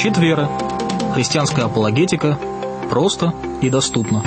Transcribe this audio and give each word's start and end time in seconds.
Щит 0.00 0.16
веры. 0.16 0.46
Христианская 1.14 1.64
апологетика. 1.64 2.38
Просто 2.88 3.34
и 3.60 3.68
доступно. 3.68 4.22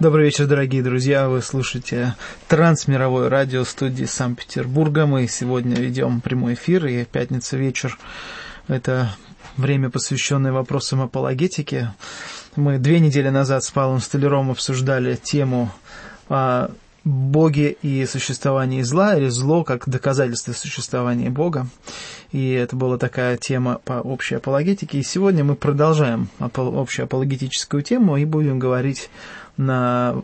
Добрый 0.00 0.24
вечер, 0.24 0.46
дорогие 0.46 0.82
друзья. 0.82 1.28
Вы 1.28 1.42
слушаете 1.42 2.14
трансмировое 2.48 3.28
радио 3.28 3.64
студии 3.64 4.06
Санкт-Петербурга. 4.06 5.04
Мы 5.04 5.28
сегодня 5.28 5.76
ведем 5.76 6.22
прямой 6.22 6.54
эфир, 6.54 6.86
и 6.86 7.04
пятница 7.04 7.58
вечер– 7.58 7.98
это 8.66 9.10
время, 9.58 9.90
посвященное 9.90 10.52
вопросам 10.52 11.02
апологетики. 11.02 11.90
Мы 12.56 12.78
две 12.78 13.00
недели 13.00 13.28
назад 13.28 13.64
с 13.64 13.70
Павлом 13.70 14.00
Столяром 14.00 14.50
обсуждали 14.50 15.14
тему 15.14 15.70
о 16.30 16.70
Боге 17.04 17.76
и 17.82 18.06
существовании 18.06 18.80
зла, 18.80 19.14
или 19.14 19.28
зло 19.28 19.62
как 19.62 19.86
доказательство 19.86 20.52
существования 20.52 21.28
Бога. 21.28 21.66
И 22.32 22.50
это 22.52 22.74
была 22.74 22.96
такая 22.96 23.36
тема 23.36 23.78
по 23.84 24.00
общей 24.00 24.36
апологетике. 24.36 24.98
И 24.98 25.02
сегодня 25.02 25.44
мы 25.44 25.54
продолжаем 25.54 26.30
общую 26.40 27.04
апологетическую 27.04 27.82
тему 27.82 28.16
и 28.16 28.24
будем 28.24 28.58
говорить 28.58 29.10
на 29.58 30.22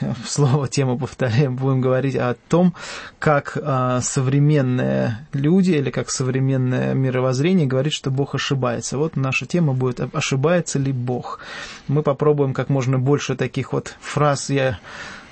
слово 0.26 0.68
тему 0.68 0.98
повторяем, 0.98 1.56
будем 1.56 1.80
говорить 1.80 2.16
о 2.16 2.36
том, 2.48 2.74
как 3.18 3.56
а, 3.60 4.00
современные 4.00 5.26
люди 5.32 5.72
или 5.72 5.90
как 5.90 6.10
современное 6.10 6.94
мировоззрение 6.94 7.66
говорит, 7.66 7.92
что 7.92 8.10
Бог 8.10 8.34
ошибается. 8.34 8.98
Вот 8.98 9.16
наша 9.16 9.46
тема 9.46 9.72
будет 9.72 10.00
«Ошибается 10.14 10.78
ли 10.78 10.92
Бог?». 10.92 11.40
Мы 11.86 12.02
попробуем 12.02 12.54
как 12.54 12.68
можно 12.68 12.98
больше 12.98 13.34
таких 13.34 13.72
вот 13.72 13.96
фраз, 14.00 14.50
я 14.50 14.78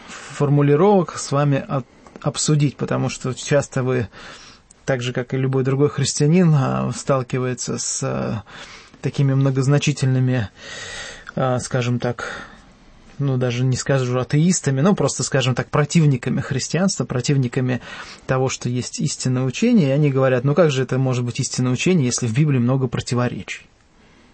формулировок 0.08 1.18
с 1.18 1.32
вами 1.32 1.64
от, 1.66 1.86
обсудить, 2.20 2.76
потому 2.76 3.08
что 3.08 3.34
часто 3.34 3.82
вы, 3.82 4.08
так 4.84 5.02
же 5.02 5.12
как 5.12 5.34
и 5.34 5.36
любой 5.36 5.64
другой 5.64 5.88
христианин, 5.88 6.54
а, 6.54 6.90
сталкивается 6.94 7.78
с 7.78 8.02
а, 8.02 8.44
такими 9.00 9.34
многозначительными, 9.34 10.48
а, 11.34 11.58
скажем 11.58 11.98
так, 11.98 12.48
ну, 13.18 13.36
даже 13.36 13.64
не 13.64 13.76
скажу 13.76 14.18
атеистами, 14.18 14.80
но 14.80 14.94
просто, 14.94 15.22
скажем 15.22 15.54
так, 15.54 15.70
противниками 15.70 16.40
христианства, 16.40 17.04
противниками 17.04 17.80
того, 18.26 18.48
что 18.48 18.68
есть 18.68 19.00
истинное 19.00 19.44
учение, 19.44 19.88
и 19.88 19.92
они 19.92 20.10
говорят, 20.10 20.44
ну 20.44 20.54
как 20.54 20.70
же 20.70 20.82
это 20.82 20.98
может 20.98 21.24
быть 21.24 21.40
истинное 21.40 21.72
учение, 21.72 22.06
если 22.06 22.26
в 22.26 22.34
Библии 22.34 22.58
много 22.58 22.86
противоречий? 22.88 23.66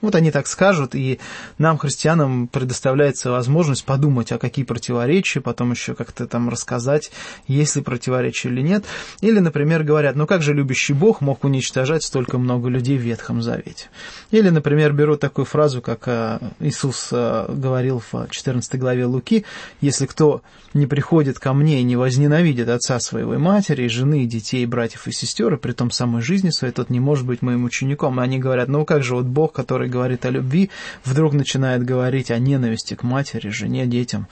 Вот 0.03 0.17
они 0.17 0.33
так 0.33 0.49
скажут, 0.49 0.95
и 0.97 1.21
нам, 1.59 1.79
христианам, 1.79 2.49
предоставляется 2.49 3.31
возможность 3.31 3.85
подумать, 3.85 4.33
а 4.33 4.39
какие 4.39 4.65
противоречия, 4.65 5.41
потом 5.41 5.71
еще 5.71 5.95
как-то 5.95 6.27
там 6.27 6.49
рассказать, 6.49 7.13
есть 7.47 7.77
ли 7.77 7.83
противоречия 7.83 8.49
или 8.49 8.61
нет. 8.63 8.85
Или, 9.21 9.39
например, 9.39 9.85
говорят, 9.85 10.17
ну 10.17 10.27
как 10.27 10.43
же 10.43 10.55
любящий 10.55 10.93
Бог 10.93 11.21
мог 11.21 11.45
уничтожать 11.45 12.03
столько 12.03 12.37
много 12.39 12.69
людей 12.69 12.99
в 12.99 13.03
Ветхом 13.03 13.43
Завете? 13.43 13.87
Или, 14.33 14.49
например, 14.49 14.93
берут 14.93 15.21
такую 15.21 15.45
фразу, 15.45 15.81
как 15.81 16.03
э, 16.07 16.41
Иисус 16.59 17.11
э, 17.13 17.47
говорил 17.49 18.03
в 18.11 18.27
14 18.29 18.79
главе 18.81 19.07
Луки, 19.07 19.45
если 19.81 20.07
кто 20.07 20.43
не 20.75 20.87
приходит 20.87 21.39
ко 21.39 21.53
мне 21.53 21.81
и 21.81 21.85
не 21.85 21.95
возненавидит 21.95 22.69
отца 22.69 22.99
своего 22.99 23.35
и 23.35 23.39
матери, 23.39 23.85
и 23.85 23.89
жены, 23.89 24.25
и 24.25 24.27
детей, 24.27 24.65
и 24.65 24.67
братьев, 24.67 25.07
и 25.07 25.13
сестер, 25.13 25.55
и 25.55 25.59
при 25.59 25.73
том 25.73 25.93
самой 25.93 26.23
жизни 26.23 26.51
своей, 26.51 26.73
тот 26.73 26.91
не 26.91 26.99
может 26.99 27.25
быть 27.25 27.43
моим 27.43 27.65
учеником. 27.65 28.21
И 28.21 28.25
они 28.25 28.39
говорят, 28.39 28.69
ну 28.69 28.85
как 28.85 29.05
же 29.05 29.15
вот 29.15 29.27
Бог, 29.27 29.53
который 29.53 29.89
говорит 29.93 30.25
о 30.25 30.31
любви, 30.31 30.71
вдруг 31.05 31.35
начинает 31.35 31.85
говорить 31.85 32.31
о 32.31 32.39
ненависти 32.39 32.95
к 32.95 33.05
матери, 33.05 33.51
жене, 33.51 33.87
детям 33.87 34.27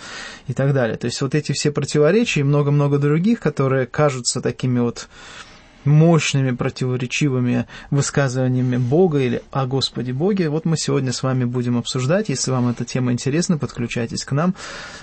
и 0.48 0.52
так 0.54 0.74
далее. 0.74 0.96
То 0.96 1.04
есть 1.04 1.20
вот 1.20 1.34
эти 1.34 1.52
все 1.52 1.70
противоречия 1.70 2.40
и 2.40 2.44
много-много 2.44 2.98
других, 2.98 3.38
которые 3.38 3.86
кажутся 3.86 4.40
такими 4.40 4.80
вот 4.80 5.08
мощными 5.84 6.50
противоречивыми 6.50 7.66
высказываниями 7.90 8.76
Бога 8.76 9.18
или 9.18 9.42
о 9.50 9.66
Господе 9.66 10.12
Боге. 10.12 10.48
Вот 10.48 10.64
мы 10.64 10.76
сегодня 10.76 11.12
с 11.12 11.22
вами 11.22 11.44
будем 11.44 11.78
обсуждать. 11.78 12.28
Если 12.28 12.50
вам 12.50 12.68
эта 12.68 12.84
тема 12.84 13.12
интересна, 13.12 13.58
подключайтесь 13.58 14.24
к 14.24 14.32
нам. 14.32 14.54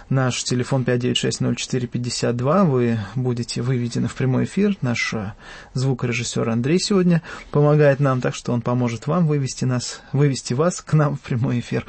Наш 0.09 0.43
телефон 0.43 0.83
596-0452. 0.83 2.65
Вы 2.65 2.99
будете 3.15 3.61
выведены 3.61 4.07
в 4.07 4.15
прямой 4.15 4.45
эфир. 4.45 4.77
Наш 4.81 5.13
э, 5.13 5.33
звукорежиссер 5.73 6.47
Андрей 6.49 6.79
сегодня 6.79 7.21
помогает 7.51 7.99
нам, 7.99 8.21
так 8.21 8.35
что 8.35 8.53
он 8.53 8.61
поможет 8.61 9.07
вам 9.07 9.27
вывести 9.27 9.65
нас, 9.65 10.01
вывести 10.13 10.53
вас 10.53 10.81
к 10.81 10.93
нам 10.93 11.17
в 11.17 11.21
прямой 11.21 11.59
эфир. 11.59 11.85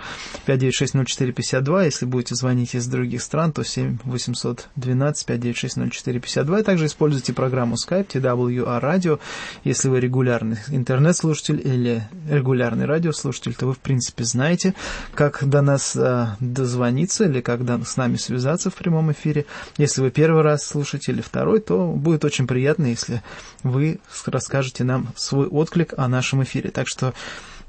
596-0452. 0.46 1.84
Если 1.84 2.06
будете 2.06 2.34
звонить 2.34 2.74
из 2.74 2.86
других 2.86 3.22
стран, 3.22 3.52
то 3.52 3.62
7 3.62 3.98
812 4.04 5.28
596-0452. 5.28 6.60
И 6.60 6.62
также 6.62 6.86
используйте 6.86 7.32
программу 7.32 7.76
Skype 7.76 8.06
TWR 8.06 8.77
радио. 8.80 9.18
Если 9.64 9.88
вы 9.88 10.00
регулярный 10.00 10.58
интернет-слушатель 10.68 11.60
или 11.62 12.02
регулярный 12.28 12.86
радиослушатель, 12.86 13.54
то 13.54 13.66
вы, 13.66 13.74
в 13.74 13.78
принципе, 13.78 14.24
знаете, 14.24 14.74
как 15.14 15.48
до 15.48 15.62
нас 15.62 15.96
э, 15.96 16.28
дозвониться 16.40 17.24
или 17.24 17.40
как 17.40 17.64
до, 17.64 17.84
с 17.84 17.96
нами 17.96 18.16
связаться 18.16 18.70
в 18.70 18.74
прямом 18.74 19.12
эфире. 19.12 19.46
Если 19.76 20.00
вы 20.00 20.10
первый 20.10 20.42
раз 20.42 20.64
слушаете 20.64 21.12
или 21.12 21.20
второй, 21.20 21.60
то 21.60 21.88
будет 21.88 22.24
очень 22.24 22.46
приятно, 22.46 22.86
если 22.86 23.22
вы 23.62 24.00
расскажете 24.26 24.84
нам 24.84 25.08
свой 25.16 25.46
отклик 25.46 25.94
о 25.96 26.08
нашем 26.08 26.42
эфире. 26.42 26.70
Так 26.70 26.88
что 26.88 27.14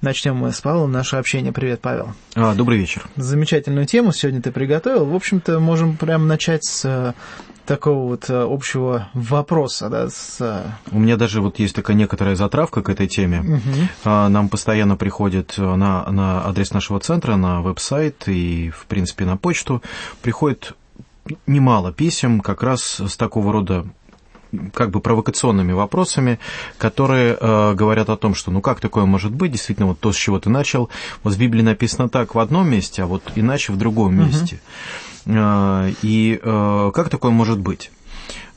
Начнем 0.01 0.37
мы 0.37 0.53
с 0.53 0.61
Павлом 0.61 0.93
наше 0.93 1.17
общение. 1.17 1.51
Привет, 1.51 1.81
Павел. 1.81 2.13
А, 2.33 2.55
добрый 2.55 2.77
вечер. 2.77 3.05
Замечательную 3.17 3.85
тему 3.85 4.13
сегодня 4.13 4.41
ты 4.41 4.49
приготовил. 4.49 5.03
В 5.03 5.13
общем-то, 5.13 5.59
можем 5.59 5.97
прямо 5.97 6.25
начать 6.25 6.63
с 6.63 6.85
э, 6.85 7.13
такого 7.69 8.07
вот 8.09 8.29
э, 8.29 8.33
общего 8.33 9.09
вопроса. 9.13 9.89
Да, 9.89 10.09
с... 10.09 10.37
Э, 10.41 10.71
У 10.91 10.99
меня 10.99 11.17
даже 11.17 11.39
вот 11.39 11.59
есть 11.59 11.75
такая 11.75 11.95
некоторая 11.95 12.35
затравка 12.35 12.81
к 12.81 12.89
этой 12.89 13.07
теме. 13.07 13.41
Угу. 13.41 14.09
Нам 14.09 14.49
постоянно 14.49 14.97
приходит 14.97 15.57
на, 15.57 16.09
на 16.11 16.47
адрес 16.47 16.71
нашего 16.71 16.99
центра, 16.99 17.35
на 17.35 17.61
веб-сайт 17.61 18.27
и, 18.27 18.71
в 18.71 18.87
принципе, 18.87 19.25
на 19.25 19.37
почту, 19.37 19.83
приходит 20.23 20.75
немало 21.45 21.93
писем 21.93 22.41
как 22.41 22.63
раз 22.63 22.99
с 22.99 23.15
такого 23.15 23.53
рода 23.53 23.85
как 24.73 24.89
бы 24.89 24.99
провокационными 24.99 25.73
вопросами, 25.73 26.39
которые 26.79 27.37
э, 27.39 27.73
говорят 27.75 28.09
о 28.09 28.17
том, 28.17 28.33
что 28.33 28.49
ну 28.49 28.61
как 28.61 28.79
такое 28.79 29.05
может 29.05 29.31
быть, 29.31 29.51
действительно, 29.51 29.89
вот 29.89 29.99
то, 29.99 30.11
с 30.11 30.15
чего 30.15 30.39
ты 30.39 30.49
начал, 30.49 30.89
вот 31.23 31.35
в 31.35 31.39
Библии 31.39 31.61
написано 31.61 32.09
так 32.09 32.33
в 32.33 32.39
одном 32.39 32.67
месте, 32.67 33.03
а 33.03 33.05
вот 33.05 33.21
иначе 33.35 33.71
в 33.73 33.77
другом 33.77 34.17
месте. 34.17 34.55
Uh-huh. 34.55 35.08
Э, 35.29 35.91
и 36.01 36.39
э, 36.41 36.91
как 36.93 37.09
такое 37.09 37.31
может 37.31 37.59
быть? 37.59 37.91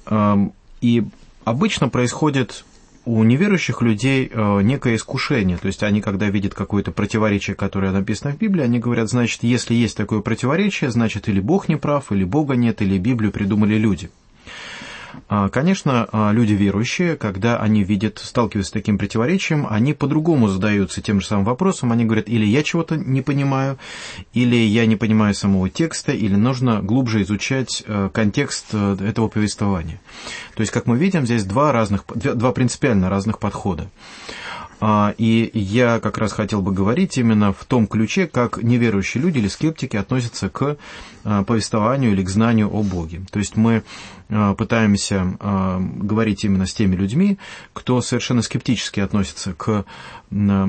Э, 0.07 0.37
и 0.81 1.05
обычно 1.45 1.89
происходит 1.89 2.65
у 3.05 3.25
неверующих 3.25 3.83
людей 3.83 4.31
некое 4.63 4.95
искушение. 4.95 5.57
То 5.57 5.67
есть 5.67 5.83
они, 5.83 6.01
когда 6.01 6.29
видят 6.29 6.55
какое-то 6.55 6.93
противоречие, 6.93 7.57
которое 7.57 7.91
написано 7.91 8.33
в 8.33 8.39
Библии, 8.39 8.63
они 8.63 8.79
говорят, 8.79 9.11
значит, 9.11 9.43
если 9.43 9.75
есть 9.75 9.97
такое 9.97 10.21
противоречие, 10.21 10.93
значит, 10.93 11.29
или 11.29 11.41
Бог 11.41 11.69
не 11.69 11.75
прав, 11.75 12.13
или 12.13 12.23
Бога 12.23 12.55
нет, 12.55 12.81
или 12.81 12.99
Библию 12.99 13.33
придумали 13.33 13.75
люди. 13.75 14.09
А, 15.29 15.49
конечно, 15.49 16.09
а, 16.13 16.33
люди 16.33 16.53
верующие, 16.53 17.17
когда 17.17 17.59
они 17.59 17.85
видят, 17.85 18.19
сталкиваются 18.19 18.71
с 18.71 18.73
таким 18.73 18.99
противоречием, 18.99 19.67
они 19.69 19.95
по-другому 19.95 20.49
задаются 20.49 21.01
тем 21.01 21.21
же 21.21 21.27
самым 21.27 21.45
вопросом. 21.45 21.93
Они 21.93 22.05
говорят, 22.05 22.29
или 22.29 22.45
я 22.45 22.63
чего-то 22.63 22.97
не 22.97 23.23
понимаю, 23.23 23.79
или 24.33 24.57
я 24.57 24.87
не 24.87 24.97
понимаю 24.97 25.35
самого 25.35 25.69
текста, 25.69 26.13
или 26.13 26.35
нужно 26.35 26.81
глубже 26.83 27.23
изучать 27.23 27.83
э, 27.87 28.11
контекст 28.13 28.67
э, 28.73 28.97
этого 29.01 29.29
повествования. 29.29 30.01
То 30.55 30.61
есть, 30.61 30.73
как 30.73 30.87
мы 30.87 30.97
видим, 30.99 31.27
здесь 31.27 31.45
два, 31.45 31.73
разных, 31.73 32.05
два 32.15 32.53
принципиально 32.53 33.09
разных 33.09 33.39
подхода. 33.39 33.89
А, 34.85 35.15
и 35.17 35.49
я 35.55 36.01
как 36.01 36.19
раз 36.19 36.33
хотел 36.33 36.61
бы 36.61 36.73
говорить 36.73 37.17
именно 37.17 37.53
в 37.53 37.65
том 37.67 37.87
ключе, 37.87 38.27
как 38.27 38.61
неверующие 38.61 39.23
люди 39.23 39.39
или 39.39 39.47
скептики 39.47 39.97
относятся 39.97 40.49
к 40.49 40.77
повествованию 41.23 42.13
или 42.13 42.23
к 42.23 42.29
знанию 42.29 42.69
о 42.73 42.83
Боге. 42.83 43.23
То 43.31 43.39
есть 43.39 43.57
мы 43.57 43.83
Э, 44.35 44.55
пытаемся 44.57 45.37
э, 45.39 45.79
говорить 45.81 46.45
именно 46.45 46.65
с 46.65 46.73
теми 46.73 46.97
людьми, 46.97 47.37
кто 47.75 48.01
совершенно 48.01 48.41
скептически 48.41 49.01
относится 49.01 49.53
к 49.53 49.85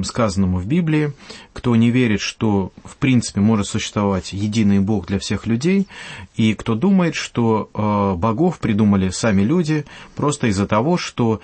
сказанному 0.03 0.57
в 0.57 0.65
Библии, 0.65 1.13
кто 1.53 1.73
не 1.77 1.89
верит, 1.89 2.19
что 2.19 2.73
в 2.83 2.97
принципе 2.97 3.39
может 3.39 3.65
существовать 3.65 4.33
единый 4.33 4.79
Бог 4.79 5.07
для 5.07 5.19
всех 5.19 5.47
людей, 5.47 5.87
и 6.35 6.53
кто 6.53 6.75
думает, 6.75 7.15
что 7.15 7.69
э, 7.73 8.19
богов 8.19 8.59
придумали 8.59 9.07
сами 9.07 9.41
люди 9.41 9.85
просто 10.17 10.47
из-за 10.47 10.67
того, 10.67 10.97
что 10.97 11.39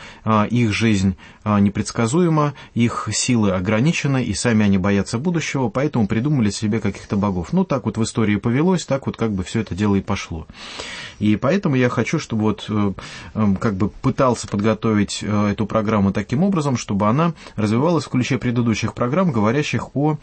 их 0.50 0.74
жизнь 0.74 1.16
непредсказуема, 1.46 2.56
их 2.74 3.08
силы 3.14 3.52
ограничены, 3.52 4.22
и 4.22 4.34
сами 4.34 4.66
они 4.66 4.78
боятся 4.78 5.18
будущего, 5.18 5.70
поэтому 5.70 6.06
придумали 6.06 6.50
себе 6.50 6.82
каких-то 6.82 7.16
богов. 7.16 7.54
Ну, 7.54 7.64
так 7.64 7.86
вот 7.86 7.98
в 7.98 8.04
истории 8.04 8.36
повелось, 8.36 8.86
так 8.86 8.99
вот 9.06 9.18
как 9.18 9.32
бы 9.32 9.44
все 9.44 9.62
это 9.62 9.76
дело 9.76 9.96
и 9.96 10.02
пошло. 10.02 10.48
И 11.20 11.36
поэтому 11.36 11.76
я 11.76 11.90
хочу, 11.90 12.20
чтобы 12.20 12.44
вот 12.44 12.66
э, 12.70 12.94
эм, 13.36 13.56
как 13.58 13.76
бы 13.76 13.90
пытался 13.90 14.48
подготовить 14.48 15.20
э, 15.22 15.52
эту 15.52 15.66
программу 15.66 16.14
таким 16.14 16.44
образом, 16.44 16.78
чтобы 16.78 17.08
она 17.08 17.34
развивалась 17.56 18.06
в 18.06 18.10
ключе 18.10 18.38
предыдущих 18.38 18.94
программ, 18.94 19.32
говорящих 19.32 19.96
о 19.96 20.18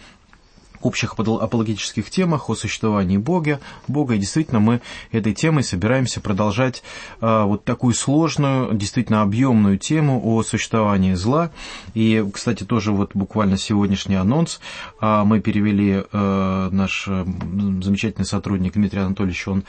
общих 0.86 1.14
апологетических 1.18 2.08
темах 2.10 2.48
о 2.48 2.54
существовании 2.54 3.16
Бога. 3.16 3.60
Бога, 3.88 4.14
и 4.14 4.18
действительно 4.18 4.60
мы 4.60 4.80
этой 5.10 5.34
темой 5.34 5.64
собираемся 5.64 6.20
продолжать 6.20 6.82
а, 7.20 7.44
вот 7.44 7.64
такую 7.64 7.92
сложную, 7.92 8.72
действительно 8.72 9.22
объемную 9.22 9.78
тему 9.78 10.20
о 10.24 10.42
существовании 10.44 11.14
зла. 11.14 11.50
И, 11.94 12.24
кстати, 12.32 12.62
тоже 12.64 12.92
вот 12.92 13.10
буквально 13.14 13.58
сегодняшний 13.58 14.14
анонс 14.14 14.60
а, 15.00 15.24
мы 15.24 15.40
перевели, 15.40 16.04
а, 16.12 16.70
наш 16.70 17.06
замечательный 17.06 18.24
сотрудник 18.24 18.74
Дмитрий 18.74 19.00
Анатольевич, 19.00 19.48
он 19.48 19.64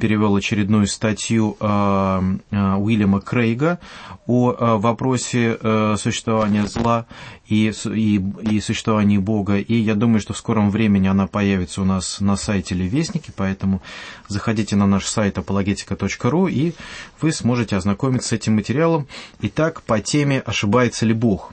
перевел 0.00 0.34
очередную 0.34 0.86
статью 0.86 1.56
Уильяма 1.60 3.20
Крейга 3.20 3.78
о 4.26 4.78
вопросе 4.78 5.58
существования 5.96 6.66
зла 6.66 7.06
и, 7.48 7.72
и, 7.94 8.22
и 8.50 8.60
существовании 8.60 9.18
Бога. 9.18 9.58
И 9.58 9.74
я 9.74 9.94
думаю, 9.94 10.20
что 10.20 10.32
в 10.32 10.38
скором 10.38 10.70
времени 10.70 11.08
она 11.08 11.26
появится 11.26 11.82
у 11.82 11.84
нас 11.84 12.20
на 12.20 12.36
сайте 12.36 12.74
Левесники, 12.74 13.32
поэтому 13.34 13.82
заходите 14.28 14.76
на 14.76 14.86
наш 14.86 15.06
сайт 15.06 15.38
apologetica.ru 15.38 16.50
и 16.50 16.74
вы 17.20 17.32
сможете 17.32 17.76
ознакомиться 17.76 18.30
с 18.30 18.32
этим 18.32 18.54
материалом. 18.54 19.06
Итак, 19.40 19.82
по 19.82 20.00
теме 20.00 20.40
«Ошибается 20.40 21.06
ли 21.06 21.14
Бог?». 21.14 21.52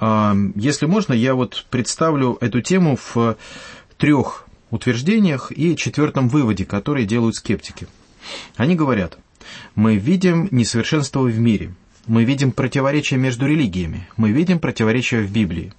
А, 0.00 0.34
если 0.54 0.86
можно, 0.86 1.12
я 1.12 1.34
вот 1.34 1.66
представлю 1.70 2.38
эту 2.40 2.60
тему 2.60 2.98
в 3.14 3.36
трех 3.96 4.46
утверждениях 4.70 5.52
и 5.54 5.76
четвертом 5.76 6.28
выводе, 6.28 6.64
которые 6.64 7.06
делают 7.06 7.36
скептики. 7.36 7.88
Они 8.56 8.74
говорят, 8.74 9.18
мы 9.74 9.96
видим 9.96 10.48
несовершенство 10.50 11.20
в 11.20 11.38
мире– 11.38 11.74
мы 12.08 12.24
видим 12.24 12.52
противоречия 12.52 13.16
между 13.16 13.46
религиями, 13.46 14.08
мы 14.16 14.30
видим 14.30 14.58
противоречия 14.58 15.20
в 15.20 15.30
Библии. 15.30 15.72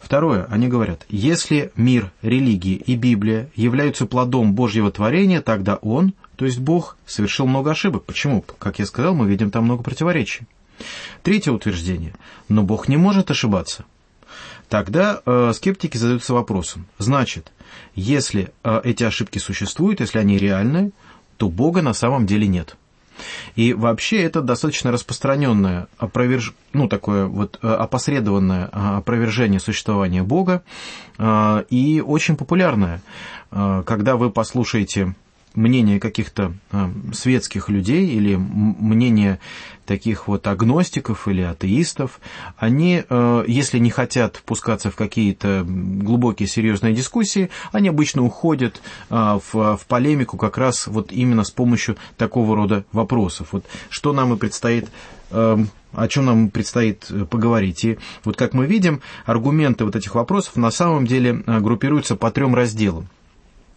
Второе, 0.00 0.46
они 0.50 0.68
говорят, 0.68 1.06
если 1.08 1.70
мир, 1.76 2.10
религии 2.20 2.74
и 2.74 2.96
Библия 2.96 3.48
являются 3.54 4.06
плодом 4.06 4.54
Божьего 4.54 4.90
творения, 4.90 5.40
тогда 5.40 5.76
Он, 5.76 6.12
то 6.36 6.44
есть 6.44 6.58
Бог, 6.58 6.96
совершил 7.06 7.46
много 7.46 7.70
ошибок. 7.70 8.04
Почему? 8.04 8.44
Как 8.58 8.78
я 8.78 8.86
сказал, 8.86 9.14
мы 9.14 9.28
видим 9.28 9.50
там 9.50 9.64
много 9.64 9.82
противоречий. 9.82 10.46
Третье 11.22 11.52
утверждение, 11.52 12.14
но 12.48 12.64
Бог 12.64 12.88
не 12.88 12.96
может 12.96 13.30
ошибаться. 13.30 13.84
Тогда 14.68 15.22
э, 15.24 15.52
скептики 15.54 15.96
задаются 15.96 16.34
вопросом, 16.34 16.86
значит, 16.98 17.52
если 17.94 18.52
э, 18.62 18.80
эти 18.82 19.04
ошибки 19.04 19.38
существуют, 19.38 20.00
если 20.00 20.18
они 20.18 20.36
реальны, 20.36 20.92
то 21.36 21.48
Бога 21.48 21.80
на 21.82 21.92
самом 21.92 22.26
деле 22.26 22.46
нет. 22.46 22.76
И 23.56 23.72
вообще 23.72 24.22
это 24.22 24.42
достаточно 24.42 24.92
распространенное 24.92 25.86
опроверж... 25.98 26.54
ну, 26.72 26.88
такое 26.88 27.26
вот 27.26 27.58
э, 27.62 27.68
опосредованное 27.68 28.66
э, 28.66 28.96
опровержение 28.98 29.60
существования 29.60 30.22
Бога 30.22 30.62
э, 31.18 31.64
и 31.70 32.02
очень 32.04 32.36
популярное. 32.36 33.00
Когда 33.86 34.16
вы 34.16 34.30
послушаете 34.30 35.14
мнение 35.54 36.00
каких-то 36.00 36.54
э, 36.72 36.90
светских 37.12 37.68
людей 37.68 38.08
или 38.08 38.36
мнение 38.36 39.38
таких 39.86 40.28
вот 40.28 40.46
агностиков 40.46 41.28
или 41.28 41.42
атеистов, 41.42 42.20
они, 42.56 43.04
э, 43.08 43.44
если 43.46 43.78
не 43.78 43.90
хотят 43.90 44.36
впускаться 44.36 44.90
в 44.90 44.96
какие-то 44.96 45.64
глубокие 45.66 46.48
серьезные 46.48 46.94
дискуссии, 46.94 47.50
они 47.72 47.88
обычно 47.88 48.24
уходят 48.24 48.80
э, 49.10 49.14
в, 49.52 49.76
в 49.76 49.86
полемику 49.86 50.36
как 50.36 50.58
раз 50.58 50.86
вот 50.86 51.12
именно 51.12 51.44
с 51.44 51.50
помощью 51.50 51.96
такого 52.16 52.56
рода 52.56 52.84
вопросов. 52.92 53.48
Вот 53.52 53.64
что 53.90 54.12
нам 54.12 54.34
и 54.34 54.36
предстоит 54.36 54.88
о 55.30 56.08
чем 56.08 56.26
нам 56.26 56.50
предстоит 56.50 57.10
поговорить. 57.28 57.84
И 57.84 57.98
вот 58.22 58.36
как 58.36 58.52
мы 58.52 58.66
видим, 58.66 59.00
аргументы 59.24 59.84
вот 59.84 59.96
этих 59.96 60.14
вопросов 60.14 60.54
на 60.54 60.70
самом 60.70 61.08
деле 61.08 61.42
группируются 61.46 62.14
по 62.14 62.30
трем 62.30 62.54
разделам 62.54 63.08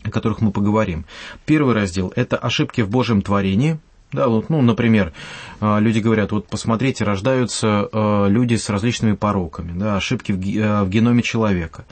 о 0.07 0.11
которых 0.11 0.41
мы 0.41 0.51
поговорим. 0.51 1.05
Первый 1.45 1.75
раздел– 1.75 2.11
это 2.15 2.37
ошибки 2.37 2.81
в 2.81 2.89
Божьем 2.89 3.21
творении. 3.21 3.79
Да, 4.13 4.29
вот, 4.29 4.49
ну, 4.49 4.61
например, 4.61 5.11
а, 5.59 5.79
люди 5.79 5.99
говорят, 5.99 6.31
вот 6.31 6.47
посмотрите, 6.47 7.03
рождаются 7.03 7.89
а, 7.91 8.27
люди 8.27 8.55
с 8.55 8.69
различными 8.69 9.15
пороками, 9.15 9.77
да, 9.77 9.97
ошибки 9.97 10.31
в 10.31 10.37
а, 10.37 10.85
геноме 10.85 11.21
человека, 11.21 11.85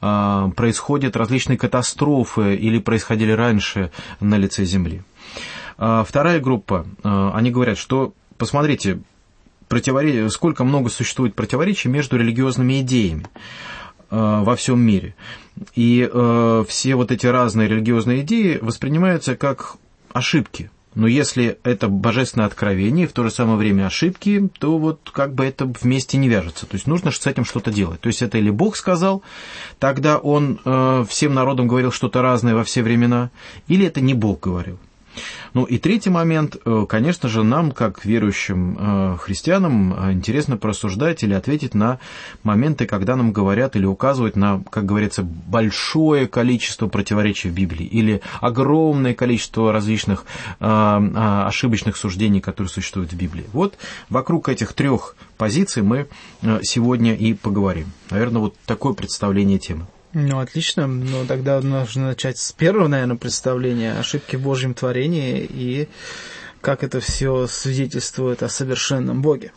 происходят 0.00 1.16
различные 1.16 1.58
катастрофы 1.58 2.54
или 2.54 2.78
происходили 2.78 3.32
раньше 3.32 3.90
на 4.20 4.36
лице 4.36 4.64
Земли. 4.64 5.02
Вторая 5.76 6.40
группа, 6.40 6.86
они 7.02 7.50
говорят, 7.50 7.78
что, 7.78 8.14
посмотрите, 8.38 9.00
противоречие, 9.68 10.30
сколько 10.30 10.64
много 10.64 10.88
существует 10.88 11.34
противоречий 11.34 11.88
между 11.88 12.16
религиозными 12.16 12.80
идеями. 12.80 13.26
Э, 14.08 14.42
во 14.44 14.54
всем 14.54 14.80
мире. 14.80 15.16
И 15.74 16.08
э, 16.10 16.64
все 16.68 16.94
вот 16.94 17.10
эти 17.10 17.26
разные 17.26 17.66
религиозные 17.66 18.20
идеи 18.20 18.58
воспринимаются 18.62 19.34
как 19.34 19.76
ошибки. 20.12 20.70
Но 20.94 21.08
если 21.08 21.58
это 21.64 21.88
божественное 21.88 22.46
откровение, 22.46 23.08
в 23.08 23.12
то 23.12 23.24
же 23.24 23.30
самое 23.30 23.58
время 23.58 23.86
ошибки, 23.86 24.48
то 24.60 24.78
вот 24.78 25.10
как 25.12 25.34
бы 25.34 25.44
это 25.44 25.66
вместе 25.66 26.18
не 26.18 26.28
вяжется. 26.28 26.66
То 26.66 26.76
есть 26.76 26.86
нужно 26.86 27.10
с 27.10 27.26
этим 27.26 27.44
что-то 27.44 27.72
делать. 27.72 28.00
То 28.00 28.06
есть 28.06 28.22
это 28.22 28.38
или 28.38 28.48
Бог 28.48 28.76
сказал, 28.76 29.22
тогда 29.80 30.18
он 30.18 30.60
э, 30.64 31.04
всем 31.08 31.34
народам 31.34 31.66
говорил 31.66 31.90
что-то 31.90 32.22
разное 32.22 32.54
во 32.54 32.62
все 32.62 32.82
времена, 32.82 33.30
или 33.66 33.86
это 33.86 34.00
не 34.00 34.14
Бог 34.14 34.40
говорил. 34.40 34.78
Ну 35.54 35.64
и 35.64 35.78
третий 35.78 36.10
момент, 36.10 36.56
э, 36.64 36.86
конечно 36.88 37.28
же, 37.28 37.42
нам, 37.42 37.72
как 37.72 38.04
верующим 38.04 38.76
э, 38.78 39.16
христианам, 39.18 39.94
э, 39.94 40.12
интересно 40.12 40.56
просуждать 40.56 41.22
или 41.22 41.34
ответить 41.34 41.74
на 41.74 41.98
моменты, 42.42 42.86
когда 42.86 43.16
нам 43.16 43.32
говорят 43.32 43.76
или 43.76 43.86
указывают 43.86 44.36
на, 44.36 44.62
как 44.70 44.84
говорится, 44.84 45.22
большое 45.22 46.26
количество 46.26 46.88
противоречий 46.88 47.48
в 47.48 47.54
Библии 47.54 47.86
или 47.86 48.20
огромное 48.40 49.14
количество 49.14 49.72
различных 49.72 50.24
ошибочных 50.58 51.96
суждений, 51.96 52.40
которые 52.40 52.70
существуют 52.70 53.12
в 53.12 53.16
Библии. 53.16 53.44
Вот 53.52 53.74
вокруг 54.08 54.48
этих 54.48 54.72
трех 54.72 55.16
позиций 55.36 55.82
мы 55.82 56.08
сегодня 56.62 57.14
и 57.14 57.34
поговорим. 57.34 57.86
Наверное, 58.10 58.40
вот 58.40 58.54
такое 58.66 58.94
представление 58.94 59.58
темы. 59.58 59.86
Ну, 60.18 60.38
отлично. 60.38 60.86
Ну, 60.86 61.26
тогда 61.26 61.60
нужно 61.60 62.06
начать 62.06 62.38
с 62.38 62.50
первого, 62.50 62.88
наверное, 62.88 63.18
представления 63.18 63.98
ошибки 63.98 64.36
в 64.36 64.40
Божьем 64.40 64.72
творении 64.72 65.46
и 65.46 65.90
как 66.62 66.82
это 66.82 67.00
все 67.00 67.46
свидетельствует 67.46 68.42
о 68.42 68.48
совершенном 68.48 69.20
Боге. 69.20 69.52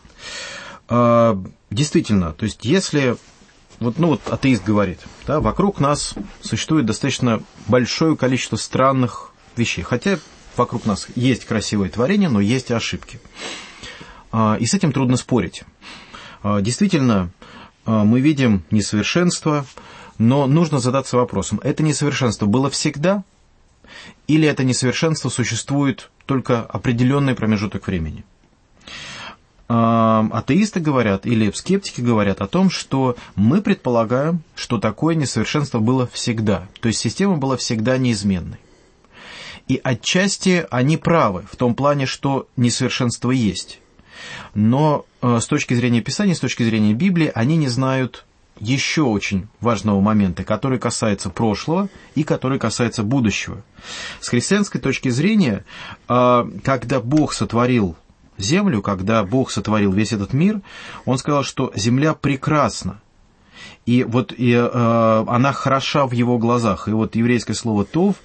А, 0.90 1.42
действительно, 1.72 2.34
то 2.34 2.44
есть 2.44 2.66
если 2.66 3.16
вот, 3.80 4.00
ну 4.00 4.08
вот 4.08 4.28
атеист 4.28 4.66
говорит, 4.66 5.00
да, 5.26 5.40
вокруг 5.40 5.80
нас 5.80 6.14
существует 6.42 6.86
достаточно 6.86 7.42
большое 7.70 8.18
количество 8.18 8.58
странных 8.58 9.32
вещей, 9.56 9.84
хотя 9.84 10.20
вокруг 10.58 10.86
нас 10.86 11.08
есть 11.16 11.46
красивые 11.46 11.90
творения, 11.90 12.28
но 12.28 12.42
есть 12.42 12.70
и 12.70 12.74
ошибки. 12.74 13.22
А, 14.34 14.58
и 14.60 14.66
с 14.66 14.74
этим 14.74 14.92
трудно 14.92 15.16
спорить. 15.16 15.64
А, 16.44 16.60
действительно, 16.60 17.32
мы 17.86 18.20
видим 18.20 18.64
несовершенство, 18.72 19.66
но 20.20 20.46
нужно 20.46 20.80
задаться 20.80 21.18
вопросом, 21.18 21.60
это 21.64 21.82
несовершенство 21.82 22.46
было 22.46 22.70
всегда? 22.70 23.24
Или 24.28 24.48
это 24.48 24.64
несовершенство 24.64 25.30
существует 25.30 26.12
только 26.28 26.62
определенный 26.62 27.34
промежуток 27.34 27.88
времени? 27.88 28.24
Атеисты 29.68 30.80
говорят, 30.80 31.26
или 31.26 31.52
скептики 31.52 32.02
говорят 32.02 32.42
о 32.42 32.48
том, 32.48 32.70
что 32.70 33.16
мы 33.36 33.62
предполагаем, 33.62 34.42
что 34.56 34.80
такое 34.80 35.16
несовершенство 35.16 35.80
было 35.80 36.08
всегда. 36.08 36.68
То 36.82 36.88
есть 36.88 37.00
система 37.00 37.38
была 37.38 37.56
всегда 37.56 37.98
неизменной. 37.98 38.60
И 39.68 39.80
отчасти 39.84 40.66
они 40.72 40.98
правы 40.98 41.46
в 41.52 41.56
том 41.56 41.76
плане, 41.76 42.08
что 42.08 42.48
несовершенство 42.58 43.30
есть. 43.30 43.80
Но 44.56 45.06
э, 45.22 45.40
с 45.40 45.46
точки 45.46 45.76
зрения 45.76 46.02
Писания, 46.02 46.34
с 46.34 46.40
точки 46.40 46.64
зрения 46.64 46.94
Библии, 46.94 47.32
они 47.36 47.56
не 47.56 47.68
знают 47.68 48.26
еще 48.60 49.04
очень 49.04 49.48
важного 49.62 50.02
момента, 50.02 50.44
который 50.44 50.80
касается 50.80 51.30
прошлого 51.30 51.90
и 52.16 52.24
который 52.24 52.60
касается 52.60 53.04
будущего. 53.04 53.62
С 54.20 54.30
христианской 54.30 54.82
точки 54.82 55.10
зрения, 55.10 55.66
а, 56.08 56.48
когда 56.64 57.00
Бог 57.00 57.34
сотворил 57.34 57.96
землю, 58.38 58.82
когда 58.82 59.24
Бог 59.24 59.52
сотворил 59.52 59.92
весь 59.92 60.14
этот 60.14 60.34
мир, 60.34 60.62
Он 61.06 61.18
сказал, 61.18 61.44
что 61.44 61.72
земля 61.76 62.14
прекрасна. 62.14 63.02
И 63.86 64.04
вот 64.04 64.34
и, 64.38 64.52
э, 64.52 65.26
она 65.28 65.52
хороша 65.52 66.06
в 66.06 66.12
его 66.12 66.38
глазах. 66.38 66.88
И 66.88 66.92
вот 66.92 67.16
еврейское 67.16 67.56
слово 67.56 67.86
«тов» 67.86 68.16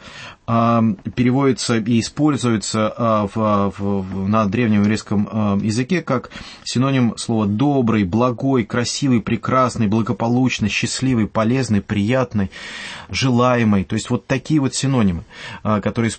переводится 0.46 1.78
и 1.78 2.00
используется 2.00 2.92
а, 2.94 3.26
в, 3.34 3.72
в, 3.78 4.28
на 4.28 4.44
древнем 4.44 4.82
еврейском 4.82 5.26
а, 5.30 5.56
языке 5.56 6.02
как 6.02 6.30
синоним 6.64 7.16
слова 7.16 7.46
«добрый», 7.46 8.04
«благой», 8.04 8.64
«красивый», 8.64 9.22
«прекрасный», 9.22 9.86
«благополучный», 9.86 10.68
«счастливый», 10.68 11.28
«полезный», 11.28 11.80
«приятный», 11.80 12.50
«желаемый». 13.08 13.84
То 13.84 13.94
есть 13.94 14.10
вот 14.10 14.26
такие 14.26 14.60
вот 14.60 14.74
синонимы, 14.74 15.24
а, 15.62 15.80
которые, 15.80 16.12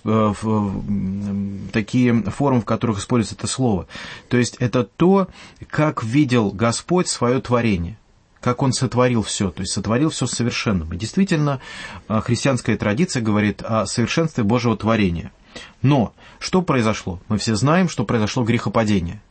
такие 1.72 2.22
формы, 2.24 2.62
в 2.62 2.64
которых 2.64 2.98
используется 2.98 3.36
это 3.36 3.46
слово. 3.46 3.86
То 4.28 4.38
есть 4.38 4.56
это 4.58 4.82
то, 4.82 5.28
как 5.68 6.02
видел 6.02 6.50
Господь 6.50 7.06
свое 7.06 7.40
творение– 7.40 7.96
как 8.40 8.62
Он 8.62 8.72
сотворил 8.72 9.22
все, 9.22 9.50
то 9.50 9.60
есть 9.62 9.72
сотворил 9.72 10.10
все 10.10 10.26
совершенным. 10.26 10.92
И 10.92 10.96
действительно, 10.96 11.60
э, 12.08 12.20
христианская 12.20 12.76
традиция 12.76 13.22
говорит 13.22 13.62
о 13.62 13.86
совершенстве 13.86 14.44
Божьего 14.44 14.76
творения. 14.76 15.32
Но 15.82 16.12
что 16.38 16.62
произошло? 16.62 17.20
Мы 17.28 17.38
все 17.38 17.54
знаем, 17.54 17.88
что 17.88 18.04
произошло 18.04 18.44
грехопадение. 18.44 19.22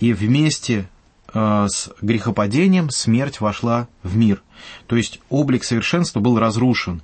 И 0.00 0.12
вместе 0.12 0.88
Э, 1.34 1.66
с 1.68 1.90
грехопадением 2.00 2.90
смерть 2.90 3.40
вошла 3.40 3.88
в 4.02 4.16
мир. 4.16 4.42
То 4.86 4.96
есть 4.96 5.20
облик 5.28 5.62
совершенства 5.64 6.20
был 6.20 6.38
разрушен. 6.38 7.02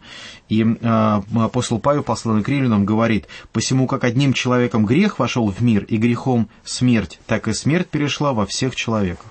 И 0.49 0.63
э, 0.63 1.23
апостол 1.37 1.79
Павел, 1.79 2.03
посланный 2.03 2.43
к 2.43 2.49
римлянам, 2.49 2.87
говорит, 2.87 3.27
«Посему, 3.53 3.87
как 3.87 4.05
одним 4.05 4.33
человеком 4.33 4.87
грех 4.87 5.19
вошел 5.19 5.51
в 5.51 5.61
мир, 5.61 5.85
и 5.85 5.97
грехом 5.99 6.49
смерть, 6.65 7.21
так 7.27 7.49
и 7.49 7.53
смерть 7.53 7.89
перешла 7.89 8.33
во 8.33 8.47
всех 8.47 8.75
человеков». 8.75 9.27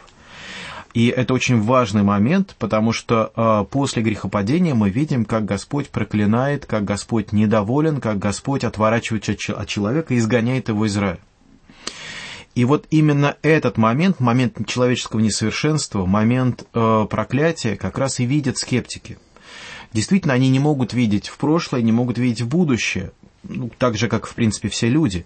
И 0.93 1.07
это 1.07 1.33
очень 1.33 1.59
важный 1.59 2.03
момент, 2.03 2.55
потому 2.59 2.91
что 2.91 3.31
э, 3.35 3.65
после 3.69 4.03
грехопадения 4.03 4.75
мы 4.75 4.91
видим, 4.91 5.25
как 5.25 5.43
Господь 5.45 5.89
проклинает, 5.89 6.67
как 6.67 6.85
Господь 6.85 7.31
недоволен, 7.31 7.99
как 7.99 8.19
Господь 8.19 8.63
отворачивается 8.63 9.33
от 9.53 9.67
человека 9.67 10.13
и 10.13 10.17
изгоняет 10.17 10.69
его 10.69 10.85
из 10.85 10.95
рая. 10.95 11.19
И 12.53 12.65
вот 12.65 12.85
именно 12.91 13.37
этот 13.41 13.77
момент, 13.77 14.19
момент 14.19 14.67
человеческого 14.67 15.19
несовершенства, 15.19 16.05
момент 16.05 16.67
э, 16.75 17.07
проклятия, 17.09 17.75
как 17.75 17.97
раз 17.97 18.19
и 18.19 18.25
видят 18.25 18.59
скептики. 18.59 19.17
Действительно, 19.93 20.35
они 20.35 20.49
не 20.49 20.59
могут 20.59 20.93
видеть 20.93 21.27
в 21.27 21.37
прошлое, 21.37 21.81
не 21.81 21.91
могут 21.91 22.19
видеть 22.19 22.41
в 22.41 22.47
будущее, 22.47 23.11
ну, 23.43 23.69
так 23.77 23.97
же, 23.97 24.07
как, 24.07 24.25
в 24.25 24.35
принципе, 24.35 24.69
все 24.69 24.87
люди. 24.87 25.25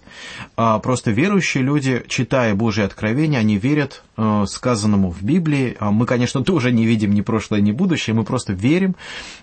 А 0.56 0.78
просто 0.78 1.10
верующие 1.10 1.62
люди, 1.62 2.02
читая 2.08 2.54
Божие 2.54 2.84
откровения, 2.84 3.38
они 3.38 3.56
верят 3.56 4.02
э, 4.16 4.44
сказанному 4.48 5.10
в 5.10 5.22
Библии. 5.22 5.76
А 5.78 5.90
мы, 5.90 6.06
конечно, 6.06 6.42
тоже 6.44 6.72
не 6.72 6.86
видим 6.86 7.12
ни 7.14 7.20
прошлое, 7.20 7.60
ни 7.60 7.72
будущее, 7.72 8.14
мы 8.14 8.24
просто 8.24 8.52
верим 8.52 8.96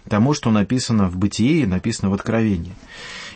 тому, 0.07 0.33
что 0.33 0.51
написано 0.51 1.09
в 1.09 1.17
Бытие 1.17 1.67
написано 1.67 2.09
в 2.09 2.13
Откровении. 2.13 2.73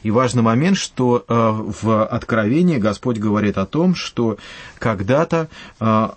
И 0.04 0.12
важный 0.12 0.44
момент, 0.44 0.78
что 0.78 1.26
э, 1.28 1.34
в 1.82 2.06
Откровении 2.06 2.78
Господь 2.78 3.18
говорит 3.18 3.58
о 3.58 3.66
том, 3.66 3.96
что 3.96 4.38
когда-то 4.78 5.50
э, 5.80 6.08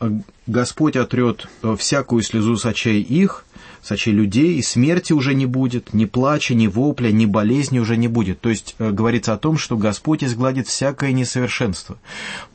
Господь 0.46 0.96
отрет 0.96 1.48
э, 1.62 1.76
всякую 1.78 2.22
слезу 2.22 2.56
с 2.56 2.72
их, 2.86 3.44
сочей 3.82 4.12
людей, 4.12 4.54
и 4.58 4.62
смерти 4.62 5.12
уже 5.12 5.34
не 5.34 5.44
будет, 5.44 5.92
ни 5.92 6.04
плача, 6.04 6.54
ни 6.54 6.68
вопля, 6.68 7.10
ни 7.10 7.26
болезни 7.26 7.80
уже 7.80 7.96
не 7.96 8.06
будет. 8.06 8.40
То 8.40 8.48
есть 8.48 8.76
говорится 8.78 9.32
о 9.32 9.38
том, 9.38 9.58
что 9.58 9.76
Господь 9.76 10.22
изгладит 10.22 10.68
всякое 10.68 11.10
несовершенство. 11.10 11.98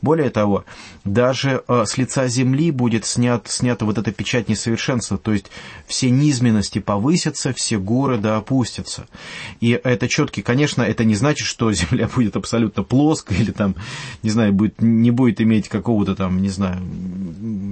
Более 0.00 0.30
того, 0.30 0.64
даже 1.04 1.62
с 1.68 1.98
лица 1.98 2.28
земли 2.28 2.70
будет 2.70 3.04
снят, 3.04 3.46
снята 3.46 3.84
вот 3.84 3.98
эта 3.98 4.10
печать 4.10 4.48
несовершенства, 4.48 5.18
то 5.18 5.34
есть 5.34 5.50
все 5.86 6.08
низменности 6.08 6.78
повысятся, 6.78 7.52
все 7.52 7.78
горы 7.78 8.16
да 8.16 8.38
опустятся. 8.38 9.06
И 9.60 9.72
это 9.72 10.08
четкий, 10.08 10.40
конечно, 10.40 10.82
это 10.82 11.04
не 11.04 11.14
значит, 11.18 11.46
что 11.46 11.70
земля 11.72 12.08
будет 12.08 12.36
абсолютно 12.36 12.82
плоской 12.82 13.36
или 13.36 13.50
там, 13.50 13.74
не 14.22 14.30
знаю, 14.30 14.52
будет, 14.52 14.80
не 14.80 15.10
будет 15.10 15.40
иметь 15.40 15.68
какого-то 15.68 16.14
там, 16.14 16.40
не 16.40 16.48
знаю, 16.48 16.80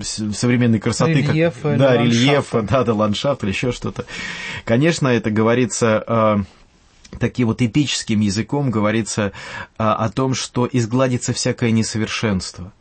современной 0.02 0.78
красоты. 0.78 1.22
Рельефа, 1.22 1.70
как, 1.70 1.78
да, 1.78 1.96
рельефа, 1.96 2.62
да, 2.62 2.84
да, 2.84 2.94
ландшафт 2.94 3.42
или 3.42 3.50
еще 3.50 3.72
что-то. 3.72 4.04
Конечно, 4.64 5.08
это 5.08 5.30
говорится 5.30 6.04
э, 6.06 6.36
таким 7.18 7.48
вот 7.48 7.62
эпическим 7.62 8.20
языком 8.20 8.70
говорится 8.70 9.32
а, 9.78 9.94
о 9.94 10.08
том, 10.10 10.34
что 10.34 10.68
изгладится 10.70 11.32
всякое 11.32 11.70
несовершенство. 11.70 12.72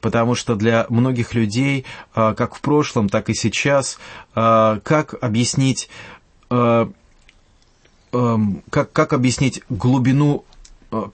Потому 0.00 0.34
что 0.34 0.54
для 0.54 0.86
многих 0.88 1.34
людей, 1.34 1.84
а, 2.14 2.34
как 2.34 2.54
в 2.54 2.60
прошлом, 2.60 3.08
так 3.08 3.28
и 3.30 3.34
сейчас, 3.34 3.98
а, 4.34 4.80
как 4.84 5.14
объяснить 5.22 5.88
а, 6.50 6.90
как, 8.10 8.92
как 8.92 9.12
объяснить 9.12 9.62
глубину 9.68 10.44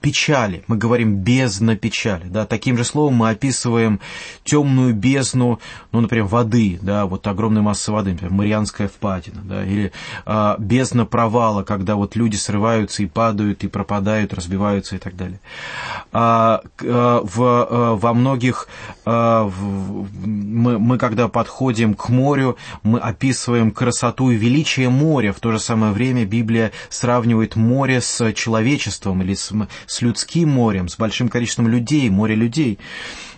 печали, 0.01 0.63
мы 0.67 0.77
говорим 0.77 1.17
бездна 1.17 1.75
печали, 1.75 2.27
да, 2.27 2.45
таким 2.45 2.77
же 2.77 2.85
словом 2.85 3.15
мы 3.15 3.29
описываем 3.29 3.99
темную 4.43 4.93
бездну, 4.93 5.59
ну, 5.91 6.01
например, 6.01 6.25
воды, 6.25 6.79
да, 6.81 7.05
вот 7.05 7.27
огромная 7.27 7.61
масса 7.61 7.91
воды, 7.91 8.11
например, 8.11 8.33
Марианская 8.33 8.87
впадина, 8.87 9.41
да, 9.43 9.65
или 9.65 9.91
а, 10.25 10.55
бездна 10.59 11.05
провала, 11.05 11.63
когда 11.63 11.95
вот 11.95 12.15
люди 12.15 12.37
срываются 12.37 13.03
и 13.03 13.05
падают, 13.05 13.63
и 13.63 13.67
пропадают, 13.67 14.33
разбиваются 14.33 14.95
и 14.95 14.99
так 14.99 15.17
далее. 15.17 15.41
А, 16.13 16.61
а, 16.81 17.21
в, 17.23 17.97
во 17.97 18.13
многих, 18.13 18.69
в, 19.03 20.07
мы, 20.25 20.79
мы 20.79 20.97
когда 20.97 21.27
подходим 21.27 21.95
к 21.95 22.07
морю, 22.09 22.57
мы 22.83 22.99
описываем 22.99 23.71
красоту 23.71 24.31
и 24.31 24.35
величие 24.35 24.89
моря, 24.89 25.33
в 25.33 25.39
то 25.41 25.51
же 25.51 25.59
самое 25.59 25.91
время 25.91 26.25
Библия 26.25 26.71
сравнивает 26.89 27.57
море 27.57 27.99
с 27.99 28.31
человечеством 28.33 29.21
или 29.21 29.33
с 29.33 29.51
с 29.85 30.01
людским 30.01 30.49
морем, 30.49 30.87
с 30.87 30.97
большим 30.97 31.29
количеством 31.29 31.67
людей, 31.67 32.09
море 32.09 32.35
людей. 32.35 32.79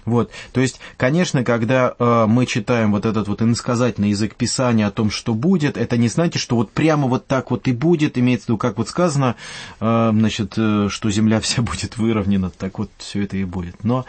Вот. 0.07 0.31
То 0.53 0.61
есть, 0.61 0.79
конечно, 0.95 1.43
когда 1.43 1.93
э, 1.99 2.25
мы 2.29 2.45
читаем 2.45 2.93
вот 2.93 3.05
этот 3.05 3.27
вот 3.27 3.41
иносказательный 3.41 4.11
язык 4.11 4.35
Писания 4.35 4.87
о 4.87 4.91
том, 4.91 5.11
что 5.11 5.33
будет, 5.33 5.75
это 5.75 5.97
не 5.97 6.07
значит, 6.07 6.41
что 6.41 6.55
вот 6.55 6.71
прямо 6.71 7.09
вот 7.09 7.27
так 7.27 7.51
вот 7.51 7.67
и 7.67 7.73
будет, 7.73 8.17
имеется 8.17 8.45
в 8.45 8.49
виду, 8.49 8.57
как 8.57 8.77
вот 8.77 8.87
сказано, 8.87 9.35
э, 9.81 10.09
значит, 10.13 10.53
э, 10.55 10.87
что 10.89 11.11
земля 11.11 11.41
вся 11.41 11.61
будет 11.61 11.97
выровнена, 11.97 12.49
так 12.51 12.79
вот 12.79 12.89
все 12.99 13.23
это 13.23 13.35
и 13.35 13.43
будет. 13.43 13.83
Но 13.83 14.05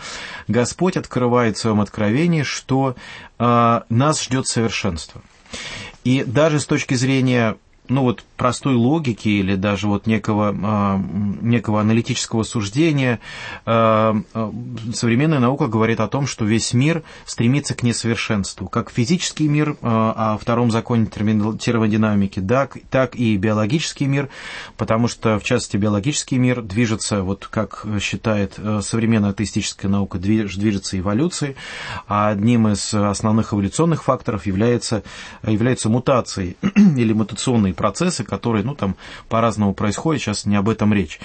Господь 0.47 0.97
открывает 0.97 1.57
в 1.57 1.61
своем 1.61 1.81
откровении, 1.81 2.45
что 2.45 2.95
э, 3.41 3.81
нас 3.89 4.23
ждет 4.23 4.47
совершенство. 4.47 5.21
И 6.05 6.23
даже 6.23 6.61
с 6.61 6.67
точки 6.67 6.95
зрения 6.95 7.57
ну 7.89 8.03
вот 8.03 8.25
простой 8.39 8.75
логики 8.75 9.29
или 9.29 9.57
даже 9.57 9.89
вот 9.89 10.07
некого, 10.07 10.55
э, 10.55 11.03
некого 11.43 11.81
аналитического 11.81 12.45
суждения, 12.45 13.21
э, 13.67 14.15
современная 14.95 15.41
наука 15.41 15.67
говорит 15.67 16.01
о 16.01 16.09
том, 16.09 16.27
что 16.27 16.45
весь 16.45 16.73
мир 16.73 17.03
стремится 17.27 17.75
к 17.75 17.83
несовершенству. 17.83 18.69
Как 18.69 18.91
физический 18.91 19.49
мир, 19.49 19.77
о 19.83 20.39
втором 20.41 20.71
законе 20.71 21.07
термодинамики, 21.07 22.41
да, 22.41 22.69
так 22.91 23.17
и 23.17 23.37
биологический 23.37 24.07
мир, 24.07 24.29
потому 24.77 25.09
что, 25.09 25.39
в 25.39 25.43
частности, 25.43 25.77
биологический 25.77 26.39
мир 26.39 26.63
движется, 26.63 27.23
вот 27.23 27.49
как 27.49 27.85
считает 28.01 28.59
современная 28.81 29.31
атеистическая 29.31 29.91
наука, 29.91 30.19
движется 30.19 30.99
эволюцией, 30.99 31.57
а 32.07 32.29
одним 32.29 32.69
из 32.69 32.95
основных 32.95 33.53
эволюционных 33.53 34.05
факторов 34.05 34.47
является, 34.47 35.03
является 35.43 35.89
мутацией 35.89 36.57
или 36.97 37.13
мутационные 37.13 37.75
процессы, 37.75 38.25
которые, 38.29 38.65
ну, 38.65 38.75
там 38.75 38.97
по-разному 39.29 39.75
происходят, 39.75 40.23
сейчас 40.23 40.45
не 40.45 40.57
об 40.57 40.69
этом 40.69 40.93
речь. 40.93 41.19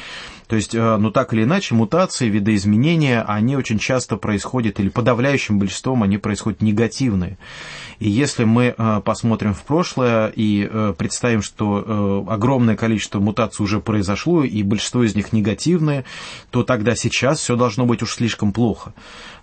То 0.47 0.55
есть, 0.55 0.75
э, 0.75 0.97
ну, 0.97 1.11
так 1.11 1.33
или 1.33 1.43
иначе, 1.43 1.75
мутации, 1.75 2.27
видоизменения, 2.29 3.23
они 3.23 3.55
очень 3.55 3.79
часто 3.79 4.17
происходят, 4.17 4.79
или 4.79 4.89
подавляющим 4.89 5.59
большинством 5.59 6.03
они 6.03 6.17
происходят 6.17 6.61
негативные. 6.61 7.37
И 7.99 8.09
если 8.09 8.43
мы 8.43 8.75
э, 8.77 9.01
посмотрим 9.03 9.53
в 9.53 9.63
прошлое 9.63 10.31
и 10.35 10.67
э, 10.69 10.93
представим, 10.97 11.41
что 11.41 12.25
огромное 12.27 12.75
количество 12.75 13.19
мутаций 13.19 13.63
уже 13.63 13.79
произошло, 13.79 14.43
и 14.43 14.63
большинство 14.63 15.03
из 15.03 15.15
них 15.15 15.33
негативные, 15.33 16.05
то 16.49 16.63
тогда 16.63 16.95
сейчас 16.95 17.39
все 17.39 17.55
должно 17.55 17.85
быть 17.85 18.01
уж 18.03 18.15
слишком 18.15 18.51
плохо. 18.51 18.93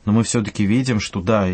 Но 0.07 0.13
мы 0.13 0.23
все-таки 0.23 0.65
видим, 0.65 0.99
что 0.99 1.21
да, 1.21 1.47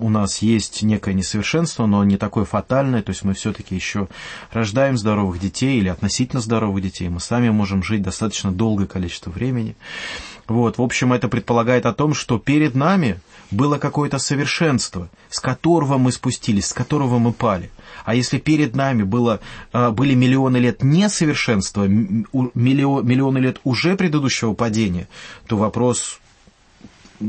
у 0.00 0.08
нас 0.10 0.42
есть 0.42 0.82
некое 0.82 1.14
несовершенство, 1.14 1.86
но 1.86 2.04
не 2.04 2.18
такое 2.18 2.44
фатальное, 2.44 3.02
то 3.02 3.10
есть 3.10 3.24
мы 3.24 3.32
все-таки 3.32 3.74
еще 3.74 4.08
рождаем 4.50 4.98
здоровых 4.98 5.40
детей 5.40 5.78
или 5.78 5.88
относительно 5.88 6.42
здоровых 6.42 6.82
детей, 6.82 7.08
мы 7.08 7.18
сами 7.18 7.48
можем 7.48 7.82
жить 7.82 8.02
достаточно 8.02 8.52
долгое 8.72 8.86
количество 8.86 9.30
времени. 9.30 9.76
Вот, 10.48 10.78
в 10.78 10.82
общем, 10.82 11.12
это 11.12 11.28
предполагает 11.28 11.86
о 11.86 11.92
том, 11.92 12.14
что 12.14 12.38
перед 12.38 12.74
нами 12.74 13.20
было 13.50 13.78
какое-то 13.78 14.18
совершенство, 14.18 15.10
с 15.28 15.40
которого 15.40 15.98
мы 15.98 16.10
спустились, 16.10 16.66
с 16.66 16.72
которого 16.72 17.18
мы 17.18 17.32
пали. 17.32 17.70
А 18.04 18.14
если 18.14 18.38
перед 18.38 18.74
нами 18.74 19.02
было, 19.02 19.40
а, 19.72 19.90
были 19.90 20.14
миллионы 20.14 20.56
лет 20.56 20.82
несовершенства, 20.82 21.86
миллионы 21.86 23.38
лет 23.38 23.60
уже 23.64 23.94
предыдущего 23.94 24.54
падения, 24.54 25.06
то 25.46 25.56
вопрос 25.56 26.18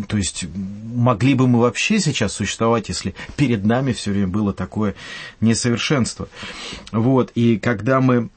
то 0.07 0.17
есть 0.17 0.45
могли 0.55 1.35
бы 1.35 1.47
мы 1.47 1.59
вообще 1.59 1.99
сейчас 1.99 2.33
существовать, 2.33 2.89
если 2.89 3.13
перед 3.35 3.63
нами 3.63 3.91
все 3.91 4.09
время 4.09 4.27
было 4.27 4.51
такое 4.51 4.95
несовершенство. 5.39 6.27
Вот, 6.91 7.31
и 7.35 7.59
когда 7.59 8.01
мы 8.01 8.29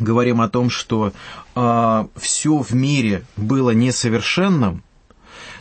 говорим 0.00 0.40
о 0.40 0.48
том, 0.48 0.70
что 0.70 1.08
э, 1.08 1.12
а, 1.54 2.08
все 2.16 2.58
в 2.58 2.74
мире 2.74 3.24
было 3.36 3.70
несовершенным, 3.70 4.82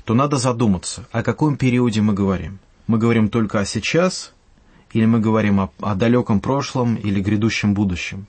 то 0.05 0.13
надо 0.13 0.37
задуматься, 0.37 1.07
о 1.11 1.21
каком 1.21 1.55
периоде 1.55 2.01
мы 2.01 2.13
говорим. 2.13 2.59
Мы 2.87 2.97
говорим 2.97 3.29
только 3.29 3.59
о 3.59 3.65
сейчас, 3.65 4.33
или 4.91 5.05
мы 5.05 5.19
говорим 5.19 5.59
о, 5.59 5.69
о 5.81 5.93
далеком 5.93 6.39
прошлом 6.39 6.95
или 6.95 7.19
грядущем 7.21 7.73
будущем. 7.73 8.25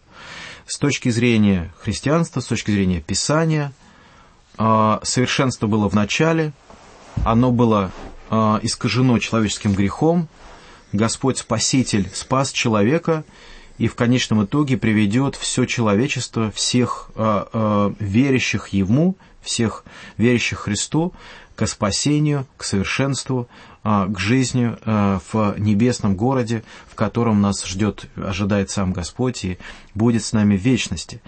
С 0.67 0.79
точки 0.79 1.09
зрения 1.09 1.73
христианства, 1.81 2.41
с 2.41 2.47
точки 2.47 2.71
зрения 2.71 3.01
Писания, 3.01 3.73
э, 4.59 4.99
совершенство 5.03 5.67
было 5.67 5.89
в 5.89 5.95
начале– 5.95 6.53
оно 7.25 7.51
было 7.51 7.93
э, 8.31 8.59
искажено 8.63 9.19
человеческим 9.19 9.73
грехом, 9.73 10.29
Господь 10.93 11.39
Спаситель 11.39 12.11
спас 12.13 12.51
человека 12.51 13.25
и 13.81 13.89
в 13.89 13.95
конечном 13.95 14.45
итоге 14.45 14.77
приведет 14.77 15.37
все 15.37 15.65
человечество, 15.65 16.51
всех 16.51 17.11
э, 17.17 17.45
э, 17.51 17.93
верящих 17.99 18.69
Ему, 18.69 19.17
всех 19.41 19.85
верящих 20.19 20.59
Христу 20.61 21.15
к 21.57 21.67
спасению, 21.67 22.47
к 22.59 22.65
совершенству, 22.65 23.49
а, 23.83 24.07
к 24.07 24.19
жизни 24.19 24.77
а, 24.85 25.21
в 25.33 25.59
небесном 25.59 26.15
городе, 26.15 26.63
в 26.89 26.95
котором 26.95 27.41
нас 27.41 27.65
ждет, 27.65 28.05
ожидает 28.17 28.69
сам 28.69 28.93
Господь 28.93 29.45
и 29.45 29.59
будет 29.95 30.25
с 30.25 30.33
нами 30.35 30.59
в 30.59 30.61
вечности. 30.61 31.23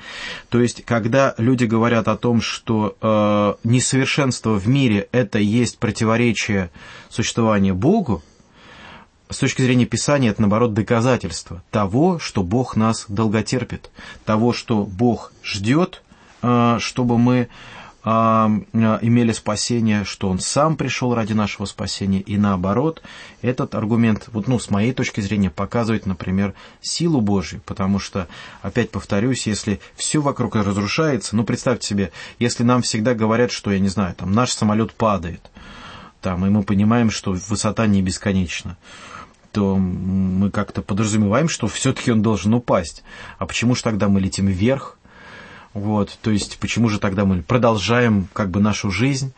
То 0.51 0.61
есть, 0.61 0.85
когда 0.85 1.35
люди 1.39 1.65
говорят 1.65 2.09
о 2.09 2.17
том, 2.17 2.43
что 2.43 2.97
а, 3.01 3.57
несовершенство 3.65 4.59
в 4.59 4.69
мире– 4.69 5.09
это 5.13 5.39
есть 5.39 5.79
противоречие 5.79 6.71
существования 7.09 7.73
Богу, 7.73 8.23
с 9.33 9.39
точки 9.39 9.63
зрения 9.63 9.87
Писания 9.87 10.31
это, 10.31 10.43
наоборот, 10.43 10.75
доказательство 10.75 11.63
того, 11.71 12.19
что 12.19 12.43
Бог 12.43 12.77
нас 12.77 13.07
долготерпит, 13.09 13.91
того, 14.25 14.53
что 14.53 14.85
Бог 14.85 15.33
ждет, 15.43 16.03
чтобы 16.79 17.19
мы 17.19 17.49
а, 18.05 18.51
имели 18.75 19.31
спасение, 19.31 20.05
что 20.05 20.29
Он 20.29 20.41
сам 20.41 20.77
пришел 20.77 21.15
ради 21.15 21.35
нашего 21.35 21.67
спасения, 21.67 22.21
и 22.21 22.37
наоборот, 22.37 23.01
этот 23.43 23.77
аргумент, 23.77 24.29
вот, 24.33 24.49
ну, 24.49 24.59
с 24.59 24.71
моей 24.71 24.93
точки 24.93 25.21
зрения, 25.21 25.51
показывает, 25.51 26.05
например, 26.05 26.55
силу 26.81 27.21
Божью, 27.21 27.61
потому 27.65 28.01
что, 28.01 28.27
опять 28.61 28.91
повторюсь, 28.91 29.47
если 29.47 29.81
все 29.95 30.21
вокруг 30.21 30.57
разрушается, 30.57 31.37
ну, 31.37 31.45
представьте 31.45 31.87
себе, 31.87 32.13
если 32.41 32.65
нам 32.65 32.83
всегда 32.83 33.15
говорят, 33.15 33.53
что, 33.53 33.71
я 33.71 33.79
не 33.79 33.89
знаю, 33.89 34.17
там, 34.17 34.33
наш 34.33 34.51
самолет 34.51 34.93
падает, 34.95 35.53
там, 36.21 36.45
и 36.45 36.51
мы 36.51 36.65
понимаем, 36.65 37.09
что 37.09 37.33
высота 37.33 37.87
не 37.87 38.03
бесконечна, 38.03 38.77
то 39.53 39.77
мы 39.77 40.51
как-то 40.51 40.83
подразумеваем, 40.83 41.49
что 41.49 41.69
все-таки 41.69 42.11
он 42.11 42.23
должен 42.23 42.55
упасть. 42.55 43.05
А 43.39 43.47
почему 43.47 43.75
же 43.75 43.83
тогда 43.83 44.09
мы 44.09 44.21
летим 44.21 44.47
вверх? 44.47 44.99
Вот, 45.75 46.19
то 46.21 46.31
есть, 46.31 46.59
почему 46.59 46.89
же 46.89 46.99
тогда 46.99 47.25
мы 47.25 47.43
продолжаем 47.43 48.29
как 48.33 48.51
бы 48.51 48.61
нашу 48.61 48.91
жизнь? 48.91 49.33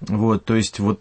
Вот, 0.00 0.44
то 0.44 0.54
есть, 0.54 0.78
вот 0.78 1.00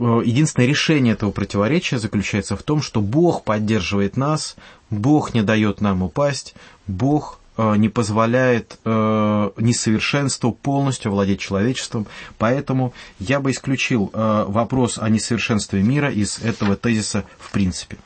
э, 0.00 0.22
единственное 0.24 0.66
решение 0.66 1.12
этого 1.12 1.30
противоречия 1.30 1.98
заключается 1.98 2.56
в 2.56 2.62
том, 2.62 2.82
что 2.82 3.00
Бог 3.00 3.44
поддерживает 3.44 4.16
нас, 4.16 4.56
Бог 4.90 5.34
не 5.34 5.42
дает 5.42 5.80
нам 5.80 6.02
упасть, 6.02 6.54
Бог 6.86 7.37
не 7.76 7.88
позволяет 7.88 8.78
э, 8.84 9.50
несовершенству 9.56 10.52
полностью 10.52 11.10
владеть 11.10 11.40
человечеством. 11.40 12.06
Поэтому 12.38 12.92
я 13.18 13.40
бы 13.40 13.50
исключил 13.50 14.10
э, 14.12 14.44
вопрос 14.46 14.98
о 14.98 15.08
несовершенстве 15.08 15.82
мира 15.82 16.10
из 16.10 16.38
этого 16.38 16.76
тезиса 16.76 17.24
в 17.38 17.50
принципе. 17.50 17.96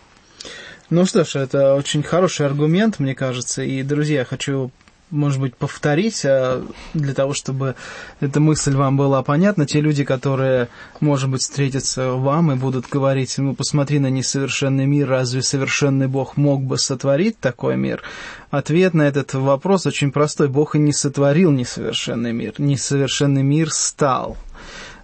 Ну 0.90 1.06
что 1.06 1.24
ж, 1.24 1.36
это 1.36 1.74
очень 1.74 2.02
хороший 2.02 2.44
аргумент, 2.44 2.98
мне 2.98 3.14
кажется. 3.14 3.62
И, 3.62 3.82
друзья, 3.82 4.24
хочу 4.24 4.70
может 5.12 5.40
быть, 5.40 5.54
повторить, 5.54 6.24
а 6.24 6.64
для 6.94 7.14
того, 7.14 7.34
чтобы 7.34 7.76
эта 8.20 8.40
мысль 8.40 8.74
вам 8.74 8.96
была 8.96 9.22
понятна. 9.22 9.66
Те 9.66 9.80
люди, 9.80 10.04
которые, 10.04 10.68
может 11.00 11.30
быть, 11.30 11.42
встретятся 11.42 12.12
вам 12.12 12.50
и 12.52 12.56
будут 12.56 12.88
говорить, 12.88 13.34
ну, 13.38 13.54
посмотри 13.54 13.98
на 13.98 14.08
несовершенный 14.08 14.86
мир, 14.86 15.08
разве 15.08 15.42
совершенный 15.42 16.08
Бог 16.08 16.36
мог 16.36 16.62
бы 16.62 16.78
сотворить 16.78 17.38
такой 17.38 17.76
мир? 17.76 18.02
Ответ 18.50 18.94
на 18.94 19.02
этот 19.02 19.34
вопрос 19.34 19.86
очень 19.86 20.10
простой. 20.10 20.48
Бог 20.48 20.74
и 20.74 20.78
не 20.78 20.92
сотворил 20.92 21.50
несовершенный 21.50 22.32
мир. 22.32 22.54
Несовершенный 22.58 23.42
мир 23.42 23.70
стал. 23.70 24.36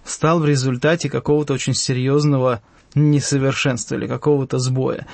Стал 0.03 0.39
в 0.39 0.45
результате 0.45 1.09
какого-то 1.09 1.53
очень 1.53 1.75
серьезного 1.75 2.61
несовершенства 2.95 3.95
или 3.95 4.07
какого-то 4.07 4.57
сбоя. 4.57 5.05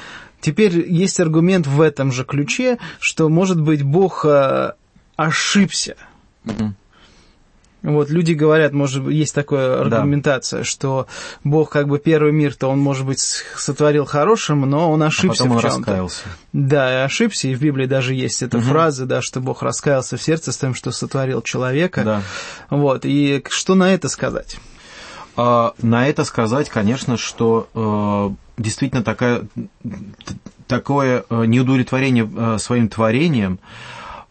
Теперь 0.42 0.90
есть 0.90 1.20
аргумент 1.20 1.66
в 1.66 1.82
этом 1.82 2.12
же 2.12 2.24
ключе, 2.24 2.78
что, 3.00 3.30
может 3.30 3.60
быть, 3.60 3.84
Бог 3.84 4.26
а, 4.26 4.76
ошибся. 5.16 5.96
Угу. 6.46 6.74
Вот 7.86 8.10
люди 8.10 8.34
говорят, 8.34 8.74
может 8.74 9.04
быть, 9.04 9.16
есть 9.16 9.36
такая 9.36 9.82
аргументация, 9.82 10.60
да. 10.60 10.64
что 10.64 11.08
Бог 11.44 11.70
как 11.70 11.88
бы 11.88 12.00
первый 12.00 12.32
мир-то 12.32 12.68
он, 12.68 12.80
может 12.80 13.06
быть, 13.06 13.20
сотворил 13.20 14.06
хорошим, 14.06 14.62
но 14.62 14.92
он 14.92 15.04
ошибся 15.04 15.44
а 15.44 15.46
потом 15.46 15.58
в 15.58 15.62
чем-то. 15.62 15.76
он 15.76 15.80
раскаялся. 15.82 16.24
Да, 16.52 16.92
и 16.92 17.06
ошибся, 17.06 17.48
и 17.48 17.54
в 17.54 17.62
Библии 17.62 17.86
даже 17.86 18.16
есть 18.16 18.42
эта 18.42 18.58
угу. 18.58 18.66
фраза, 18.66 19.06
да, 19.06 19.22
что 19.22 19.40
Бог 19.40 19.62
раскаялся 19.62 20.18
в 20.18 20.22
сердце 20.22 20.52
с 20.52 20.58
тем, 20.58 20.74
что 20.74 20.92
сотворил 20.92 21.44
человека. 21.44 22.04
Да. 22.04 22.22
Вот, 22.72 23.06
и 23.06 23.44
что 23.50 23.76
на 23.76 23.94
это 23.94 24.10
сказать? 24.10 24.58
А, 25.38 25.74
на 25.82 26.08
это 26.08 26.24
сказать, 26.24 26.70
конечно, 26.70 27.18
что 27.18 27.70
э, 27.76 28.62
действительно 28.62 29.04
такая, 29.04 29.44
такое 30.68 31.24
э, 31.30 31.46
неудовлетворение 31.46 32.28
э, 32.36 32.58
своим 32.58 32.90
творением, 32.90 33.60
а, 33.60 33.66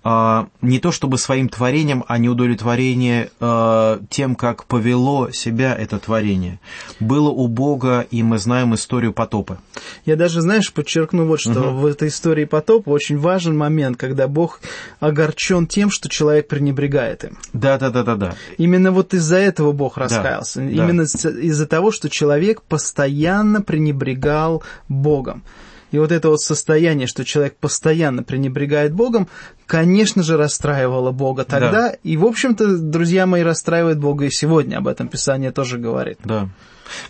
не 0.04 0.78
то 0.80 0.92
чтобы 0.92 1.16
своим 1.16 1.48
творением, 1.48 2.04
а 2.08 2.18
неудовлетворение 2.18 3.30
а, 3.40 4.00
тем, 4.10 4.34
как 4.34 4.66
повело 4.66 5.30
себя 5.30 5.74
это 5.74 5.98
творение. 5.98 6.60
Было 7.00 7.30
у 7.30 7.48
Бога, 7.48 8.06
и 8.10 8.22
мы 8.22 8.38
знаем 8.38 8.74
историю 8.74 9.14
потопа. 9.14 9.58
Я 10.04 10.16
даже, 10.16 10.42
знаешь, 10.42 10.72
подчеркну 10.72 11.24
вот 11.24 11.40
что. 11.40 11.70
Угу. 11.70 11.78
В 11.78 11.86
этой 11.86 12.08
истории 12.08 12.44
потопа 12.44 12.90
очень 12.90 13.18
важен 13.18 13.56
момент, 13.56 13.96
когда 13.96 14.28
Бог 14.28 14.60
огорчен 15.00 15.66
тем, 15.66 15.90
что 15.90 16.10
человек 16.10 16.48
пренебрегает 16.48 17.24
им. 17.24 17.38
Да, 17.54 17.78
да, 17.78 17.88
да, 17.88 18.02
да, 18.02 18.16
да. 18.16 18.34
Именно 18.58 18.92
вот 18.92 19.14
из-за 19.14 19.36
этого 19.36 19.72
Бог 19.72 19.96
раскаялся. 19.96 20.60
Да, 20.60 20.66
Именно 20.66 21.04
да. 21.04 21.30
из-за 21.30 21.66
того, 21.66 21.90
что 21.92 22.10
человек 22.10 22.60
постоянно 22.60 23.62
пренебрегал 23.62 24.62
Богом. 24.88 25.44
И 25.94 25.98
вот 26.00 26.10
это 26.10 26.28
вот 26.28 26.40
состояние, 26.40 27.06
что 27.06 27.24
человек 27.24 27.54
постоянно 27.54 28.24
пренебрегает 28.24 28.92
Богом, 28.92 29.28
конечно 29.64 30.24
же, 30.24 30.36
расстраивало 30.36 31.12
Бога 31.12 31.44
тогда. 31.44 31.70
Да. 31.70 31.96
И, 32.02 32.16
в 32.16 32.24
общем-то, 32.24 32.78
друзья 32.78 33.26
мои, 33.26 33.44
расстраивает 33.44 34.00
Бога 34.00 34.24
и 34.24 34.30
сегодня. 34.30 34.78
Об 34.78 34.88
этом 34.88 35.06
Писание 35.06 35.52
тоже 35.52 35.78
говорит. 35.78 36.18
Да. 36.24 36.48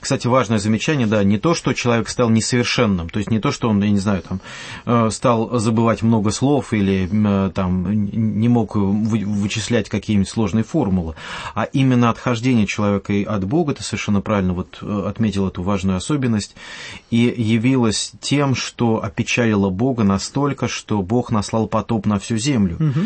Кстати, 0.00 0.26
важное 0.26 0.58
замечание, 0.58 1.06
да, 1.06 1.22
не 1.24 1.38
то, 1.38 1.54
что 1.54 1.72
человек 1.72 2.08
стал 2.08 2.30
несовершенным, 2.30 3.08
то 3.08 3.18
есть 3.18 3.30
не 3.30 3.40
то, 3.40 3.50
что 3.50 3.68
он, 3.68 3.82
я 3.82 3.90
не 3.90 3.98
знаю, 3.98 4.22
там, 4.22 4.40
э, 4.86 5.10
стал 5.10 5.58
забывать 5.58 6.02
много 6.02 6.30
слов 6.30 6.72
или 6.72 7.08
э, 7.10 7.50
там 7.50 7.90
не 7.90 8.48
мог 8.48 8.76
вычислять 8.76 9.88
какие-нибудь 9.88 10.28
сложные 10.28 10.64
формулы, 10.64 11.14
а 11.54 11.64
именно 11.64 12.10
отхождение 12.10 12.66
человека 12.66 13.12
от 13.26 13.44
Бога, 13.44 13.74
ты 13.74 13.82
совершенно 13.82 14.20
правильно 14.20 14.52
вот 14.52 14.78
э, 14.82 15.04
отметил 15.06 15.48
эту 15.48 15.62
важную 15.62 15.96
особенность, 15.96 16.54
и 17.10 17.34
явилось 17.36 18.12
тем, 18.20 18.54
что 18.54 19.02
опечалило 19.02 19.70
Бога 19.70 20.04
настолько, 20.04 20.68
что 20.68 21.02
Бог 21.02 21.30
наслал 21.30 21.66
потоп 21.66 22.06
на 22.06 22.18
всю 22.18 22.36
землю. 22.36 22.76
Угу. 22.76 23.00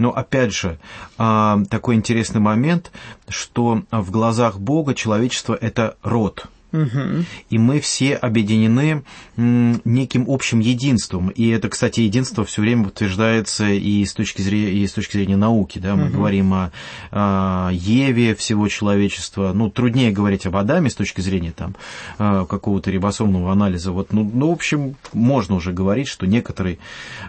Но 0.00 0.16
опять 0.16 0.54
же, 0.54 0.78
а, 1.18 1.60
такой 1.68 1.94
интересный 1.94 2.40
момент, 2.40 2.90
что 3.28 3.82
в 3.90 4.10
глазах 4.10 4.58
Бога 4.58 4.94
человечество– 4.94 5.54
это 5.60 5.98
род– 6.02 6.46
Угу. 6.72 7.24
И 7.50 7.58
мы 7.58 7.80
все 7.80 8.14
объединены 8.14 9.02
неким 9.36 10.24
общим 10.28 10.60
единством. 10.60 11.28
И 11.28 11.48
это, 11.48 11.68
кстати, 11.68 12.00
единство 12.00 12.44
все 12.44 12.62
время 12.62 12.88
утверждается 12.88 13.68
и 13.68 14.04
с 14.04 14.12
точки 14.12 14.42
зрения, 14.42 14.72
и 14.72 14.86
с 14.86 14.92
точки 14.92 15.16
зрения 15.16 15.36
науки. 15.36 15.78
Да? 15.78 15.96
Мы 15.96 16.06
угу. 16.06 16.14
говорим 16.14 16.52
о, 16.54 16.72
о 17.10 17.70
Еве 17.72 18.34
всего 18.34 18.68
человечества. 18.68 19.52
Ну, 19.54 19.70
труднее 19.70 20.12
говорить 20.12 20.46
об 20.46 20.56
Адаме 20.56 20.90
с 20.90 20.94
точки 20.94 21.20
зрения 21.20 21.52
там, 21.52 21.74
э, 22.18 22.46
какого-то 22.48 22.90
рибосомного 22.90 23.52
анализа. 23.52 23.92
Вот, 23.92 24.12
ну, 24.12 24.30
ну, 24.32 24.50
в 24.50 24.52
общем, 24.52 24.96
можно 25.12 25.56
уже 25.56 25.72
говорить, 25.72 26.08
что 26.08 26.26
некоторый 26.26 26.78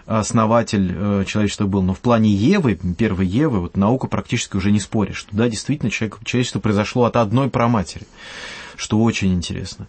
основатель 0.06 0.92
э, 0.94 1.24
человечества 1.26 1.66
был. 1.66 1.82
Но 1.82 1.94
в 1.94 2.00
плане 2.00 2.30
Евы, 2.30 2.78
первой 2.96 3.26
Евы, 3.26 3.60
вот 3.60 3.76
наука 3.76 4.06
практически 4.06 4.56
уже 4.56 4.70
не 4.70 4.80
спорит, 4.80 5.16
что 5.16 5.34
да, 5.34 5.48
действительно, 5.48 5.90
человек, 5.90 6.18
человечество 6.24 6.60
произошло 6.60 7.04
от 7.04 7.16
одной 7.16 7.48
праматери 7.48 8.06
что 8.82 9.00
очень 9.00 9.32
интересно. 9.32 9.86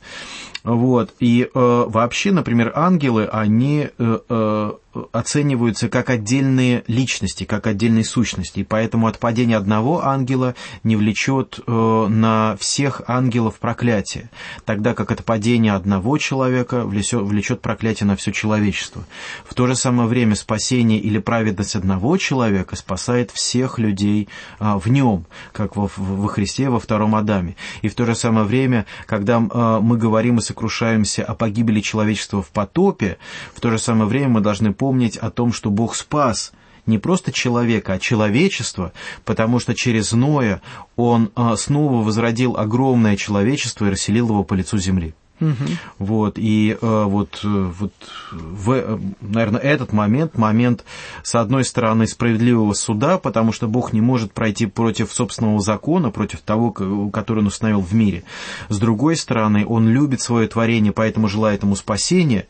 Вот. 0.63 1.13
И 1.19 1.43
э, 1.53 1.85
вообще, 1.87 2.31
например, 2.31 2.71
ангелы, 2.75 3.25
они 3.25 3.89
э, 3.97 4.19
э, 4.29 4.71
оцениваются 5.11 5.89
как 5.89 6.09
отдельные 6.09 6.83
личности, 6.87 7.43
как 7.43 7.67
отдельные 7.67 8.03
сущности. 8.03 8.59
И 8.59 8.63
поэтому 8.63 9.07
отпадение 9.07 9.57
одного 9.57 10.05
ангела 10.05 10.55
не 10.83 10.95
влечет 10.95 11.59
э, 11.65 12.07
на 12.07 12.55
всех 12.59 13.01
ангелов 13.07 13.59
проклятие, 13.59 14.29
тогда 14.65 14.93
как 14.93 15.11
отпадение 15.11 15.73
одного 15.73 16.17
человека 16.17 16.85
влечет, 16.85 17.23
влечет 17.23 17.61
проклятие 17.61 18.07
на 18.07 18.15
все 18.15 18.31
человечество. 18.31 19.03
В 19.45 19.53
то 19.53 19.67
же 19.67 19.75
самое 19.75 20.07
время 20.07 20.35
спасение 20.35 20.99
или 20.99 21.17
праведность 21.17 21.75
одного 21.75 22.17
человека 22.17 22.75
спасает 22.75 23.31
всех 23.31 23.79
людей 23.79 24.29
э, 24.59 24.75
в 24.75 24.87
нем, 24.89 25.25
как 25.51 25.75
во, 25.75 25.89
во 25.97 26.27
Христе 26.27 26.69
во 26.69 26.79
втором 26.79 27.15
Адаме. 27.15 27.55
И 27.81 27.89
в 27.89 27.95
то 27.95 28.05
же 28.05 28.15
самое 28.15 28.45
время, 28.45 28.85
когда 29.07 29.37
э, 29.37 29.79
мы 29.81 29.97
говорим 29.97 30.37
и 30.37 30.41
сокрушаемся 30.53 31.23
о 31.25 31.33
погибели 31.33 31.81
человечества 31.81 32.43
в 32.43 32.49
потопе, 32.49 33.17
в 33.55 33.59
то 33.59 33.71
же 33.71 33.79
самое 33.79 34.05
время 34.05 34.29
мы 34.29 34.41
должны 34.41 34.71
помнить 34.71 35.17
о 35.17 35.31
том, 35.31 35.51
что 35.51 35.71
Бог 35.71 35.95
спас 35.95 36.53
не 36.85 36.99
просто 36.99 37.31
человека, 37.31 37.93
а 37.93 37.99
человечество, 37.99 38.93
потому 39.25 39.59
что 39.59 39.73
через 39.73 40.11
Ноя 40.11 40.61
он 40.95 41.31
а, 41.35 41.55
снова 41.55 42.03
возродил 42.03 42.55
огромное 42.55 43.17
человечество 43.17 43.87
и 43.87 43.89
расселил 43.89 44.27
его 44.27 44.43
по 44.43 44.53
лицу 44.53 44.77
земли. 44.77 45.15
Угу. 45.41 45.53
Вот, 45.99 46.33
и 46.37 46.77
э, 46.79 47.03
вот, 47.05 47.41
э, 47.43 47.47
вот 47.47 47.93
в, 48.31 48.71
э, 48.71 48.99
наверное, 49.19 49.59
этот 49.59 49.91
момент, 49.91 50.37
момент, 50.37 50.85
с 51.23 51.35
одной 51.35 51.65
стороны, 51.65 52.07
справедливого 52.07 52.73
суда, 52.73 53.17
потому 53.17 53.51
что 53.51 53.67
Бог 53.67 53.93
не 53.93 54.01
может 54.01 54.31
пройти 54.31 54.67
против 54.67 55.11
собственного 55.11 55.59
закона, 55.59 56.11
против 56.11 56.41
того, 56.41 56.71
который 56.71 57.39
он 57.39 57.47
установил 57.47 57.81
в 57.81 57.93
мире. 57.93 58.23
С 58.69 58.77
другой 58.79 59.15
стороны, 59.15 59.65
он 59.65 59.89
любит 59.89 60.21
свое 60.21 60.47
творение, 60.47 60.91
поэтому 60.93 61.27
желает 61.27 61.63
ему 61.63 61.75
спасения, 61.75 62.45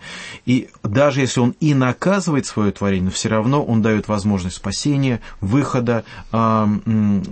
и 0.46 0.70
даже 0.84 1.22
если 1.22 1.40
он 1.40 1.56
и 1.60 1.74
наказывает 1.74 2.46
свое 2.46 2.72
творение, 2.72 3.12
все 3.12 3.30
равно 3.30 3.64
он 3.64 3.82
дает 3.82 4.08
возможность 4.08 4.58
спасения, 4.58 5.22
выхода, 5.42 6.04
э, 6.32 6.68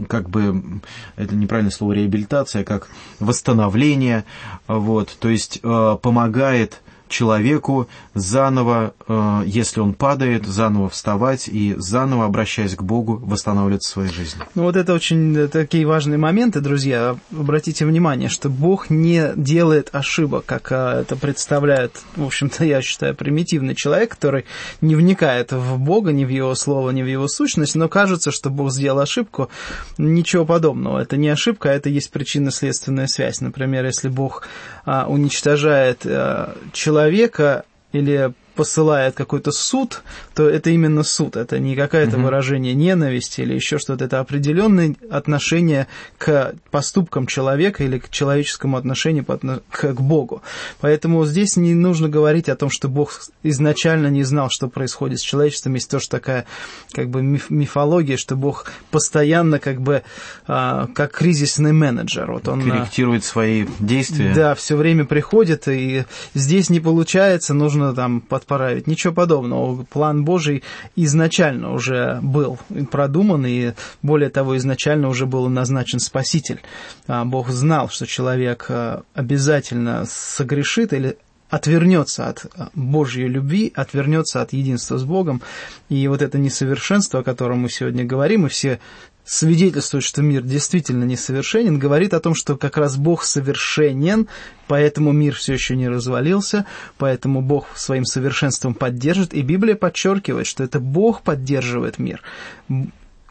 как 0.08 0.30
бы, 0.30 0.64
это 1.18 1.36
неправильное 1.36 1.72
слово 1.72 1.94
реабилитация, 1.94 2.64
как 2.64 2.90
восстановление, 3.20 4.24
вот, 4.68 5.16
то 5.20 5.30
есть 5.30 5.51
помогает 5.62 6.82
человеку 7.12 7.88
заново, 8.14 8.94
э, 9.08 9.44
если 9.46 9.80
он 9.80 9.94
падает, 9.94 10.46
заново 10.48 10.90
вставать 10.90 11.48
и 11.48 11.76
заново, 11.78 12.26
обращаясь 12.26 12.76
к 12.76 12.82
Богу, 12.82 13.18
восстанавливать 13.18 13.84
свою 13.84 14.10
жизнь. 14.10 14.38
Ну 14.56 14.64
вот 14.64 14.76
это 14.76 14.94
очень 14.94 15.36
э, 15.38 15.48
такие 15.48 15.86
важные 15.86 16.18
моменты, 16.18 16.62
друзья. 16.62 17.18
Обратите 17.32 17.86
внимание, 17.86 18.30
что 18.30 18.50
Бог 18.50 18.90
не 18.90 19.32
делает 19.36 19.90
ошибок, 19.92 20.46
как 20.46 20.72
э, 20.72 21.02
это 21.02 21.16
представляет, 21.16 22.02
в 22.16 22.26
общем-то, 22.26 22.66
я 22.72 22.82
считаю, 22.82 23.16
примитивный 23.16 23.76
человек, 23.76 24.12
который 24.12 24.46
не 24.82 24.96
вникает 24.96 25.52
в 25.52 25.78
Бога, 25.78 26.12
ни 26.12 26.26
в 26.26 26.30
Его 26.30 26.56
Слово, 26.56 26.92
ни 26.92 27.04
в 27.04 27.08
Его 27.08 27.28
сущность, 27.28 27.76
но 27.76 27.88
кажется, 27.88 28.32
что 28.32 28.50
Бог 28.50 28.72
сделал 28.72 29.00
ошибку. 29.00 29.50
Ничего 29.98 30.46
подобного. 30.46 31.00
Это 31.00 31.18
не 31.18 31.30
ошибка, 31.30 31.70
а 31.70 31.74
это 31.74 31.90
есть 31.90 32.12
причинно-следственная 32.12 33.08
связь. 33.08 33.42
Например, 33.42 33.86
если 33.86 34.10
Бог 34.10 34.48
а, 34.86 35.06
уничтожает 35.08 36.06
а, 36.06 36.56
человека 37.02 37.66
или 37.94 38.32
посылает 38.62 39.16
какой-то 39.16 39.52
суд, 39.52 40.04
то 40.36 40.48
это 40.48 40.70
именно 40.70 41.02
суд, 41.02 41.36
это 41.36 41.58
не 41.58 41.76
какое-то 41.76 42.18
угу. 42.18 42.26
выражение 42.26 42.76
ненависти 42.76 43.42
или 43.42 43.56
еще 43.56 43.80
что-то, 43.80 44.06
это 44.06 44.20
определенное 44.20 44.96
отношение 45.10 45.88
к 46.20 46.54
поступкам 46.70 47.26
человека 47.26 47.84
или 47.84 47.98
к 47.98 48.12
человеческому 48.12 48.78
отношению 48.78 49.26
к 49.26 49.94
Богу. 50.00 50.44
Поэтому 50.80 51.26
здесь 51.26 51.58
не 51.58 51.74
нужно 51.74 52.08
говорить 52.08 52.50
о 52.50 52.56
том, 52.56 52.70
что 52.70 52.88
Бог 52.88 53.20
изначально 53.42 54.10
не 54.10 54.22
знал, 54.22 54.50
что 54.52 54.68
происходит 54.68 55.20
с 55.20 55.24
человечеством. 55.24 55.74
Есть 55.74 55.90
тоже 55.90 56.08
такая 56.08 56.46
как 56.94 57.10
бы 57.10 57.42
мифология, 57.50 58.18
что 58.18 58.36
Бог 58.36 58.72
постоянно 58.92 59.58
как 59.58 59.82
бы 59.82 60.04
а, 60.46 60.86
как 60.94 61.14
кризисный 61.14 61.72
менеджер. 61.72 62.32
Вот 62.32 62.48
он, 62.48 62.62
а, 62.62 62.64
Корректирует 62.64 63.26
свои 63.26 63.66
действия. 63.80 64.36
Да, 64.36 64.54
все 64.54 64.76
время 64.76 65.06
приходит, 65.06 65.68
и 65.68 66.06
здесь 66.36 66.70
не 66.70 66.80
получается, 66.80 67.56
нужно 67.56 67.96
там 67.96 68.22
подправить. 68.52 68.88
Ничего 68.88 69.14
подобного. 69.14 69.84
План 69.84 70.26
Божий 70.26 70.64
изначально 70.96 71.74
уже 71.74 72.20
был 72.22 72.58
продуман, 72.92 73.46
и 73.46 73.74
более 74.02 74.30
того, 74.30 74.58
изначально 74.58 75.08
уже 75.08 75.26
был 75.26 75.48
назначен 75.48 76.00
Спаситель. 76.00 76.62
А 77.08 77.24
Бог 77.24 77.50
знал, 77.50 77.90
что 77.90 78.06
человек 78.06 78.66
а, 78.70 79.04
обязательно 79.14 80.04
согрешит 80.06 80.94
или 80.94 81.18
отвернется 81.50 82.28
от 82.28 82.46
Божьей 82.76 83.28
любви, 83.28 83.72
отвернется 83.76 84.42
от 84.42 84.54
единства 84.54 84.98
с 84.98 85.04
Богом. 85.04 85.42
И 85.90 86.08
вот 86.08 86.22
это 86.22 86.38
несовершенство, 86.38 87.20
о 87.20 87.24
котором 87.24 87.60
мы 87.60 87.70
сегодня 87.70 88.06
говорим, 88.06 88.46
и 88.46 88.50
все 88.50 88.80
свидетельствует, 89.26 90.04
что 90.04 90.22
мир 90.22 90.42
действительно 90.42 91.04
несовершенен, 91.04 91.80
говорит 91.80 92.14
о 92.14 92.20
том, 92.20 92.36
что 92.36 92.58
как 92.58 92.78
раз 92.78 92.98
Бог 92.98 93.24
совершенен, 93.24 94.28
поэтому 94.68 95.12
мир 95.12 95.36
все 95.36 95.54
еще 95.54 95.76
не 95.76 95.88
развалился, 95.88 96.66
поэтому 96.98 97.42
Бог 97.42 97.68
своим 97.76 98.06
совершенством 98.06 98.74
поддержит, 98.74 99.34
и 99.34 99.42
Библия 99.42 99.76
подчеркивает, 99.76 100.48
что 100.48 100.64
это 100.64 100.80
Бог 100.80 101.22
поддерживает 101.22 102.00
мир. 102.00 102.22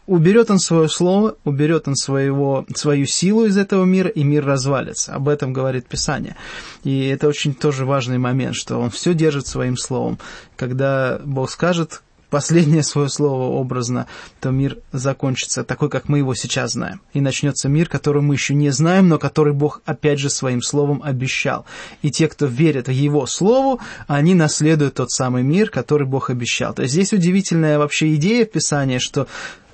Уберет 0.07 0.49
он 0.49 0.59
свое 0.59 0.89
слово, 0.89 1.37
уберет 1.45 1.87
он 1.87 1.95
своего, 1.95 2.65
свою 2.75 3.05
силу 3.05 3.45
из 3.45 3.55
этого 3.55 3.85
мира, 3.85 4.09
и 4.09 4.23
мир 4.23 4.43
развалится. 4.43 5.13
Об 5.13 5.29
этом 5.29 5.53
говорит 5.53 5.85
Писание. 5.87 6.35
И 6.83 7.05
это 7.07 7.27
очень 7.27 7.53
тоже 7.53 7.85
важный 7.85 8.17
момент, 8.17 8.55
что 8.55 8.77
он 8.77 8.89
все 8.89 9.13
держит 9.13 9.47
своим 9.47 9.77
словом. 9.77 10.17
Когда 10.57 11.21
Бог 11.23 11.51
скажет, 11.51 12.01
последнее 12.31 12.81
свое 12.81 13.09
слово 13.09 13.51
образно, 13.51 14.07
то 14.39 14.49
мир 14.49 14.77
закончится 14.91 15.63
такой, 15.63 15.89
как 15.89 16.09
мы 16.09 16.19
его 16.19 16.33
сейчас 16.33 16.71
знаем. 16.71 17.01
И 17.13 17.21
начнется 17.21 17.69
мир, 17.69 17.87
который 17.87 18.23
мы 18.23 18.33
еще 18.33 18.55
не 18.55 18.71
знаем, 18.71 19.09
но 19.09 19.19
который 19.19 19.53
Бог 19.53 19.81
опять 19.85 20.17
же 20.17 20.31
своим 20.31 20.63
словом 20.63 21.03
обещал. 21.03 21.65
И 22.01 22.09
те, 22.09 22.27
кто 22.27 22.47
верит 22.47 22.87
его 22.87 23.27
слову, 23.27 23.79
они 24.07 24.33
наследуют 24.33 24.95
тот 24.95 25.11
самый 25.11 25.43
мир, 25.43 25.69
который 25.69 26.07
Бог 26.07 26.29
обещал. 26.29 26.73
То 26.73 26.83
есть 26.83 26.93
здесь 26.93 27.13
удивительная 27.13 27.77
вообще 27.77 28.15
идея 28.15 28.45
в 28.45 28.51
Писании, 28.51 28.97
что 28.97 29.27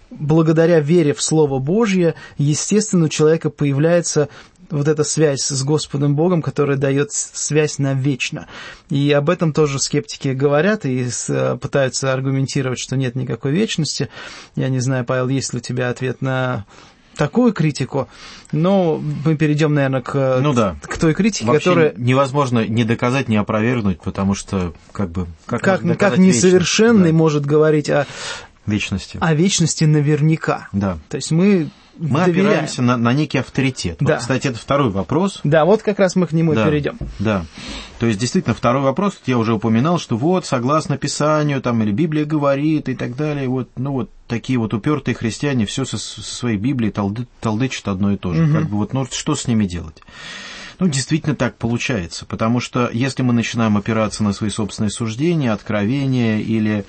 благодаря 0.09 0.79
вере 0.79 1.13
в 1.13 1.21
Слово 1.21 1.59
Божье, 1.59 2.15
естественно, 2.37 3.05
у 3.05 3.09
человека 3.09 3.49
появляется 3.49 4.29
вот 4.69 4.88
эта 4.88 5.03
связь 5.03 5.41
с 5.41 5.63
Господом 5.63 6.15
Богом, 6.15 6.41
которая 6.41 6.77
дает 6.77 7.12
связь 7.12 7.80
навечно. 7.80 8.47
И 8.89 9.12
об 9.12 9.30
этом 9.30 9.53
тоже 9.53 9.80
скептики 9.80 10.30
говорят 10.30 10.86
и 10.86 11.08
пытаются 11.62 12.13
аргументировать, 12.13 12.80
что 12.80 12.95
нет 12.95 13.15
никакой 13.15 13.51
вечности. 13.51 14.10
Я 14.56 14.69
не 14.69 14.80
знаю, 14.80 15.06
Павел, 15.06 15.30
есть 15.30 15.53
ли 15.53 15.60
у 15.60 15.62
тебя 15.62 15.89
ответ 15.89 16.21
на 16.21 16.65
такую 17.17 17.51
критику, 17.51 18.08
но 18.51 19.01
мы 19.25 19.36
перейдем, 19.36 19.73
наверное, 19.73 20.01
к, 20.01 20.39
ну, 20.41 20.53
да. 20.53 20.75
к 20.82 20.97
той 20.97 21.13
критике, 21.13 21.45
Вообще 21.47 21.69
которая... 21.71 21.93
невозможно 21.97 22.65
не 22.65 22.84
доказать, 22.84 23.27
не 23.27 23.38
опровергнуть, 23.38 23.99
потому 23.99 24.36
что 24.36 24.73
как 24.91 25.10
бы... 25.10 25.27
Как, 25.45 25.62
как, 25.62 25.82
как 25.97 26.17
несовершенный 26.17 27.12
да. 27.12 27.17
может 27.17 27.45
говорить 27.45 27.89
о... 27.89 28.06
Вечности. 28.65 29.17
О 29.19 29.34
вечности 29.34 29.86
наверняка. 29.86 30.67
Да. 30.73 30.97
То 31.10 31.15
есть 31.15 31.32
мы 31.32 31.69
мы 31.99 32.25
доверяем. 32.25 32.47
опираемся 32.47 32.81
на, 32.81 32.97
на 32.97 33.13
некий 33.13 33.38
авторитет. 33.38 33.97
Да. 33.99 34.13
Вот, 34.13 34.19
кстати, 34.21 34.47
это 34.47 34.60
второй 34.60 34.89
вопрос. 34.89 35.41
Да, 35.43 35.65
вот 35.65 35.81
как 35.81 35.99
раз 35.99 36.15
мы 36.15 36.27
к 36.27 36.31
нему 36.31 36.53
да, 36.53 36.65
перейдем. 36.65 36.97
Да. 37.19 37.45
То 37.99 38.05
есть, 38.05 38.19
действительно, 38.19 38.53
второй 38.53 38.83
вопрос, 38.83 39.19
я 39.25 39.38
уже 39.38 39.53
упоминал, 39.53 39.99
что 39.99 40.17
вот, 40.17 40.45
согласно 40.45 40.97
Писанию, 40.97 41.62
там, 41.62 41.81
или 41.83 41.91
Библия 41.91 42.25
говорит 42.25 42.89
и 42.89 42.95
так 42.95 43.15
далее, 43.15 43.47
вот, 43.47 43.69
ну 43.75 43.91
вот, 43.93 44.10
такие 44.27 44.60
вот 44.60 44.73
упертые 44.73 45.15
христиане 45.15 45.65
все 45.65 45.86
со, 45.86 45.97
со 45.97 46.21
своей 46.21 46.57
Библией 46.57 46.91
толды, 46.91 47.27
толдычат 47.41 47.88
одно 47.88 48.12
и 48.12 48.17
то 48.17 48.33
же. 48.33 48.43
Угу. 48.43 48.53
Как 48.53 48.69
бы 48.69 48.77
вот, 48.77 48.93
ну, 48.93 49.07
что 49.10 49.36
с 49.36 49.47
ними 49.47 49.65
делать? 49.65 50.01
Ну, 50.79 50.88
действительно 50.88 51.36
так 51.36 51.57
получается, 51.57 52.25
потому 52.25 52.60
что 52.60 52.89
если 52.93 53.23
мы 53.23 53.33
начинаем 53.33 53.77
опираться 53.77 54.23
на 54.23 54.31
свои 54.31 54.51
собственные 54.51 54.91
суждения, 54.91 55.51
откровения 55.51 56.39
или 56.39 56.86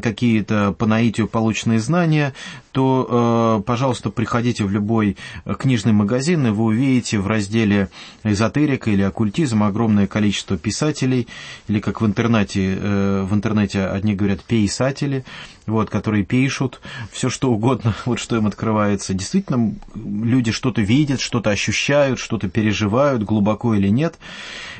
какие-то 0.00 0.72
по 0.72 0.86
наитию 0.86 1.28
полученные 1.28 1.78
знания, 1.78 2.32
то, 2.72 3.60
э, 3.60 3.62
пожалуйста, 3.64 4.10
приходите 4.10 4.64
в 4.64 4.70
любой 4.70 5.16
книжный 5.58 5.92
магазин, 5.92 6.46
и 6.46 6.50
вы 6.50 6.64
увидите 6.64 7.18
в 7.18 7.26
разделе 7.26 7.90
эзотерика 8.24 8.90
или 8.90 9.02
оккультизм 9.02 9.62
огромное 9.62 10.06
количество 10.06 10.56
писателей, 10.56 11.28
или 11.68 11.80
как 11.80 12.00
в 12.00 12.06
интернете, 12.06 12.78
э, 12.78 13.26
в 13.28 13.34
интернете 13.34 13.84
одни 13.84 14.14
говорят 14.14 14.42
писатели, 14.42 15.24
вот, 15.66 15.90
которые 15.90 16.24
пишут 16.24 16.80
все 17.10 17.28
что 17.28 17.52
угодно, 17.52 17.94
вот 18.06 18.18
что 18.18 18.36
им 18.36 18.46
открывается. 18.46 19.14
Действительно, 19.14 19.74
люди 19.94 20.50
что-то 20.50 20.80
видят, 20.80 21.20
что-то 21.20 21.50
ощущают, 21.50 22.18
что-то 22.18 22.48
переживают, 22.48 23.22
глубоко 23.22 23.74
или 23.74 23.88
нет. 23.88 24.18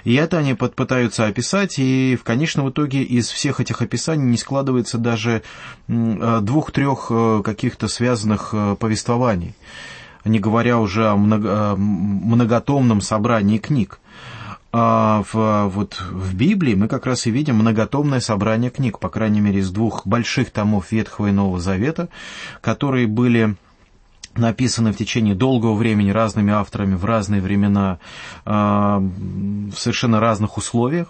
И 0.05 0.15
это 0.15 0.39
они 0.39 0.55
пытаются 0.55 1.27
описать, 1.27 1.79
и 1.79 2.17
в 2.21 2.25
конечном 2.25 2.71
итоге 2.71 3.03
из 3.03 3.29
всех 3.29 3.61
этих 3.61 3.83
описаний 3.83 4.25
не 4.25 4.37
складывается 4.37 4.99
даже 4.99 5.43
э, 5.89 6.41
двух-трех 6.43 7.07
э, 7.11 7.43
каких-то 7.45 7.89
связанных 7.89 8.51
э, 8.53 8.77
повествований, 8.79 9.55
не 10.25 10.41
говоря 10.41 10.79
уже 10.79 11.09
о 11.09 11.17
многотомном 11.17 13.01
собрании 13.01 13.59
книг. 13.59 14.01
А 14.75 15.23
в, 15.31 15.69
вот 15.69 16.01
в 16.01 16.35
Библии 16.35 16.75
мы 16.75 16.89
как 16.89 17.05
раз 17.05 17.27
и 17.27 17.31
видим 17.31 17.57
многотомное 17.57 18.21
собрание 18.21 18.71
книг, 18.71 18.99
по 18.99 19.11
крайней 19.11 19.41
мере, 19.41 19.61
из 19.61 19.71
двух 19.71 20.07
больших 20.07 20.51
томов 20.51 20.91
Ветхого 20.91 21.27
и 21.27 21.33
Нового 21.33 21.61
Завета, 21.61 22.09
которые 22.63 23.07
были 23.07 23.57
написаны 24.37 24.93
в 24.93 24.97
течение 24.97 25.35
долгого 25.35 25.75
времени 25.75 26.11
разными 26.11 26.53
авторами 26.53 26.95
в 26.95 27.05
разные 27.05 27.41
времена 27.41 27.99
а, 28.45 28.99
в 28.99 29.75
совершенно 29.77 30.21
разных 30.21 30.57
условиях. 30.57 31.09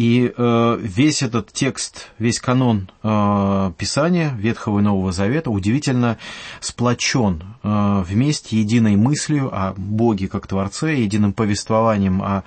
И 0.00 0.32
э, 0.34 0.78
весь 0.80 1.22
этот 1.22 1.52
текст, 1.52 2.08
весь 2.18 2.40
канон 2.40 2.90
э, 3.02 3.72
Писания 3.76 4.34
Ветхого 4.34 4.78
и 4.78 4.82
Нового 4.82 5.12
Завета 5.12 5.50
удивительно 5.50 6.16
сплочен 6.62 7.42
э, 7.62 8.02
вместе 8.06 8.58
единой 8.58 8.96
мыслью 8.96 9.50
о 9.52 9.74
Боге 9.76 10.28
как 10.28 10.46
Творце, 10.46 10.94
единым 10.94 11.34
повествованием 11.34 12.22
о 12.22 12.42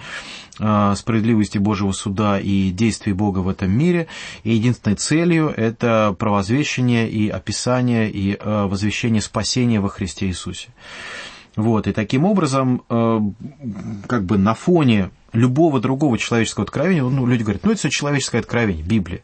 справедливости 0.96 1.58
Божьего 1.58 1.92
суда 1.94 2.40
и 2.40 2.70
действий 2.70 3.14
Бога 3.14 3.40
в 3.40 3.50
этом 3.50 3.72
мире. 3.72 4.08
И 4.44 4.54
единственной 4.54 4.96
целью 4.96 5.52
это 5.56 6.16
провозвещение 6.18 7.10
и 7.10 7.28
описание 7.28 8.10
и 8.12 8.38
возвещение 8.40 9.22
спасения 9.22 9.80
во 9.80 9.90
Христе 9.90 10.28
Иисусе. 10.28 10.70
Вот, 11.56 11.88
и 11.88 11.94
таким 11.94 12.26
образом, 12.26 12.84
как 14.08 14.24
бы 14.26 14.38
на 14.38 14.56
фоне 14.56 15.12
любого 15.34 15.80
другого 15.80 16.18
человеческого 16.18 16.64
откровения, 16.64 17.04
ну, 17.04 17.26
люди 17.26 17.44
говорят, 17.44 17.64
ну, 17.64 17.72
это 17.72 17.80
все 17.80 17.90
человеческое 17.90 18.40
откровение, 18.40 18.84
Библия. 18.84 19.22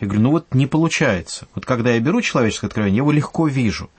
Я 0.00 0.06
говорю, 0.06 0.22
ну, 0.22 0.30
вот 0.30 0.54
не 0.54 0.66
получается. 0.66 1.46
Вот 1.54 1.66
когда 1.66 1.90
я 1.90 2.00
беру 2.00 2.20
человеческое 2.22 2.68
откровение, 2.68 2.98
я 2.98 3.02
его 3.02 3.12
легко 3.12 3.46
вижу. 3.48 3.90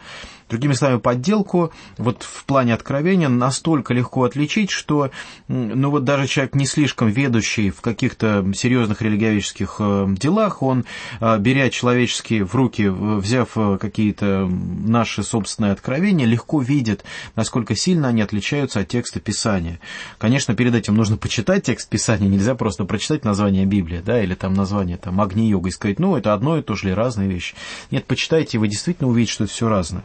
Другими 0.49 0.73
словами, 0.73 0.99
подделку 0.99 1.71
вот 1.97 2.23
в 2.23 2.45
плане 2.45 2.73
откровения 2.73 3.29
настолько 3.29 3.93
легко 3.93 4.23
отличить, 4.23 4.71
что 4.71 5.11
ну 5.47 5.91
вот 5.91 6.03
даже 6.03 6.27
человек 6.27 6.55
не 6.55 6.65
слишком 6.65 7.09
ведущий 7.09 7.69
в 7.69 7.81
каких-то 7.81 8.45
серьезных 8.55 9.01
религиовических 9.03 9.75
э, 9.79 10.05
делах, 10.09 10.63
он, 10.63 10.85
э, 11.21 11.37
беря 11.37 11.69
человеческие 11.69 12.45
в 12.45 12.55
руки, 12.55 12.87
взяв 12.87 13.49
э, 13.55 13.77
какие-то 13.79 14.47
наши 14.47 15.21
собственные 15.21 15.73
откровения, 15.73 16.25
легко 16.25 16.61
видит, 16.61 17.03
насколько 17.35 17.75
сильно 17.75 18.07
они 18.07 18.21
отличаются 18.23 18.79
от 18.79 18.87
текста 18.87 19.19
Писания. 19.19 19.79
Конечно, 20.17 20.55
перед 20.55 20.73
этим 20.73 20.95
нужно 20.95 21.17
почитать 21.17 21.63
текст 21.63 21.89
Писания, 21.89 22.27
нельзя 22.27 22.55
просто 22.55 22.85
прочитать 22.85 23.23
название 23.23 23.65
Библии, 23.65 24.01
да, 24.03 24.23
или 24.23 24.33
там 24.33 24.53
название 24.53 24.97
там 24.97 25.21
Агни-йога 25.21 25.69
и 25.69 25.71
сказать, 25.71 25.99
ну, 25.99 26.15
это 26.15 26.33
одно 26.33 26.57
и 26.57 26.63
то 26.63 26.75
же 26.75 26.87
или 26.87 26.93
разные 26.93 27.29
вещи. 27.29 27.53
Нет, 27.91 28.05
почитайте, 28.05 28.57
и 28.57 28.59
вы 28.59 28.67
действительно 28.67 29.09
увидите, 29.09 29.33
что 29.33 29.43
это 29.43 29.53
все 29.53 29.69
разное. 29.69 30.03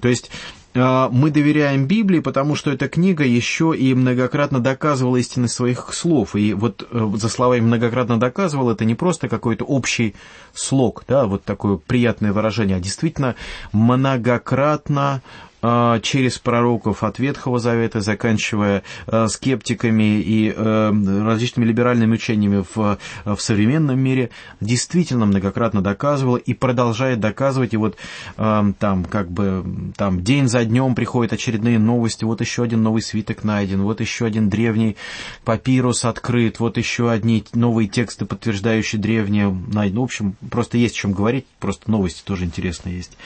То 0.00 0.08
есть 0.08 0.30
э, 0.74 1.08
мы 1.10 1.30
доверяем 1.30 1.86
Библии, 1.86 2.20
потому 2.20 2.54
что 2.54 2.70
эта 2.70 2.88
книга 2.88 3.24
еще 3.24 3.74
и 3.76 3.94
многократно 3.94 4.60
доказывала 4.60 5.16
истинность 5.16 5.54
своих 5.54 5.92
слов. 5.92 6.36
И 6.36 6.54
вот 6.54 6.86
э, 6.90 7.10
за 7.16 7.28
словами 7.28 7.60
многократно 7.60 8.18
доказывал, 8.18 8.70
это 8.70 8.84
не 8.84 8.94
просто 8.94 9.28
какой-то 9.28 9.64
общий 9.64 10.14
слог, 10.54 11.04
да, 11.08 11.26
вот 11.26 11.44
такое 11.44 11.76
приятное 11.76 12.32
выражение, 12.32 12.76
а 12.76 12.80
действительно 12.80 13.36
многократно 13.72 15.22
а, 15.22 15.45
через 15.60 16.38
пророков 16.38 17.02
от 17.02 17.18
Ветхого 17.18 17.58
Завета, 17.58 18.00
заканчивая 18.00 18.82
а, 19.06 19.28
скептиками 19.28 20.20
и 20.20 20.52
а, 20.54 20.92
различными 21.24 21.66
либеральными 21.66 22.14
учениями 22.14 22.64
в, 22.74 22.98
в 23.24 23.38
современном 23.38 23.98
мире, 23.98 24.30
действительно 24.60 25.26
многократно 25.26 25.82
доказывала 25.82 26.36
и 26.36 26.54
продолжает 26.54 27.20
доказывать. 27.20 27.74
И 27.74 27.76
вот 27.76 27.96
там 28.36 29.04
как 29.04 29.30
бы 29.30 29.64
там 29.96 30.22
день 30.22 30.48
за 30.48 30.64
днем 30.64 30.94
приходят 30.94 31.32
очередные 31.32 31.78
новости, 31.78 32.24
вот 32.24 32.40
еще 32.40 32.62
один 32.62 32.82
новый 32.82 33.02
свиток 33.02 33.44
найден, 33.44 33.82
вот 33.82 34.00
еще 34.00 34.26
один 34.26 34.48
древний 34.48 34.96
папирус 35.44 36.04
открыт, 36.04 36.60
вот 36.60 36.76
еще 36.78 37.10
одни 37.10 37.44
новые 37.54 37.88
тексты, 37.88 38.24
подтверждающие 38.24 39.00
древние 39.00 39.48
найдены. 39.48 40.00
В 40.00 40.04
общем, 40.04 40.36
просто 40.50 40.78
есть 40.78 40.96
о 40.96 40.98
чем 40.98 41.12
говорить, 41.12 41.46
просто 41.58 41.90
новости 41.90 42.22
тоже 42.24 42.44
интересные 42.44 42.96
есть. 42.96 43.16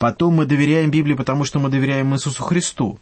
Потом 0.00 0.32
мы 0.32 0.46
доверяем 0.46 0.90
Библии, 0.90 1.12
потому 1.12 1.44
что 1.44 1.58
мы 1.58 1.68
доверяем 1.68 2.14
Иисусу 2.14 2.42
Христу. 2.42 2.98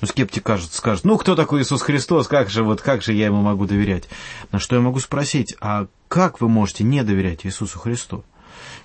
Ну, 0.00 0.08
скептик 0.08 0.42
кажется, 0.42 0.78
скажет, 0.78 1.04
ну, 1.04 1.18
кто 1.18 1.36
такой 1.36 1.60
Иисус 1.60 1.82
Христос, 1.82 2.26
как 2.26 2.48
же, 2.48 2.62
вот, 2.62 2.80
как 2.80 3.02
же 3.02 3.12
я 3.12 3.26
ему 3.26 3.42
могу 3.42 3.66
доверять? 3.66 4.08
На 4.50 4.58
что 4.58 4.74
я 4.74 4.80
могу 4.80 4.98
спросить, 4.98 5.54
а 5.60 5.88
как 6.08 6.40
вы 6.40 6.48
можете 6.48 6.84
не 6.84 7.04
доверять 7.04 7.44
Иисусу 7.44 7.78
Христу? 7.78 8.24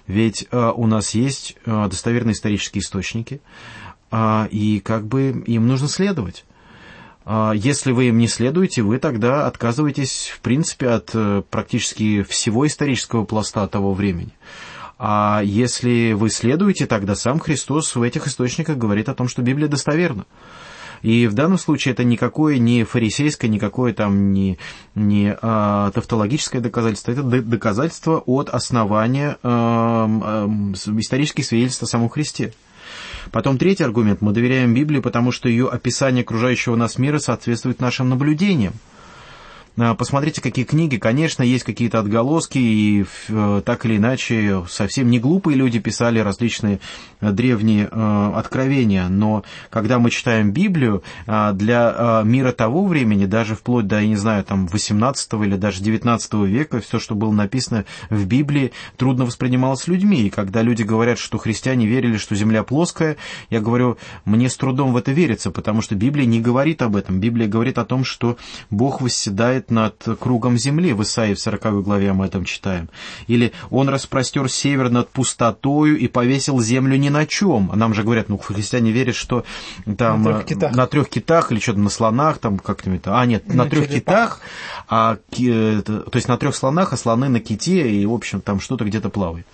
Ведь 0.07 0.45
э, 0.51 0.71
у 0.75 0.87
нас 0.87 1.11
есть 1.11 1.55
э, 1.65 1.87
достоверные 1.89 2.33
исторические 2.33 2.81
источники, 2.81 3.39
э, 4.11 4.47
и 4.51 4.81
как 4.81 5.07
бы 5.07 5.41
им 5.47 5.67
нужно 5.67 5.87
следовать. 5.87 6.43
Если 7.55 7.91
вы 7.91 8.05
им 8.05 8.17
не 8.17 8.29
следуете, 8.29 8.83
вы 8.83 8.99
тогда 8.99 9.47
отказываетесь, 9.47 10.31
в 10.33 10.39
принципе, 10.39 10.87
от 10.87 11.11
э, 11.13 11.43
практически 11.49 12.23
всего 12.23 12.65
исторического 12.65 13.25
пласта 13.25 13.67
того 13.67 13.93
времени. 13.93 14.31
А 14.99 15.41
если 15.43 16.13
вы 16.13 16.29
следуете, 16.29 16.87
тогда 16.87 17.15
сам 17.15 17.39
Христос 17.39 17.95
в 17.95 18.01
этих 18.01 18.27
источниках 18.27 18.77
говорит 18.77 19.09
о 19.09 19.13
том, 19.13 19.27
что 19.27 19.41
Библия 19.41 19.67
достоверна. 19.67 20.25
И 21.03 21.27
в 21.27 21.33
данном 21.33 21.59
случае 21.59 21.93
это 21.93 22.03
никакое 22.03 22.57
не 22.57 22.83
фарисейское, 22.83 23.49
никакое 23.49 23.93
там 23.93 24.33
не, 24.33 24.57
не 24.95 25.37
а, 25.41 25.91
тавтологическое 25.91 26.59
доказательство, 26.59 27.11
это 27.11 27.23
доказательство 27.23 28.23
от 28.25 28.49
основания 28.49 29.37
а, 29.43 30.07
а, 30.07 30.47
исторических 30.99 31.45
свидетельств 31.45 31.83
о 31.83 31.87
самом 31.87 32.09
Христе. 32.09 32.53
Потом 33.31 33.57
третий 33.57 33.83
аргумент. 33.83 34.21
Мы 34.21 34.31
доверяем 34.31 34.73
Библии, 34.73 34.99
потому 34.99 35.31
что 35.31 35.49
ее 35.49 35.67
описание 35.67 36.23
окружающего 36.23 36.75
нас 36.75 36.97
мира 36.97 37.19
соответствует 37.19 37.79
нашим 37.79 38.09
наблюдениям. 38.09 38.73
А, 39.79 39.93
посмотрите, 39.93 40.41
какие 40.41 40.65
книги. 40.65 40.97
Конечно, 40.97 41.43
есть 41.43 41.63
какие-то 41.63 41.99
отголоски, 41.99 42.57
и 42.57 43.05
э, 43.29 43.61
так 43.63 43.85
или 43.85 43.97
иначе 43.97 44.63
совсем 44.67 45.09
не 45.11 45.19
глупые 45.19 45.55
люди 45.55 45.77
писали 45.77 46.17
различные 46.17 46.79
э, 47.21 47.31
древние 47.31 47.87
э, 47.91 48.31
откровения. 48.35 49.07
Но 49.07 49.43
когда 49.69 49.99
мы 49.99 50.09
читаем 50.09 50.51
Библию, 50.51 51.03
для 51.27 52.21
мира 52.23 52.51
того 52.51 52.85
времени, 52.85 53.25
даже 53.25 53.55
вплоть 53.55 53.87
до, 53.87 53.99
я 53.99 54.07
не 54.07 54.15
знаю, 54.15 54.43
там 54.43 54.67
18 54.67 55.33
или 55.33 55.55
даже 55.55 55.83
19 55.83 56.33
века, 56.45 56.79
все, 56.79 56.99
что 56.99 57.15
было 57.15 57.31
написано 57.31 57.85
в 58.09 58.25
Библии, 58.25 58.71
трудно 58.95 59.25
воспринималось 59.25 59.87
людьми. 59.87 60.23
И 60.23 60.29
когда 60.29 60.61
люди 60.61 60.83
говорят, 60.83 61.19
что 61.19 61.37
христиане 61.37 61.85
верили, 61.85 62.17
что 62.17 62.35
земля 62.35 62.63
плоская, 62.63 63.17
я 63.49 63.59
говорю, 63.59 63.97
мне 64.25 64.49
с 64.49 64.57
трудом 64.57 64.93
в 64.93 64.97
это 64.97 65.11
верится, 65.11 65.51
потому 65.51 65.81
что 65.81 65.95
Библия 65.95 66.25
не 66.25 66.41
говорит 66.41 66.81
об 66.81 66.95
этом. 66.95 67.19
Библия 67.19 67.47
говорит 67.47 67.77
о 67.77 67.85
том, 67.85 68.03
что 68.03 68.37
Бог 68.69 69.01
восседает 69.01 69.66
над 69.71 69.95
кругом 70.19 70.57
земли, 70.57 70.93
в 70.93 71.03
Исаии 71.03 71.33
в 71.33 71.39
40 71.39 71.83
главе 71.83 72.13
мы 72.13 72.27
этом 72.27 72.45
читаем. 72.45 72.89
Или 73.27 73.53
«Он 73.69 73.89
распростер 73.89 74.49
север 74.49 74.89
над 74.89 75.09
пустотою 75.09 75.97
и 75.97 76.07
повесил 76.07 76.61
землю 76.61 76.97
ни 76.97 77.09
на 77.09 77.25
чем». 77.25 77.71
Нам 77.73 77.93
же 77.93 78.03
говорят, 78.03 78.29
ну, 78.29 78.37
христиане 78.37 78.91
верят, 78.91 79.15
что 79.15 79.43
там 79.97 80.23
на 80.23 80.33
трех 80.33 80.45
китах, 80.45 80.75
на 80.75 80.87
трех 80.87 81.09
китах 81.09 81.51
или 81.51 81.59
что-то 81.59 81.79
на 81.79 81.89
слонах, 81.89 82.37
там 82.37 82.59
как-нибудь. 82.59 83.01
А, 83.05 83.25
нет, 83.25 83.47
на, 83.47 83.63
на 83.63 83.69
трех 83.69 83.89
китах, 83.89 84.41
а, 84.87 85.17
то 85.31 86.11
есть 86.13 86.27
на 86.27 86.37
трех 86.37 86.55
слонах, 86.55 86.93
а 86.93 86.97
слоны 86.97 87.29
на 87.29 87.39
ките, 87.39 87.89
и, 87.89 88.05
в 88.05 88.13
общем, 88.13 88.41
там 88.41 88.59
что-то 88.59 88.85
где-то 88.85 89.09
плавает. 89.09 89.47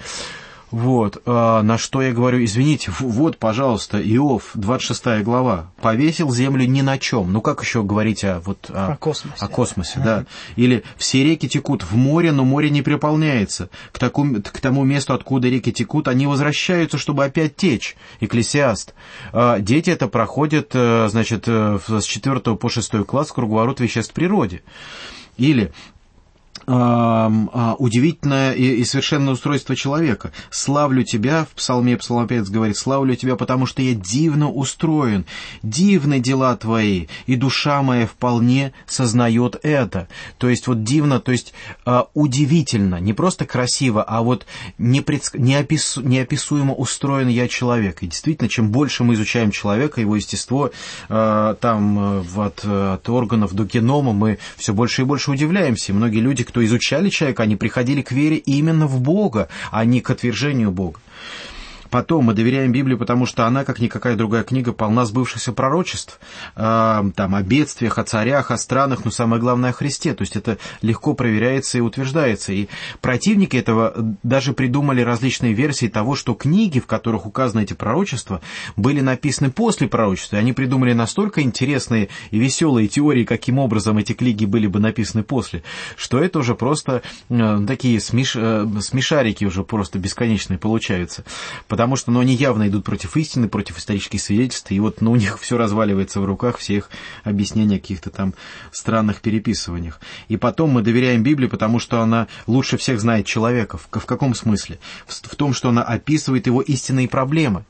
Вот, 0.73 1.21
а, 1.27 1.61
на 1.61 1.77
что 1.77 2.01
я 2.01 2.13
говорю, 2.13 2.43
извините, 2.43 2.91
вот, 2.99 3.37
пожалуйста, 3.37 4.01
Иов, 4.01 4.49
26 4.55 5.21
глава, 5.21 5.71
повесил 5.79 6.31
землю 6.31 6.65
ни 6.65 6.81
на 6.81 6.97
чем. 6.97 7.31
Ну, 7.31 7.41
как 7.41 7.61
еще 7.61 7.83
говорить 7.83 8.23
о, 8.23 8.39
вот, 8.39 8.71
о, 8.71 8.93
о 8.93 8.97
космосе, 8.97 9.35
о 9.39 9.47
космосе 9.49 10.01
да. 10.03 10.25
Или 10.55 10.83
все 10.97 11.23
реки 11.23 11.47
текут 11.47 11.83
в 11.83 11.95
море, 11.95 12.31
но 12.31 12.43
море 12.43 12.71
не 12.71 12.81
переполняется. 12.81 13.69
К, 13.91 13.99
такому, 13.99 14.41
к 14.41 14.59
тому 14.59 14.83
месту, 14.83 15.13
откуда 15.13 15.47
реки 15.47 15.71
текут, 15.71 16.07
они 16.07 16.25
возвращаются, 16.25 16.97
чтобы 16.97 17.23
опять 17.23 17.55
течь. 17.55 17.95
Экклесиаст. 18.19 18.95
А, 19.31 19.59
дети 19.59 19.91
это 19.91 20.07
проходят, 20.07 20.71
э, 20.73 21.07
значит, 21.07 21.43
э, 21.45 21.77
с 21.87 22.03
4 22.03 22.39
по 22.55 22.67
6 22.67 23.03
класс 23.05 23.31
круговорот 23.31 23.79
веществ 23.79 24.09
в 24.09 24.15
природе. 24.15 24.63
Или 25.37 25.71
удивительное 26.65 28.53
и, 28.53 28.75
и 28.75 28.85
совершенное 28.85 29.33
устройство 29.33 29.75
человека. 29.75 30.31
«Славлю 30.49 31.03
тебя», 31.03 31.45
в 31.45 31.55
псалме 31.55 31.97
псалмопевец 31.97 32.49
говорит, 32.49 32.77
«славлю 32.77 33.15
тебя, 33.15 33.35
потому 33.35 33.65
что 33.65 33.81
я 33.81 33.93
дивно 33.93 34.49
устроен, 34.49 35.25
дивны 35.61 36.19
дела 36.19 36.55
твои, 36.55 37.07
и 37.25 37.35
душа 37.35 37.81
моя 37.81 38.07
вполне 38.07 38.73
сознает 38.85 39.57
это». 39.63 40.07
То 40.37 40.49
есть 40.49 40.67
вот 40.67 40.83
дивно, 40.83 41.19
то 41.19 41.31
есть 41.31 41.53
а, 41.85 42.07
удивительно, 42.13 42.99
не 42.99 43.13
просто 43.13 43.45
красиво, 43.45 44.03
а 44.03 44.21
вот 44.21 44.45
непредск... 44.77 45.35
неопис... 45.35 45.97
неописуемо 45.97 46.73
устроен 46.73 47.27
я 47.27 47.47
человек. 47.47 48.03
И 48.03 48.07
действительно, 48.07 48.49
чем 48.49 48.69
больше 48.69 49.03
мы 49.03 49.15
изучаем 49.15 49.51
человека, 49.51 50.01
его 50.01 50.15
естество, 50.15 50.71
а, 51.09 51.55
там 51.55 52.23
от, 52.37 52.63
от 52.65 53.09
органов 53.09 53.53
до 53.53 53.65
генома, 53.65 54.13
мы 54.13 54.39
все 54.57 54.73
больше 54.73 55.01
и 55.01 55.05
больше 55.05 55.31
удивляемся. 55.31 55.91
И 55.91 55.95
многие 55.95 56.19
люди, 56.19 56.43
кто 56.53 56.63
изучали 56.63 57.09
человека, 57.09 57.41
они 57.41 57.55
приходили 57.55 58.03
к 58.03 58.11
вере 58.11 58.37
именно 58.37 58.85
в 58.85 59.01
Бога, 59.01 59.49
а 59.71 59.85
не 59.85 60.01
к 60.01 60.11
отвержению 60.11 60.69
Бога. 60.69 60.99
Потом 61.93 62.25
мы 62.25 62.33
доверяем 62.33 62.71
Библии, 62.71 62.95
потому 62.95 63.27
что 63.27 63.45
она, 63.45 63.63
как 63.63 63.77
никакая 63.77 64.15
другая 64.15 64.41
книга, 64.41 64.73
полна 64.73 65.05
сбывшихся 65.05 65.53
пророчеств, 65.53 66.19
э, 66.55 67.03
там, 67.15 67.35
о 67.35 67.43
бедствиях, 67.43 67.99
о 67.99 68.03
царях, 68.03 68.49
о 68.49 68.57
странах, 68.57 69.05
но 69.05 69.11
самое 69.11 69.39
главное 69.39 69.69
о 69.69 69.73
Христе. 69.73 70.15
То 70.15 70.23
есть 70.23 70.35
это 70.35 70.57
легко 70.81 71.13
проверяется 71.13 71.77
и 71.77 71.81
утверждается. 71.81 72.51
И 72.51 72.67
противники 72.99 73.57
этого 73.57 73.93
даже 74.23 74.53
придумали 74.53 75.01
различные 75.01 75.53
версии 75.53 75.85
того, 75.85 76.15
что 76.15 76.33
книги, 76.33 76.79
в 76.79 76.87
которых 76.87 77.27
указаны 77.27 77.61
эти 77.61 77.73
пророчества, 77.73 78.41
были 78.75 79.01
написаны 79.01 79.51
после 79.51 79.87
пророчества. 79.87 80.37
И 80.37 80.39
они 80.39 80.53
придумали 80.53 80.93
настолько 80.93 81.43
интересные 81.43 82.09
и 82.31 82.39
веселые 82.39 82.87
теории, 82.87 83.23
каким 83.23 83.59
образом 83.59 83.99
эти 83.99 84.13
книги 84.13 84.45
были 84.45 84.65
бы 84.65 84.79
написаны 84.79 85.21
после, 85.21 85.61
что 85.95 86.17
это 86.17 86.39
уже 86.39 86.55
просто 86.55 87.03
э, 87.29 87.59
такие 87.67 87.99
смеш... 87.99 88.35
э, 88.35 88.65
смешарики 88.81 89.45
уже 89.45 89.63
просто 89.63 89.99
бесконечные 89.99 90.57
получаются. 90.57 91.23
Потому 91.67 91.82
потому 91.83 91.97
что 91.97 92.11
ну, 92.11 92.21
они 92.21 92.33
явно 92.33 92.69
идут 92.69 92.85
против 92.85 93.17
истины, 93.17 93.49
против 93.49 93.77
исторических 93.77 94.21
свидетельств, 94.21 94.71
и 94.71 94.79
вот 94.79 95.01
ну, 95.01 95.11
у 95.11 95.15
них 95.17 95.37
все 95.41 95.57
разваливается 95.57 96.21
в 96.21 96.25
руках, 96.25 96.55
все 96.57 96.77
их 96.77 96.89
объяснения 97.25 97.75
о 97.75 97.79
каких-то 97.79 98.09
там 98.09 98.35
странных 98.71 99.19
переписываниях. 99.19 99.99
И 100.29 100.37
потом 100.37 100.69
мы 100.69 100.81
доверяем 100.81 101.23
Библии, 101.23 101.47
потому 101.47 101.79
что 101.79 101.99
она 101.99 102.29
лучше 102.47 102.77
всех 102.77 103.01
знает 103.01 103.25
человека. 103.25 103.77
В, 103.77 103.89
в 103.91 104.05
каком 104.05 104.33
смысле? 104.33 104.79
В, 105.05 105.13
в 105.13 105.35
том, 105.35 105.53
что 105.53 105.67
она 105.67 105.83
описывает 105.83 106.47
его 106.47 106.61
истинные 106.61 107.09
проблемы. 107.09 107.65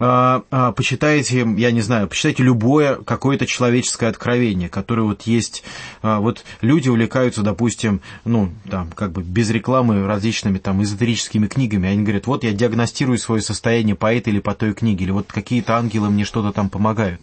А, 0.00 0.42
а, 0.50 0.72
почитайте, 0.72 1.46
я 1.56 1.70
не 1.70 1.80
знаю, 1.80 2.08
почитайте 2.08 2.42
любое 2.42 2.96
какое-то 2.96 3.46
человеческое 3.46 4.08
откровение, 4.08 4.68
которое 4.68 5.02
вот 5.02 5.22
есть. 5.22 5.62
А, 6.02 6.20
вот 6.20 6.44
люди 6.60 6.88
увлекаются, 6.88 7.42
допустим, 7.42 8.00
ну, 8.24 8.50
там, 8.68 8.90
как 8.90 9.12
бы 9.12 9.22
без 9.22 9.50
рекламы 9.50 10.06
различными 10.06 10.58
там 10.58 10.82
эзотерическими 10.82 11.46
книгами. 11.46 11.88
Они 11.88 12.02
говорят, 12.02 12.26
вот 12.26 12.44
я 12.44 12.52
диагностирую 12.52 13.18
свое 13.18 13.40
состояние 13.40 13.94
по 13.94 14.12
этой 14.12 14.32
или 14.32 14.40
по 14.40 14.54
той 14.54 14.74
книге, 14.74 15.04
или 15.04 15.12
вот 15.12 15.32
какие-то 15.32 15.76
ангелы 15.76 16.10
мне 16.10 16.24
что-то 16.24 16.52
там 16.52 16.70
помогают 16.70 17.20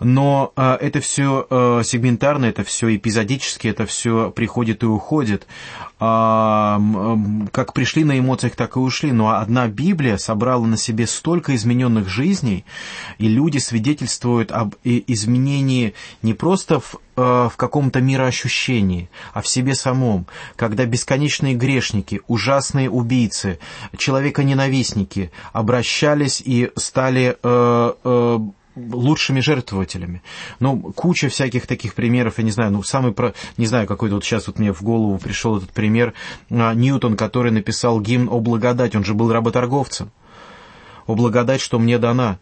но 0.00 0.52
э, 0.56 0.78
это 0.80 1.00
все 1.00 1.46
э, 1.48 1.82
сегментарно, 1.84 2.46
это 2.46 2.64
все 2.64 2.94
эпизодически, 2.96 3.68
это 3.68 3.86
все 3.86 4.30
приходит 4.30 4.82
и 4.82 4.86
уходит. 4.86 5.46
Э, 6.00 6.78
как 7.52 7.74
пришли 7.74 8.04
на 8.04 8.18
эмоциях, 8.18 8.56
так 8.56 8.76
и 8.76 8.78
ушли. 8.78 9.12
Но 9.12 9.30
одна 9.30 9.68
Библия 9.68 10.16
собрала 10.16 10.66
на 10.66 10.76
себе 10.76 11.06
столько 11.06 11.54
измененных 11.54 12.08
жизней, 12.08 12.64
и 13.18 13.28
люди 13.28 13.58
свидетельствуют 13.58 14.50
об 14.50 14.74
изменении 14.84 15.94
не 16.22 16.34
просто 16.34 16.80
в 16.80 16.96
в 17.16 17.52
каком-то 17.56 18.00
мироощущении, 18.00 19.10
а 19.34 19.42
в 19.42 19.46
себе 19.46 19.74
самом, 19.74 20.26
когда 20.56 20.86
бесконечные 20.86 21.54
грешники, 21.54 22.22
ужасные 22.28 22.88
убийцы, 22.88 23.58
человеконенавистники 23.94 25.30
обращались 25.52 26.40
и 26.42 26.70
стали 26.76 27.36
э, 27.42 27.92
э, 28.04 28.38
лучшими 28.76 29.40
жертвователями. 29.40 30.22
Ну, 30.60 30.80
куча 30.94 31.28
всяких 31.28 31.66
таких 31.66 31.94
примеров, 31.94 32.38
я 32.38 32.44
не 32.44 32.50
знаю, 32.50 32.70
ну, 32.72 32.82
самый, 32.82 33.12
про, 33.12 33.34
не 33.56 33.66
знаю, 33.66 33.86
какой-то 33.86 34.16
вот 34.16 34.24
сейчас 34.24 34.46
вот 34.46 34.58
мне 34.58 34.72
в 34.72 34.82
голову 34.82 35.18
пришел 35.18 35.56
этот 35.56 35.70
пример, 35.70 36.14
а, 36.50 36.74
Ньютон, 36.74 37.16
который 37.16 37.52
написал 37.52 38.00
гимн 38.00 38.28
«О 38.30 38.40
благодать», 38.40 38.94
он 38.94 39.04
же 39.04 39.14
был 39.14 39.32
работорговцем. 39.32 40.10
«О 41.06 41.14
благодать, 41.14 41.60
что 41.60 41.78
мне 41.78 41.98
дана». 41.98 42.38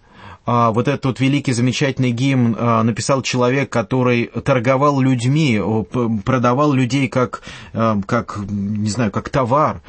А, 0.50 0.70
вот 0.70 0.88
этот 0.88 1.04
вот 1.04 1.20
великий 1.20 1.52
замечательный 1.52 2.10
гимн 2.10 2.56
а, 2.58 2.82
написал 2.82 3.20
человек, 3.20 3.68
который 3.68 4.28
торговал 4.28 4.98
людьми, 4.98 5.60
продавал 6.24 6.72
людей 6.72 7.06
как, 7.08 7.42
а, 7.74 8.00
как 8.06 8.38
не 8.48 8.88
знаю, 8.88 9.10
как 9.10 9.28
товар. 9.28 9.82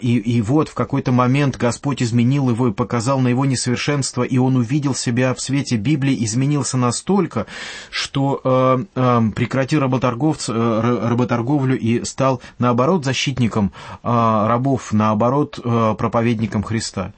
И, 0.00 0.16
и 0.16 0.42
вот 0.42 0.68
в 0.68 0.74
какой-то 0.74 1.12
момент 1.12 1.56
Господь 1.56 2.02
изменил 2.02 2.50
его 2.50 2.68
и 2.68 2.72
показал 2.72 3.20
на 3.20 3.28
его 3.28 3.44
несовершенство, 3.44 4.24
и 4.24 4.36
он 4.36 4.56
увидел 4.56 4.96
себя 4.96 5.32
в 5.32 5.40
свете 5.40 5.76
Библии, 5.76 6.24
изменился 6.24 6.76
настолько, 6.76 7.46
что 7.88 8.84
прекратил 8.94 9.80
работорговц, 9.80 10.48
работорговлю 10.48 11.78
и 11.78 12.04
стал, 12.04 12.42
наоборот, 12.58 13.04
защитником 13.04 13.72
рабов, 14.02 14.92
наоборот, 14.92 15.58
проповедником 15.62 16.62
Христа. 16.62 17.12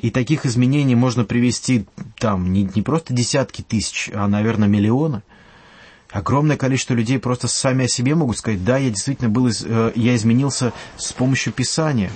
И 0.00 0.10
таких 0.10 0.46
изменений 0.46 0.94
можно 0.94 1.24
привести 1.24 1.84
там 2.18 2.52
не, 2.52 2.64
не 2.74 2.82
просто 2.82 3.12
десятки 3.12 3.60
тысяч, 3.62 4.10
а, 4.14 4.28
наверное, 4.28 4.68
миллионы. 4.68 5.22
Огромное 6.10 6.56
количество 6.56 6.94
людей 6.94 7.20
просто 7.20 7.46
сами 7.46 7.84
о 7.84 7.88
себе 7.88 8.16
могут 8.16 8.36
сказать, 8.36 8.64
да, 8.64 8.78
я 8.78 8.90
действительно 8.90 9.28
был, 9.28 9.48
э, 9.48 9.92
я 9.94 10.16
изменился 10.16 10.72
с 10.96 11.12
помощью 11.12 11.52
Писания. 11.52 12.10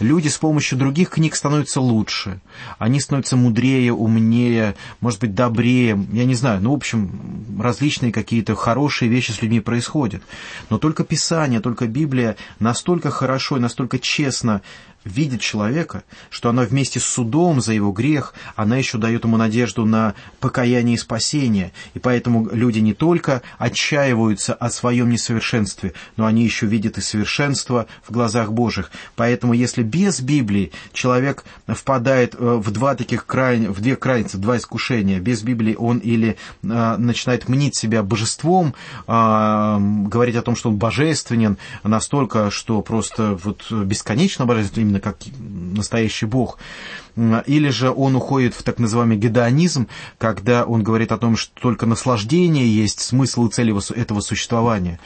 Люди 0.00 0.26
с 0.26 0.36
помощью 0.36 0.78
других 0.78 1.10
книг 1.10 1.36
становятся 1.36 1.80
лучше. 1.80 2.40
Они 2.78 2.98
становятся 2.98 3.36
мудрее, 3.36 3.92
умнее, 3.92 4.74
может 5.00 5.20
быть, 5.20 5.34
добрее. 5.36 5.96
Я 6.12 6.24
не 6.24 6.34
знаю, 6.34 6.60
ну, 6.60 6.72
в 6.72 6.76
общем, 6.76 7.60
различные 7.60 8.10
какие-то 8.10 8.56
хорошие 8.56 9.08
вещи 9.08 9.30
с 9.30 9.40
людьми 9.42 9.60
происходят. 9.60 10.22
Но 10.68 10.78
только 10.78 11.04
Писание, 11.04 11.60
только 11.60 11.86
Библия 11.86 12.36
настолько 12.58 13.10
хорошо 13.10 13.58
и 13.58 13.60
настолько 13.60 14.00
честно 14.00 14.62
видит 15.06 15.40
человека, 15.40 16.02
что 16.30 16.50
она 16.50 16.62
вместе 16.62 17.00
с 17.00 17.04
судом 17.04 17.60
за 17.60 17.72
его 17.72 17.92
грех, 17.92 18.34
она 18.56 18.76
еще 18.76 18.98
дает 18.98 19.24
ему 19.24 19.36
надежду 19.36 19.86
на 19.86 20.14
покаяние 20.40 20.96
и 20.96 20.98
спасение. 20.98 21.72
И 21.94 21.98
поэтому 21.98 22.48
люди 22.52 22.80
не 22.80 22.92
только 22.92 23.42
отчаиваются 23.58 24.52
о 24.52 24.68
своем 24.70 25.08
несовершенстве, 25.10 25.92
но 26.16 26.26
они 26.26 26.44
еще 26.44 26.66
видят 26.66 26.98
и 26.98 27.00
совершенство 27.00 27.86
в 28.06 28.12
глазах 28.12 28.52
Божьих. 28.52 28.90
Поэтому 29.14 29.52
если 29.52 29.82
без 29.82 30.20
Библии 30.20 30.72
человек 30.92 31.44
впадает 31.68 32.34
э, 32.34 32.38
в 32.38 32.70
два 32.70 32.94
таких 32.94 33.26
край... 33.26 33.58
в 33.68 33.80
две 33.80 33.96
крайности, 33.96 34.36
два 34.36 34.56
искушения, 34.56 35.20
без 35.20 35.42
Библии 35.42 35.76
он 35.78 35.98
или 35.98 36.36
э, 36.62 36.96
начинает 36.98 37.48
мнить 37.48 37.76
себя 37.76 38.02
божеством, 38.02 38.74
э, 39.06 39.78
говорить 40.06 40.36
о 40.36 40.42
том, 40.42 40.56
что 40.56 40.70
он 40.70 40.76
божественен 40.76 41.58
настолько, 41.84 42.50
что 42.50 42.82
просто 42.82 43.38
вот 43.42 43.70
бесконечно 43.70 44.46
божественен, 44.46 44.95
именно 44.96 45.00
как 45.00 45.18
настоящий 45.38 46.26
Бог. 46.26 46.58
Или 47.46 47.70
же 47.70 47.90
он 47.90 48.14
уходит 48.14 48.54
в 48.54 48.62
так 48.62 48.78
называемый 48.78 49.16
гедонизм, 49.16 49.88
когда 50.18 50.64
он 50.64 50.82
говорит 50.82 51.12
о 51.12 51.18
том, 51.18 51.36
что 51.36 51.52
только 51.60 51.86
наслаждение 51.86 52.68
есть 52.68 53.00
смысл 53.00 53.46
и 53.46 53.50
цель 53.50 53.72
этого 53.72 54.20
существования. 54.20 55.00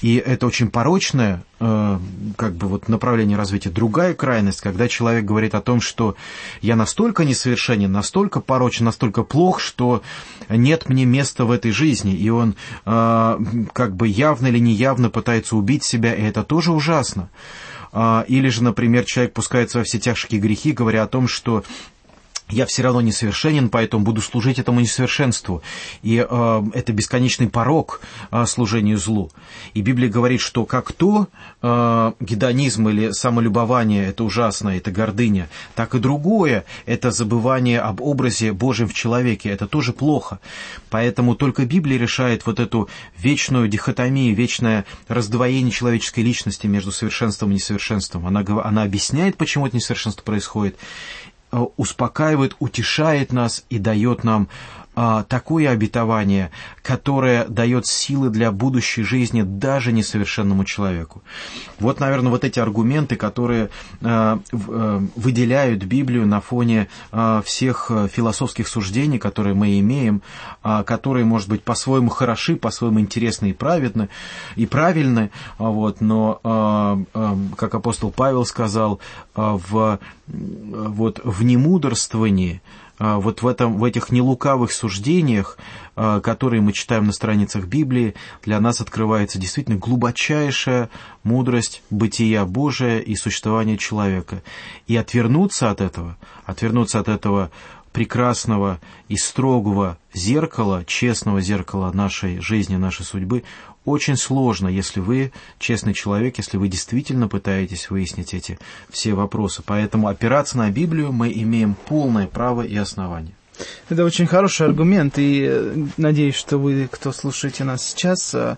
И 0.00 0.16
это 0.16 0.46
очень 0.46 0.70
порочное 0.70 1.44
э, 1.60 1.98
как 2.36 2.54
бы 2.54 2.68
вот 2.68 2.88
направление 2.88 3.36
развития. 3.36 3.68
Другая 3.68 4.14
крайность, 4.14 4.62
когда 4.62 4.88
человек 4.88 5.26
говорит 5.26 5.54
о 5.54 5.60
том, 5.60 5.82
что 5.82 6.16
я 6.62 6.76
настолько 6.76 7.26
несовершенен, 7.26 7.92
настолько 7.92 8.40
порочен, 8.40 8.86
настолько 8.86 9.22
плох, 9.22 9.60
что 9.60 10.02
нет 10.48 10.88
мне 10.88 11.04
места 11.04 11.44
в 11.44 11.50
этой 11.50 11.72
жизни. 11.72 12.14
И 12.14 12.30
он 12.30 12.56
э, 12.86 13.38
как 13.74 13.94
бы 13.94 14.08
явно 14.08 14.46
или 14.46 14.58
неявно 14.58 15.10
пытается 15.10 15.56
убить 15.56 15.84
себя, 15.84 16.14
и 16.14 16.22
это 16.22 16.42
тоже 16.42 16.72
ужасно. 16.72 17.28
А, 17.92 18.24
или 18.28 18.48
же, 18.48 18.62
например, 18.62 19.04
человек 19.04 19.32
пускается 19.32 19.78
во 19.78 19.84
все 19.84 19.98
тяжкие 19.98 20.40
грехи, 20.40 20.72
говоря 20.72 21.02
о 21.02 21.08
том, 21.08 21.26
что 21.28 21.64
я 22.50 22.66
все 22.66 22.82
равно 22.82 23.00
несовершенен, 23.00 23.68
поэтому 23.68 24.04
буду 24.04 24.20
служить 24.20 24.58
этому 24.58 24.80
несовершенству. 24.80 25.62
И 26.02 26.24
э, 26.28 26.62
это 26.74 26.92
бесконечный 26.92 27.48
порог 27.48 28.00
э, 28.30 28.44
служению 28.46 28.98
злу. 28.98 29.30
И 29.74 29.82
Библия 29.82 30.08
говорит, 30.08 30.40
что 30.40 30.64
как 30.64 30.92
то 30.92 31.28
э, 31.62 32.12
гедонизм 32.20 32.88
или 32.88 33.12
самолюбование– 33.12 34.06
это 34.08 34.24
ужасно, 34.24 34.70
это 34.70 34.90
гордыня, 34.90 35.48
так 35.74 35.94
и 35.94 35.98
другое– 35.98 36.64
это 36.86 37.10
забывание 37.10 37.80
об 37.80 38.00
образе 38.00 38.52
Божьем 38.52 38.88
в 38.88 38.94
человеке. 38.94 39.50
Это 39.50 39.66
тоже 39.66 39.92
плохо. 39.92 40.40
Поэтому 40.90 41.34
только 41.34 41.64
Библия 41.64 41.98
решает 41.98 42.46
вот 42.46 42.60
эту 42.60 42.88
вечную 43.18 43.68
дихотомию, 43.68 44.34
вечное 44.34 44.84
раздвоение 45.08 45.70
человеческой 45.70 46.20
личности 46.20 46.66
между 46.66 46.92
совершенством 46.92 47.50
и 47.50 47.54
несовершенством. 47.54 48.26
Она, 48.26 48.44
она 48.64 48.82
объясняет, 48.82 49.36
почему 49.36 49.66
это 49.66 49.76
несовершенство 49.76 50.22
происходит, 50.22 50.76
успокаивает, 51.76 52.56
утешает 52.58 53.32
нас 53.32 53.64
и 53.70 53.78
дает 53.78 54.24
нам 54.24 54.48
а, 55.02 55.22
такое 55.22 55.70
обетование, 55.70 56.50
которое 56.82 57.46
дает 57.46 57.86
силы 57.86 58.28
для 58.28 58.52
будущей 58.52 59.02
жизни 59.02 59.40
даже 59.40 59.92
несовершенному 59.92 60.66
человеку. 60.66 61.22
Вот, 61.78 62.00
наверное, 62.00 62.30
вот 62.30 62.44
эти 62.44 62.60
аргументы, 62.60 63.16
которые 63.16 63.70
а, 64.02 64.40
а, 64.52 65.02
выделяют 65.16 65.84
Библию 65.84 66.26
на 66.26 66.42
фоне 66.42 66.88
всех 67.44 67.90
философских 68.12 68.68
суждений, 68.68 69.18
которые 69.18 69.54
мы 69.54 69.78
имеем, 69.80 70.20
которые, 70.62 71.24
может 71.24 71.48
быть, 71.48 71.62
по-своему 71.62 72.10
хороши, 72.10 72.56
по-своему 72.56 73.00
интересны 73.00 73.50
и 73.50 73.52
праведны, 73.54 74.10
и 74.56 74.66
правильны, 74.66 75.30
вот, 75.56 76.02
но, 76.02 77.06
как 77.56 77.74
апостол 77.74 78.10
Павел 78.10 78.44
сказал, 78.44 79.00
в, 79.34 79.98
вот, 80.26 81.20
в 81.24 81.42
немудрствовании 81.42 82.60
вот 83.00 83.40
в, 83.40 83.46
этом, 83.46 83.78
в 83.78 83.84
этих 83.84 84.10
нелукавых 84.10 84.70
суждениях, 84.70 85.56
а, 85.96 86.20
которые 86.20 86.60
мы 86.60 86.72
читаем 86.74 87.06
на 87.06 87.12
страницах 87.12 87.64
Библии, 87.64 88.14
для 88.44 88.60
нас 88.60 88.82
открывается 88.82 89.38
действительно 89.38 89.78
глубочайшая 89.78 90.90
мудрость 91.22 91.82
бытия 91.88 92.44
Божия 92.44 92.98
и 92.98 93.16
существования 93.16 93.78
человека. 93.78 94.42
И 94.86 94.96
отвернуться 94.96 95.70
от 95.70 95.80
этого, 95.80 96.18
отвернуться 96.44 97.00
от 97.00 97.08
этого 97.08 97.50
прекрасного 97.92 98.78
и 99.08 99.16
строгого 99.16 99.98
зеркала, 100.12 100.84
честного 100.84 101.40
зеркала 101.40 101.90
нашей 101.92 102.38
жизни, 102.40 102.76
нашей 102.76 103.04
судьбы, 103.04 103.44
очень 103.84 104.16
сложно, 104.16 104.68
если 104.68 105.00
вы 105.00 105.32
честный 105.58 105.94
человек, 105.94 106.38
если 106.38 106.56
вы 106.56 106.68
действительно 106.68 107.28
пытаетесь 107.28 107.90
выяснить 107.90 108.34
эти 108.34 108.58
все 108.90 109.14
вопросы. 109.14 109.62
Поэтому 109.64 110.08
опираться 110.08 110.58
на 110.58 110.70
Библию 110.70 111.12
мы 111.12 111.32
имеем 111.32 111.74
полное 111.74 112.26
право 112.26 112.62
и 112.62 112.76
основание. 112.76 113.34
Это 113.88 114.04
очень 114.04 114.26
хороший 114.26 114.66
аргумент, 114.66 115.18
и 115.18 115.46
э, 115.46 115.86
надеюсь, 115.96 116.34
что 116.34 116.58
вы, 116.58 116.88
кто 116.90 117.12
слушаете 117.12 117.64
нас 117.64 117.86
сейчас, 117.86 118.34
э, 118.34 118.56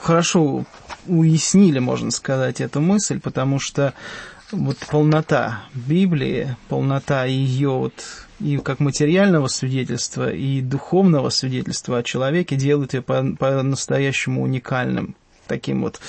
хорошо 0.00 0.64
уяснили, 1.06 1.80
можно 1.80 2.10
сказать, 2.10 2.60
эту 2.60 2.80
мысль, 2.80 3.20
потому 3.20 3.58
что 3.58 3.92
вот 4.52 4.78
полнота 4.90 5.64
Библии, 5.74 6.56
полнота 6.68 7.24
ее 7.24 7.70
вот 7.70 8.23
и 8.40 8.58
как 8.58 8.80
материального 8.80 9.48
свидетельства, 9.48 10.32
и 10.32 10.60
духовного 10.60 11.30
свидетельства 11.30 11.98
о 11.98 12.02
человеке 12.02 12.56
делают 12.56 12.94
ее 12.94 13.02
по-настоящему 13.02 14.42
уникальным, 14.42 15.14
таким 15.46 15.82
вот 15.82 16.00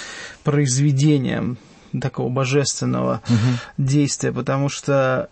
произведением 0.43 1.57
такого 1.99 2.29
божественного 2.29 3.21
угу. 3.27 3.37
действия, 3.77 4.31
потому 4.31 4.69
что 4.69 5.29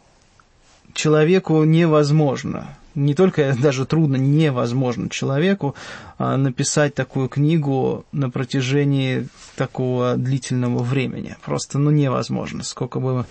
человеку 0.93 1.63
невозможно, 1.63 2.77
не 2.95 3.15
только 3.15 3.55
даже 3.61 3.85
трудно, 3.85 4.15
невозможно 4.15 5.09
человеку 5.09 5.75
а, 6.17 6.37
написать 6.37 6.95
такую 6.95 7.27
книгу 7.29 8.05
на 8.11 8.29
протяжении 8.29 9.27
такого 9.55 10.15
длительного 10.15 10.83
времени. 10.83 11.35
Просто, 11.43 11.79
ну, 11.79 11.91
невозможно. 11.91 12.63
Сколько 12.63 12.99
бы 12.99 13.25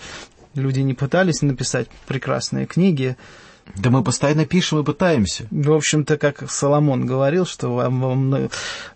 люди 0.53 0.81
не 0.81 0.93
пытались 0.93 1.41
написать 1.41 1.87
прекрасные 2.07 2.65
книги, 2.65 3.17
да 3.75 3.89
мы 3.89 4.03
постоянно 4.03 4.45
пишем 4.45 4.79
и 4.79 4.83
пытаемся. 4.83 5.47
В 5.49 5.71
общем-то, 5.71 6.17
как 6.17 6.49
Соломон 6.49 7.05
говорил, 7.05 7.45
что 7.45 7.69
в, 7.69 8.49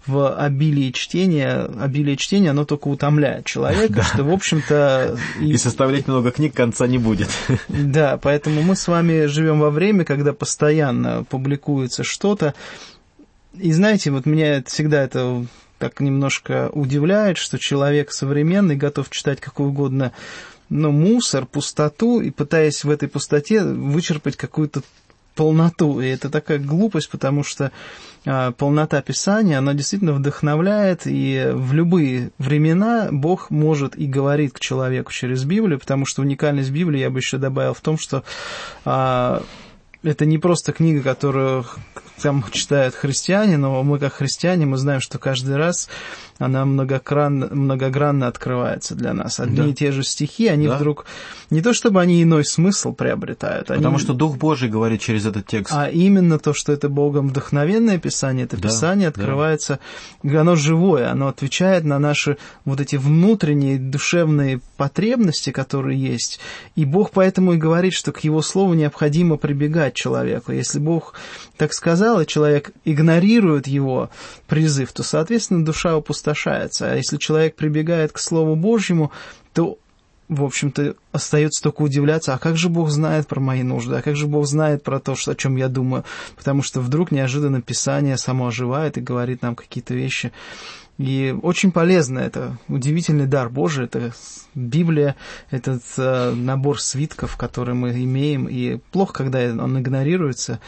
в 0.05 0.35
обилии 0.35 0.91
чтения, 0.91 1.69
обилие 1.79 2.17
чтения, 2.17 2.51
оно 2.51 2.65
только 2.65 2.87
утомляет 2.87 3.45
человека, 3.45 3.93
да. 3.93 4.03
что, 4.03 4.23
в 4.23 4.31
общем-то... 4.31 5.17
И... 5.39 5.51
и 5.51 5.57
составлять 5.57 6.07
много 6.07 6.31
книг 6.31 6.53
конца 6.53 6.87
не 6.87 6.97
будет. 6.97 7.29
Да, 7.67 8.17
поэтому 8.17 8.61
мы 8.61 8.75
с 8.75 8.87
вами 8.87 9.25
живем 9.25 9.59
во 9.59 9.69
время, 9.69 10.03
когда 10.03 10.33
постоянно 10.33 11.23
публикуется 11.23 12.03
что-то. 12.03 12.53
И 13.53 13.71
знаете, 13.71 14.11
вот 14.11 14.25
меня 14.25 14.63
всегда 14.65 15.03
это 15.03 15.45
так 15.79 15.99
немножко 15.99 16.69
удивляет, 16.73 17.37
что 17.37 17.57
человек 17.57 18.11
современный 18.11 18.75
готов 18.75 19.09
читать 19.09 19.39
какую 19.39 19.69
угодно 19.69 20.11
но 20.69 20.91
мусор, 20.91 21.45
пустоту, 21.45 22.21
и 22.21 22.29
пытаясь 22.29 22.83
в 22.83 22.89
этой 22.89 23.07
пустоте 23.07 23.63
вычерпать 23.63 24.35
какую-то 24.35 24.81
полноту. 25.35 26.01
И 26.01 26.07
это 26.07 26.29
такая 26.29 26.57
глупость, 26.57 27.09
потому 27.09 27.43
что 27.43 27.71
а, 28.25 28.51
полнота 28.51 29.01
Писания, 29.01 29.59
она 29.59 29.73
действительно 29.73 30.13
вдохновляет, 30.13 31.03
и 31.05 31.51
в 31.53 31.73
любые 31.73 32.31
времена 32.39 33.09
Бог 33.11 33.49
может 33.49 33.95
и 33.95 34.07
говорит 34.07 34.53
к 34.53 34.59
человеку 34.59 35.13
через 35.13 35.45
Библию, 35.45 35.79
потому 35.79 36.05
что 36.05 36.23
уникальность 36.23 36.71
Библии 36.71 36.99
я 36.99 37.09
бы 37.09 37.19
еще 37.19 37.37
добавил 37.37 37.73
в 37.73 37.81
том, 37.81 37.97
что 37.97 38.23
а, 38.83 39.43
это 40.03 40.25
не 40.25 40.37
просто 40.37 40.73
книга, 40.73 41.01
которую 41.01 41.65
там 42.21 42.43
читают 42.51 42.95
христиане, 42.95 43.57
но 43.57 43.83
мы 43.83 43.99
как 43.99 44.13
христиане, 44.13 44.65
мы 44.65 44.77
знаем, 44.77 45.01
что 45.01 45.19
каждый 45.19 45.55
раз 45.55 45.87
она 46.39 46.65
многогранно, 46.65 47.47
многогранно 47.51 48.27
открывается 48.27 48.95
для 48.95 49.13
нас. 49.13 49.39
Одни 49.39 49.57
да. 49.57 49.67
и 49.67 49.73
те 49.73 49.91
же 49.91 50.03
стихи, 50.03 50.47
они 50.47 50.67
да. 50.67 50.75
вдруг... 50.75 51.05
Не 51.49 51.61
то 51.61 51.73
чтобы 51.73 52.01
они 52.01 52.21
иной 52.21 52.45
смысл 52.45 52.93
приобретают. 52.93 53.67
Потому 53.67 53.95
они, 53.95 53.99
что 53.99 54.13
Дух 54.13 54.37
Божий 54.37 54.69
говорит 54.69 55.01
через 55.01 55.25
этот 55.25 55.47
текст. 55.47 55.73
А 55.75 55.89
именно 55.89 56.37
то, 56.37 56.53
что 56.53 56.71
это 56.71 56.89
Богом 56.89 57.29
вдохновенное 57.29 57.97
Писание, 57.97 58.45
это 58.45 58.57
да, 58.57 58.67
Писание 58.67 59.07
открывается, 59.07 59.79
да. 60.21 60.41
оно 60.41 60.55
живое, 60.55 61.09
оно 61.11 61.27
отвечает 61.27 61.83
на 61.83 61.97
наши 61.99 62.37
вот 62.65 62.81
эти 62.81 62.97
внутренние 62.97 63.79
душевные 63.79 64.59
потребности, 64.77 65.51
которые 65.51 65.99
есть. 65.99 66.39
И 66.75 66.85
Бог 66.85 67.11
поэтому 67.11 67.53
и 67.53 67.57
говорит, 67.57 67.93
что 67.93 68.11
к 68.11 68.19
Его 68.19 68.41
Слову 68.41 68.73
необходимо 68.73 69.37
прибегать 69.37 69.95
человеку. 69.95 70.51
Если 70.51 70.79
Бог 70.79 71.13
так 71.57 71.73
сказал, 71.73 72.21
и 72.21 72.27
человек 72.27 72.71
игнорирует 72.85 73.65
Его 73.67 74.11
призыв, 74.47 74.91
то, 74.91 75.01
соответственно, 75.01 75.65
душа 75.65 75.95
опустошается 75.95 76.26
опустошается. 76.27 76.91
А 76.91 76.95
если 76.95 77.17
человек 77.17 77.55
прибегает 77.55 78.11
к 78.11 78.19
Слову 78.19 78.55
Божьему, 78.55 79.11
то 79.53 79.77
в 80.29 80.43
общем-то, 80.43 80.95
остается 81.13 81.63
только 81.63 81.83
удивляться, 81.83 82.33
а 82.33 82.37
как 82.37 82.57
же 82.57 82.67
Бог 82.67 82.89
знает 82.89 83.27
про 83.27 83.39
мои 83.39 83.63
нужды, 83.63 83.95
а 83.95 84.01
как 84.01 84.17
же 84.17 84.27
Бог 84.27 84.45
знает 84.45 84.83
про 84.83 84.99
то, 84.99 85.13
о 85.13 85.35
чем 85.35 85.55
я 85.55 85.69
думаю, 85.69 86.03
потому 86.35 86.63
что 86.63 86.81
вдруг 86.81 87.11
неожиданно 87.11 87.61
Писание 87.61 88.17
само 88.17 88.47
оживает 88.47 88.97
и 88.97 89.01
говорит 89.01 89.41
нам 89.41 89.55
какие-то 89.55 89.93
вещи. 89.93 90.33
И 90.97 91.33
очень 91.41 91.71
полезно 91.71 92.19
это, 92.19 92.57
удивительный 92.67 93.25
дар 93.25 93.49
Божий, 93.49 93.85
это 93.85 94.11
Библия, 94.53 95.15
этот 95.49 95.83
э, 95.95 96.31
набор 96.31 96.81
свитков, 96.81 97.37
который 97.37 97.73
мы 97.73 97.91
имеем, 97.91 98.49
и 98.49 98.79
плохо, 98.91 99.13
когда 99.13 99.39
он 99.39 99.79
игнорируется, 99.79 100.59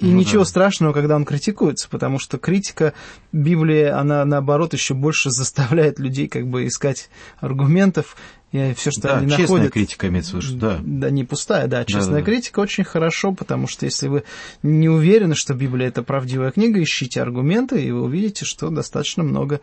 и 0.00 0.06
ну, 0.06 0.16
ничего 0.18 0.44
да. 0.44 0.48
страшного, 0.48 0.92
когда 0.92 1.16
он 1.16 1.24
критикуется, 1.24 1.88
потому 1.88 2.18
что 2.18 2.38
критика 2.38 2.94
Библии, 3.32 3.84
она 3.84 4.24
наоборот 4.24 4.72
еще 4.72 4.94
больше 4.94 5.30
заставляет 5.30 5.98
людей 5.98 6.28
как 6.28 6.46
бы 6.46 6.66
искать 6.66 7.10
аргументов, 7.40 8.16
и 8.52 8.72
все, 8.74 8.90
что 8.90 9.02
да, 9.02 9.18
они 9.18 9.28
честная 9.28 9.46
находят... 9.46 9.72
критика 9.72 10.08
имеется 10.08 10.38
в 10.38 10.42
виду, 10.42 10.58
да. 10.58 10.78
Да, 10.82 11.10
не 11.10 11.24
пустая, 11.24 11.66
да, 11.66 11.84
честная 11.84 12.20
да, 12.20 12.20
да, 12.20 12.22
критика 12.22 12.60
очень 12.60 12.84
хорошо, 12.84 13.32
потому 13.32 13.66
что 13.66 13.84
если 13.84 14.08
вы 14.08 14.24
не 14.62 14.88
уверены, 14.88 15.34
что 15.34 15.52
Библия 15.52 15.88
это 15.88 16.02
правдивая 16.02 16.50
книга, 16.50 16.82
ищите 16.82 17.20
аргументы, 17.20 17.82
и 17.82 17.90
вы 17.90 18.02
увидите, 18.02 18.46
что 18.46 18.70
достаточно 18.70 19.22
много 19.22 19.60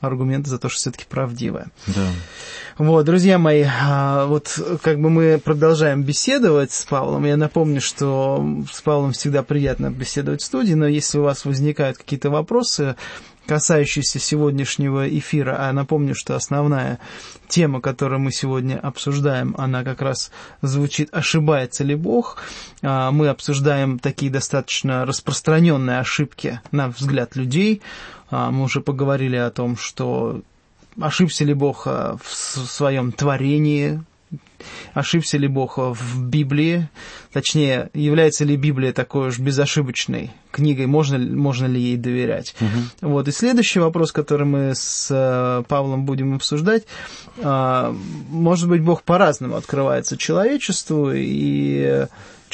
аргументы 0.00 0.50
за 0.50 0.58
то, 0.58 0.68
что 0.68 0.78
все-таки 0.78 1.04
правдивая. 1.08 1.68
Да. 1.86 2.08
Вот, 2.78 3.06
друзья 3.06 3.38
мои, 3.38 3.64
а, 3.66 4.26
вот 4.26 4.60
как 4.82 5.00
бы 5.00 5.08
мы 5.08 5.40
продолжаем 5.42 6.02
беседовать 6.02 6.72
с 6.72 6.84
Павлом. 6.84 7.24
Я 7.24 7.36
напомню, 7.36 7.80
что 7.80 8.64
с 8.70 8.82
Павлом 8.82 9.12
всегда 9.12 9.42
приятно 9.42 9.90
беседовать 9.90 10.42
в 10.42 10.44
студии, 10.44 10.74
но 10.74 10.86
если 10.86 11.18
у 11.18 11.22
вас 11.22 11.44
возникают 11.46 11.96
какие-то 11.96 12.28
вопросы, 12.28 12.96
касающиеся 13.46 14.18
сегодняшнего 14.18 15.08
эфира, 15.08 15.56
а 15.58 15.72
напомню, 15.72 16.14
что 16.14 16.34
основная 16.36 16.98
тема, 17.48 17.80
которую 17.80 18.20
мы 18.20 18.32
сегодня 18.32 18.78
обсуждаем, 18.78 19.54
она 19.58 19.84
как 19.84 20.02
раз 20.02 20.30
звучит 20.62 21.08
«Ошибается 21.12 21.84
ли 21.84 21.94
Бог?». 21.94 22.38
А, 22.82 23.10
мы 23.10 23.28
обсуждаем 23.28 23.98
такие 23.98 24.30
достаточно 24.30 25.06
распространенные 25.06 26.00
ошибки, 26.00 26.60
на 26.72 26.88
взгляд 26.88 27.36
людей. 27.36 27.82
А, 28.30 28.50
мы 28.50 28.64
уже 28.64 28.80
поговорили 28.80 29.36
о 29.36 29.50
том, 29.50 29.76
что 29.76 30.42
ошибся 31.00 31.44
ли 31.44 31.54
Бог 31.54 31.86
а, 31.86 32.16
в 32.22 32.34
своем 32.34 33.12
творении, 33.12 34.02
ошибся 34.94 35.38
ли 35.38 35.48
Бог 35.48 35.78
в 35.78 36.22
Библии, 36.22 36.88
точнее, 37.32 37.90
является 37.94 38.44
ли 38.44 38.56
Библия 38.56 38.92
такой 38.92 39.28
уж 39.28 39.38
безошибочной 39.38 40.32
книгой, 40.50 40.86
можно, 40.86 41.18
можно 41.18 41.66
ли 41.66 41.80
ей 41.80 41.96
доверять. 41.96 42.54
Угу. 42.60 43.10
Вот. 43.10 43.28
И 43.28 43.32
следующий 43.32 43.78
вопрос, 43.78 44.12
который 44.12 44.46
мы 44.46 44.74
с 44.74 45.08
э, 45.10 45.62
Павлом 45.68 46.06
будем 46.06 46.34
обсуждать, 46.34 46.84
а, 47.42 47.94
может 48.28 48.68
быть, 48.68 48.82
Бог 48.82 49.02
по-разному 49.02 49.56
открывается 49.56 50.16
человечеству, 50.16 51.12
и 51.12 52.06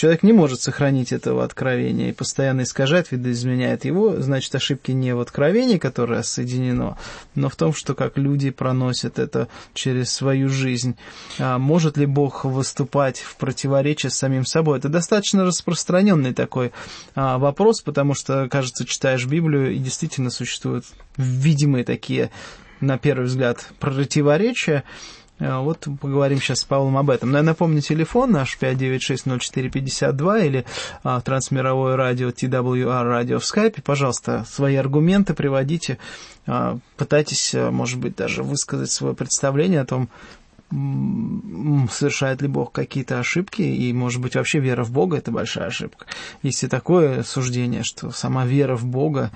человек 0.03 0.25
не 0.25 0.33
может 0.33 0.61
сохранить 0.61 1.13
этого 1.13 1.45
откровения 1.45 2.09
и 2.09 2.13
постоянно 2.13 2.63
искажает, 2.63 3.13
видоизменяет 3.13 3.85
его, 3.85 4.21
значит, 4.21 4.53
ошибки 4.53 4.91
не 4.91 5.15
в 5.15 5.21
откровении, 5.21 5.79
которое 5.79 6.25
соединено, 6.25 6.99
но 7.37 7.49
в 7.49 7.55
том, 7.55 7.73
что 7.73 7.95
как 7.95 8.19
люди 8.19 8.51
проносят 8.51 9.21
это 9.21 9.47
через 9.75 10.13
свою 10.13 10.49
жизнь. 10.49 10.97
А 11.39 11.57
может 11.59 11.97
ли 11.97 12.07
Бог 12.07 12.45
выступать 12.45 13.21
в 13.21 13.37
противоречии 13.37 14.09
с 14.09 14.17
самим 14.17 14.45
собой? 14.45 14.79
Это 14.79 14.89
достаточно 14.89 15.45
распространенный 15.45 16.35
такой 16.35 16.73
а, 17.15 17.39
вопрос, 17.39 17.81
потому 17.81 18.15
что, 18.15 18.49
кажется, 18.49 18.85
читаешь 18.85 19.25
Библию, 19.27 19.73
и 19.73 19.79
действительно 19.79 20.31
существуют 20.31 20.85
видимые 21.17 21.85
такие, 21.85 22.33
на 22.81 22.99
первый 22.99 23.27
взгляд, 23.27 23.69
противоречия, 23.79 24.83
вот 25.43 25.89
поговорим 26.01 26.41
сейчас 26.41 26.61
с 26.61 26.65
Павлом 26.65 26.97
об 26.97 27.11
этом. 27.11 27.33
Напомню, 27.33 27.81
телефон 27.81 28.31
наш 28.31 28.57
5960452 28.61 30.47
или 30.47 30.65
а, 31.03 31.21
трансмировое 31.21 31.97
радио 31.97 32.29
TWR 32.29 33.03
радио 33.03 33.41
в 33.41 33.45
скайпе. 33.45 33.83
Пожалуйста, 33.83 34.45
свои 34.49 34.77
аргументы 34.77 35.35
приводите, 35.35 35.99
а, 36.47 36.79
пытайтесь, 36.97 37.55
а, 37.55 37.73
может 37.73 37.99
быть, 37.99 38.15
даже 38.15 38.45
высказать 38.45 38.91
свое 38.91 39.17
представление 39.17 39.81
о 39.81 39.87
том, 39.87 40.09
совершает 41.91 42.41
ли 42.41 42.49
Бог 42.49 42.73
какие-то 42.73 43.19
ошибки, 43.19 43.61
и, 43.61 43.93
может 43.93 44.23
быть, 44.23 44.37
вообще 44.37 44.59
вера 44.59 44.85
в 44.85 44.91
Бога– 44.91 45.17
это 45.19 45.31
большая 45.31 45.67
ошибка. 45.67 46.07
Есть 46.43 46.65
и 46.65 46.69
такое 46.69 47.25
суждение, 47.25 47.83
что 47.83 48.11
сама 48.11 48.47
вера 48.47 48.75
в 48.75 48.87
Бога 48.87 49.31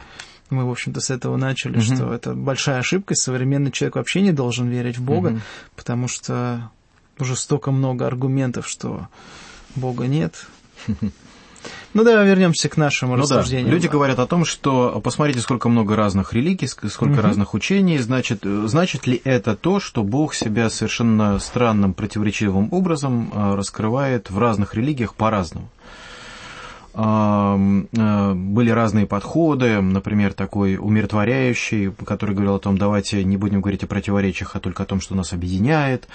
мы, 0.50 0.66
в 0.66 0.70
общем-то, 0.70 1.00
с 1.00 1.10
этого 1.10 1.36
начали, 1.36 1.78
угу. 1.78 1.82
что 1.82 2.12
это 2.12 2.34
большая 2.34 2.78
ошибка, 2.78 3.14
и 3.14 3.16
современный 3.16 3.70
человек 3.70 3.96
вообще 3.96 4.20
не 4.20 4.32
должен 4.32 4.68
верить 4.68 4.98
в 4.98 5.02
Бога, 5.02 5.28
угу. 5.28 5.40
потому 5.74 6.08
что 6.08 6.70
уже 7.18 7.36
столько 7.36 7.70
много 7.70 8.06
аргументов, 8.06 8.68
что 8.68 9.08
Бога 9.74 10.06
нет. 10.06 10.46
Ну 11.94 12.04
да, 12.04 12.22
вернемся 12.22 12.68
к 12.68 12.76
нашему 12.76 13.16
ну 13.16 13.22
рассуждению. 13.22 13.68
Да. 13.68 13.72
Люди 13.72 13.86
говорят 13.88 14.18
о 14.18 14.26
том, 14.26 14.44
что 14.44 15.00
посмотрите, 15.02 15.40
сколько 15.40 15.68
много 15.68 15.96
разных 15.96 16.32
религий, 16.32 16.66
сколько 16.66 17.14
угу. 17.14 17.22
разных 17.22 17.54
учений. 17.54 17.98
Значит, 17.98 18.44
значит 18.44 19.06
ли 19.06 19.20
это 19.24 19.56
то, 19.56 19.80
что 19.80 20.04
Бог 20.04 20.34
себя 20.34 20.68
совершенно 20.68 21.38
странным, 21.38 21.94
противоречивым 21.94 22.68
образом 22.70 23.32
э, 23.32 23.54
раскрывает 23.54 24.30
в 24.30 24.38
разных 24.38 24.74
религиях 24.74 25.14
по-разному? 25.14 25.68
Э, 26.96 28.32
были 28.34 28.70
разные 28.70 29.06
подходы, 29.06 29.80
например, 29.80 30.32
такой 30.32 30.76
умиротворяющий, 30.76 31.92
который 31.92 32.34
говорил 32.34 32.54
о 32.54 32.58
том, 32.58 32.78
давайте 32.78 33.22
не 33.22 33.36
будем 33.36 33.60
говорить 33.60 33.84
о 33.84 33.86
противоречиях, 33.86 34.56
а 34.56 34.60
только 34.60 34.84
о 34.84 34.86
том, 34.86 35.00
что 35.00 35.14
нас 35.14 35.32
объединяет, 35.32 36.08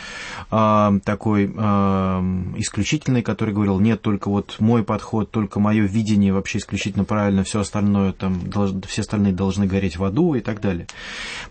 такой 0.50 1.46
исключительный, 1.46 3.22
который 3.22 3.54
говорил, 3.54 3.80
нет, 3.80 4.02
только 4.02 4.30
вот 4.30 4.56
мой 4.60 4.84
подход, 4.84 5.30
только 5.32 5.60
мое 5.60 5.84
видение 5.84 6.34
вообще 6.34 6.58
исключительно 6.58 7.04
правильно, 7.04 7.44
все 7.44 7.60
остальное, 7.60 8.14
там, 8.14 8.42
все 8.88 9.02
остальные 9.02 9.34
должны 9.34 9.68
гореть 9.68 9.98
в 9.98 10.04
аду 10.04 10.34
и 10.36 10.40
так 10.40 10.62
далее. 10.62 10.88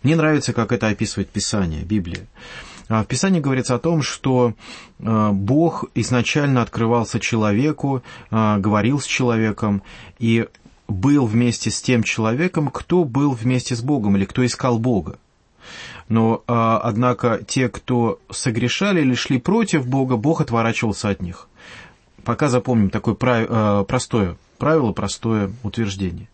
Мне 0.03 0.16
нравится, 0.16 0.53
как 0.53 0.72
это 0.72 0.89
описывает 0.89 1.28
Писание, 1.31 1.83
Библия. 1.83 2.26
В 2.91 3.05
Писании 3.05 3.38
говорится 3.38 3.76
о 3.76 3.78
том, 3.78 4.03
что 4.03 4.55
Бог 4.99 5.84
изначально 5.95 6.61
открывался 6.61 7.20
человеку, 7.20 8.03
говорил 8.30 8.99
с 8.99 9.07
человеком 9.07 9.82
и 10.18 10.49
был 10.88 11.26
вместе 11.26 11.70
с 11.70 11.80
тем 11.80 12.03
человеком, 12.03 12.68
кто 12.68 13.05
был 13.05 13.30
вместе 13.30 13.76
с 13.76 13.80
Богом 13.80 14.16
или 14.16 14.24
кто 14.24 14.45
искал 14.45 14.80
Бога. 14.80 15.20
Но, 16.09 16.43
однако, 16.49 17.41
те, 17.47 17.68
кто 17.68 18.18
согрешали 18.28 19.03
или 19.03 19.14
шли 19.14 19.38
против 19.38 19.86
Бога, 19.86 20.16
Бог 20.16 20.41
отворачивался 20.41 21.11
от 21.11 21.22
них. 21.22 21.47
Пока 22.24 22.49
запомним 22.49 22.91
такое 22.91 23.14
простое 23.14 24.36
правило, 24.59 24.93
простое 24.93 25.53
утверждение. 25.62 26.28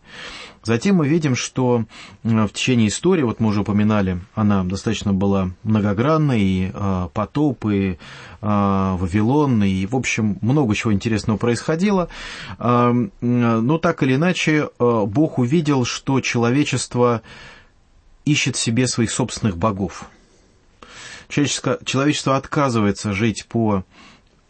Затем 0.67 0.97
мы 0.97 1.07
видим, 1.07 1.33
что 1.37 1.85
в 2.23 2.49
течение 2.49 2.89
истории, 2.89 3.23
вот 3.23 3.39
мы 3.39 3.47
уже 3.47 3.61
упоминали, 3.61 4.19
она 4.35 4.65
достаточно 4.65 5.13
была 5.13 5.51
многогранной, 5.63 6.41
и 6.41 6.71
э, 6.73 7.07
потоп, 7.13 7.67
и 7.67 7.91
э, 7.91 7.95
Вавилон, 8.41 9.63
и, 9.63 9.85
в 9.85 9.95
общем, 9.95 10.37
много 10.41 10.75
чего 10.75 10.91
интересного 10.91 11.37
происходило. 11.37 12.09
Э, 12.59 12.91
но 13.21 13.77
так 13.77 14.03
или 14.03 14.15
иначе, 14.15 14.67
Бог 14.77 15.39
увидел, 15.39 15.85
что 15.85 16.19
человечество 16.19 17.21
ищет 18.25 18.57
себе 18.57 18.87
своих 18.87 19.11
собственных 19.11 19.55
богов. 19.55 20.03
Человечество, 21.29 21.79
человечество 21.85 22.35
отказывается 22.35 23.13
жить 23.13 23.45
по 23.47 23.85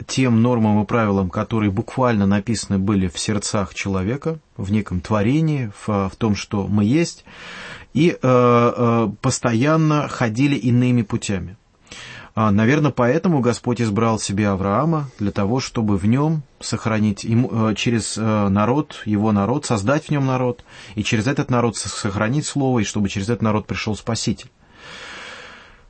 тем 0.05 0.41
нормам 0.41 0.81
и 0.81 0.85
правилам, 0.85 1.29
которые 1.29 1.71
буквально 1.71 2.25
написаны 2.25 2.77
были 2.77 3.07
в 3.07 3.17
сердцах 3.17 3.73
человека, 3.73 4.39
в 4.55 4.71
неком 4.71 5.01
творении, 5.01 5.71
в, 5.85 6.09
в 6.09 6.15
том, 6.17 6.35
что 6.35 6.67
мы 6.67 6.83
есть, 6.83 7.25
и 7.93 8.11
э, 8.11 8.17
э, 8.21 9.09
постоянно 9.21 10.07
ходили 10.07 10.55
иными 10.55 11.01
путями. 11.01 11.57
А, 12.39 12.51
наверное, 12.51 12.91
поэтому 12.91 13.39
Господь 13.39 13.81
избрал 13.81 14.19
себе 14.19 14.49
Авраама 14.49 15.09
для 15.17 15.31
того, 15.31 15.59
чтобы 15.59 15.97
в 15.97 16.05
нем 16.05 16.43
сохранить, 16.59 17.23
ему, 17.23 17.49
э, 17.51 17.73
через 17.75 18.15
э, 18.15 18.49
народ, 18.49 19.01
его 19.05 19.31
народ, 19.31 19.65
создать 19.65 20.05
в 20.05 20.11
нем 20.11 20.27
народ, 20.27 20.63
и 20.93 21.03
через 21.03 21.25
этот 21.25 21.49
народ 21.49 21.77
сохранить 21.77 22.45
Слово, 22.45 22.79
и 22.79 22.83
чтобы 22.83 23.09
через 23.09 23.29
этот 23.29 23.41
народ 23.41 23.65
пришел 23.65 23.95
Спаситель. 23.95 24.51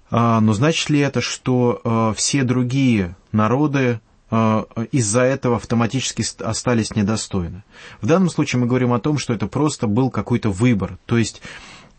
А, 0.10 0.40
но 0.40 0.54
значит 0.54 0.90
ли 0.90 1.00
это, 1.00 1.22
что 1.22 1.82
э, 1.84 2.14
все 2.16 2.44
другие 2.44 3.16
народы 3.32 4.00
э, 4.32 4.64
из-за 4.92 5.22
этого 5.22 5.58
автоматически 5.58 6.24
остались 6.42 6.96
недостойны? 6.96 7.64
В 8.02 8.08
данном 8.08 8.30
случае 8.30 8.62
мы 8.62 8.68
говорим 8.68 8.94
о 8.94 9.00
том, 9.00 9.18
что 9.18 9.34
это 9.34 9.48
просто 9.48 9.88
был 9.88 10.10
какой-то 10.10 10.50
выбор. 10.50 10.98
То 11.06 11.18
есть 11.18 11.42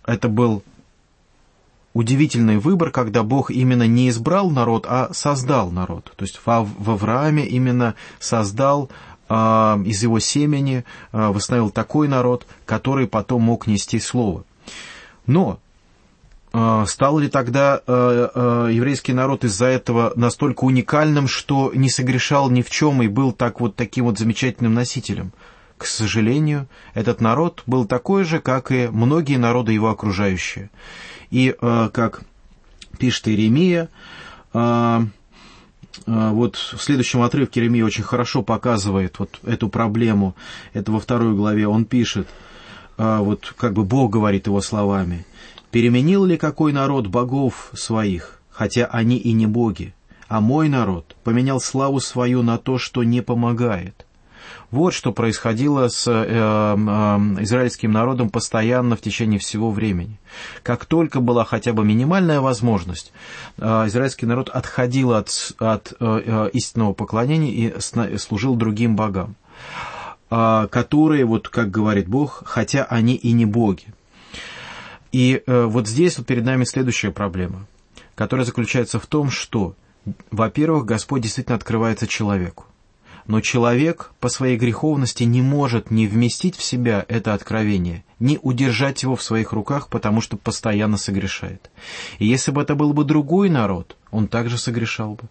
это 0.07 0.29
был 0.29 0.63
удивительный 1.93 2.59
выбор, 2.59 2.91
когда 2.91 3.23
Бог 3.23 3.51
именно 3.51 3.87
не 3.87 4.09
избрал 4.09 4.51
народ, 4.51 4.87
а 4.89 5.13
создал 5.13 5.71
народ. 5.71 6.13
То 6.17 6.25
есть 6.25 6.41
в 6.45 6.91
Аврааме 6.91 7.47
именно 7.47 7.95
создал 8.21 8.91
из 9.29 10.03
его 10.03 10.21
семени, 10.21 10.85
восстановил 11.13 11.69
такой 11.69 12.09
народ, 12.09 12.47
который 12.65 13.07
потом 13.07 13.43
мог 13.43 13.67
нести 13.67 14.01
слово. 14.01 14.45
Но 15.27 15.53
а, 15.53 15.68
стал 16.87 17.19
ли 17.19 17.29
тогда 17.29 17.81
э, 17.87 18.29
э, 18.35 18.69
еврейский 18.73 19.13
народ 19.13 19.45
из-за 19.45 19.67
этого 19.67 20.13
настолько 20.17 20.65
уникальным, 20.65 21.29
что 21.29 21.73
не 21.75 21.91
согрешал 21.91 22.51
ни 22.51 22.63
в 22.63 22.71
чем 22.71 23.03
и 23.03 23.09
был 23.09 23.33
так 23.33 23.61
вот 23.61 23.77
таким 23.77 24.07
вот 24.07 24.19
замечательным 24.19 24.75
носителем? 24.75 25.33
К 25.77 25.85
сожалению, 25.85 26.67
этот 26.95 27.21
народ 27.21 27.63
был 27.67 27.85
такой 27.85 28.25
же, 28.25 28.41
как 28.41 28.73
и 28.73 28.89
многие 28.89 29.37
народы 29.37 29.73
его 29.73 29.91
окружающие. 29.91 30.71
И, 31.31 31.55
э, 31.61 31.91
как 31.93 32.23
пишет 32.99 33.29
Иеремия, 33.29 33.89
вот 36.07 36.57
в 36.57 36.81
следующем 36.81 37.23
отрывке 37.23 37.61
Иеремия 37.61 37.85
очень 37.85 38.03
хорошо 38.03 38.43
показывает 38.43 39.19
вот 39.19 39.39
эту 39.45 39.69
проблему. 39.69 40.35
Это 40.73 40.91
во 40.91 41.01
второй 41.01 41.35
главе 41.35 41.69
он 41.69 41.85
пишет, 41.85 42.27
вот 42.97 43.53
как 43.57 43.75
бы 43.75 43.85
Бог 43.85 44.11
говорит 44.11 44.47
его 44.47 44.61
словами– 44.61 45.27
Переменил 45.71 46.25
ли 46.25 46.39
какой 46.39 46.73
народ 46.73 47.09
богов 47.09 47.71
своих, 47.75 48.41
хотя 48.51 48.87
они 48.87 49.17
и 49.19 49.33
не 49.33 49.47
боги, 49.47 49.95
а 50.27 50.41
мой 50.41 50.69
народ 50.69 51.15
поменял 51.25 51.61
славу 51.61 52.01
свою 52.01 52.43
на 52.43 52.57
то, 52.59 52.79
что 52.79 53.03
не 53.03 53.21
помогает? 53.21 54.07
Вот 54.71 54.93
что 54.93 55.13
происходило 55.13 55.89
с 55.89 56.07
э, 56.07 56.13
э, 56.13 56.77
израильским 57.43 57.93
народом 57.93 58.29
постоянно 58.29 58.97
в 58.97 59.01
течение 59.01 59.39
всего 59.39 59.71
времени. 59.71 60.19
Как 60.63 60.85
только 60.85 61.21
была 61.21 61.45
хотя 61.45 61.73
бы 61.73 61.85
минимальная 61.85 62.41
возможность, 62.41 63.13
э, 63.59 63.65
израильский 63.87 64.27
народ 64.27 64.51
отходил 64.51 65.13
от, 65.13 65.55
от 65.59 65.95
э, 66.01 66.23
э 66.25 66.51
истинного 66.53 66.93
поклонения 66.93 67.51
и 67.53 68.19
служил 68.19 68.57
другим 68.57 68.95
богам, 68.95 69.37
э, 70.31 70.69
которые, 70.71 71.25
вот 71.25 71.49
как 71.49 71.71
говорит 71.71 72.09
Бог, 72.09 72.43
хотя 72.45 72.85
они 72.85 73.15
и 73.15 73.33
не 73.33 73.47
боги. 73.47 73.87
И 75.13 75.43
э, 75.47 75.65
вот 75.65 75.89
здесь 75.89 76.19
вот 76.19 76.27
перед 76.27 76.45
нами 76.45 76.65
следующая 76.65 77.11
проблема, 77.11 77.67
которая 78.15 78.45
заключается 78.45 78.99
в 78.99 79.07
том, 79.07 79.31
что, 79.31 79.75
во-первых, 80.31 80.85
Господь 80.85 81.23
действительно 81.23 81.57
открывается 81.57 82.07
человеку. 82.07 82.67
Но 83.27 83.41
человек 83.41 84.13
по 84.21 84.29
своей 84.29 84.57
греховности 84.57 85.25
не 85.25 85.43
может 85.43 85.91
не 85.91 86.07
вместить 86.07 86.57
в 86.57 86.63
себя 86.63 87.05
это 87.09 87.35
откровение, 87.35 88.05
не 88.21 88.39
удержать 88.43 89.03
его 89.03 89.17
в 89.17 89.23
своих 89.23 89.53
руках, 89.53 89.89
потому 89.89 90.21
что 90.21 90.37
постоянно 90.37 90.97
согрешает. 90.97 91.71
И 92.19 92.27
если 92.27 92.51
бы 92.51 92.63
это 92.63 92.75
был 92.75 92.93
бы 92.93 93.05
другой 93.05 93.49
народ, 93.49 93.97
он 94.11 94.27
также 94.27 94.57
согрешал 94.57 95.15
бы. 95.15 95.25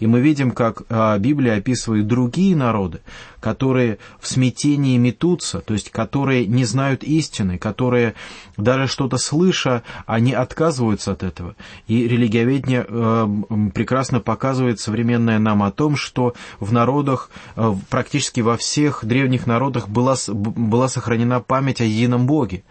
И 0.00 0.06
мы 0.06 0.20
видим, 0.20 0.50
как 0.50 0.82
а, 0.88 1.18
Библия 1.18 1.56
описывает 1.56 2.06
другие 2.06 2.54
народы, 2.54 3.00
которые 3.40 3.98
в 4.20 4.28
смятении 4.28 4.98
метутся, 4.98 5.60
то 5.60 5.74
есть 5.74 5.90
которые 5.90 6.46
не 6.46 6.64
знают 6.64 7.02
истины, 7.04 7.58
которые 7.58 8.14
даже 8.56 8.86
что-то 8.86 9.16
слыша, 9.16 9.82
они 10.06 10.32
отказываются 10.32 11.12
от 11.12 11.22
этого. 11.22 11.54
И 11.86 12.06
религиоведение 12.06 12.84
э, 12.86 13.28
прекрасно 13.74 14.20
показывает 14.20 14.80
современное 14.80 15.38
нам 15.38 15.62
о 15.62 15.70
том, 15.70 15.96
что 15.96 16.34
в 16.58 16.72
народах, 16.72 17.30
э, 17.56 17.74
практически 17.88 18.40
во 18.40 18.56
всех 18.56 19.04
древних 19.04 19.46
народах 19.46 19.88
была, 19.88 20.16
была 20.28 20.88
сохранена 20.88 21.40
память 21.40 21.80
о 21.80 21.84
едином 21.84 22.26
Боге. 22.28 22.62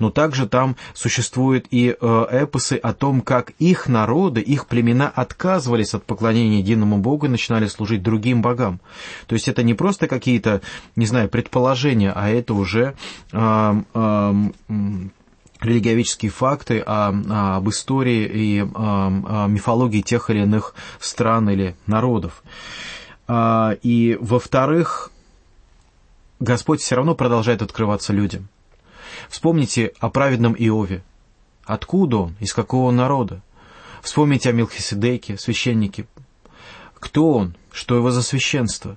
Но 0.00 0.10
также 0.10 0.46
там 0.46 0.76
существуют 0.92 1.66
и 1.70 1.96
э, 1.98 2.26
эпосы 2.42 2.74
о 2.74 2.92
том, 2.92 3.20
как 3.20 3.52
их 3.60 3.88
народы, 3.88 4.40
их 4.40 4.66
племена 4.66 5.08
отказывались 5.08 5.94
от 5.94 6.04
поклонения 6.04 6.58
единому 6.58 6.98
Богу 6.98 7.26
и 7.26 7.30
начинали 7.30 7.68
служить 7.68 8.02
другим 8.02 8.42
богам. 8.42 8.80
То 9.26 9.34
есть 9.34 9.48
это 9.48 9.62
не 9.62 9.74
просто 9.74 10.08
какие-то, 10.08 10.60
не 10.96 11.06
знаю, 11.06 11.28
предположения, 11.28 12.12
а 12.14 12.28
это 12.28 12.54
уже 12.54 12.94
э, 13.32 13.82
э, 13.94 14.34
религиоведческие 15.60 16.30
факты 16.30 16.80
о, 16.80 17.56
об 17.56 17.68
истории 17.70 18.24
и 18.26 18.64
о 18.74 19.46
мифологии 19.46 20.02
тех 20.02 20.28
или 20.30 20.42
иных 20.42 20.74
стран 21.00 21.48
или 21.48 21.74
народов. 21.86 22.42
И, 23.32 24.18
во-вторых, 24.20 25.10
Господь 26.40 26.82
все 26.82 26.96
равно 26.96 27.14
продолжает 27.14 27.62
открываться 27.62 28.12
людям. 28.12 28.48
Вспомните 29.28 29.92
о 30.00 30.10
праведном 30.10 30.54
Иове. 30.54 31.02
Откуда 31.64 32.18
он? 32.18 32.36
Из 32.40 32.52
какого 32.52 32.90
народа? 32.90 33.40
Вспомните 34.02 34.50
о 34.50 34.52
Милхиседеке, 34.52 35.38
священнике. 35.38 36.06
Кто 36.94 37.32
он? 37.32 37.56
Что 37.72 37.96
его 37.96 38.10
за 38.10 38.22
священство? 38.22 38.96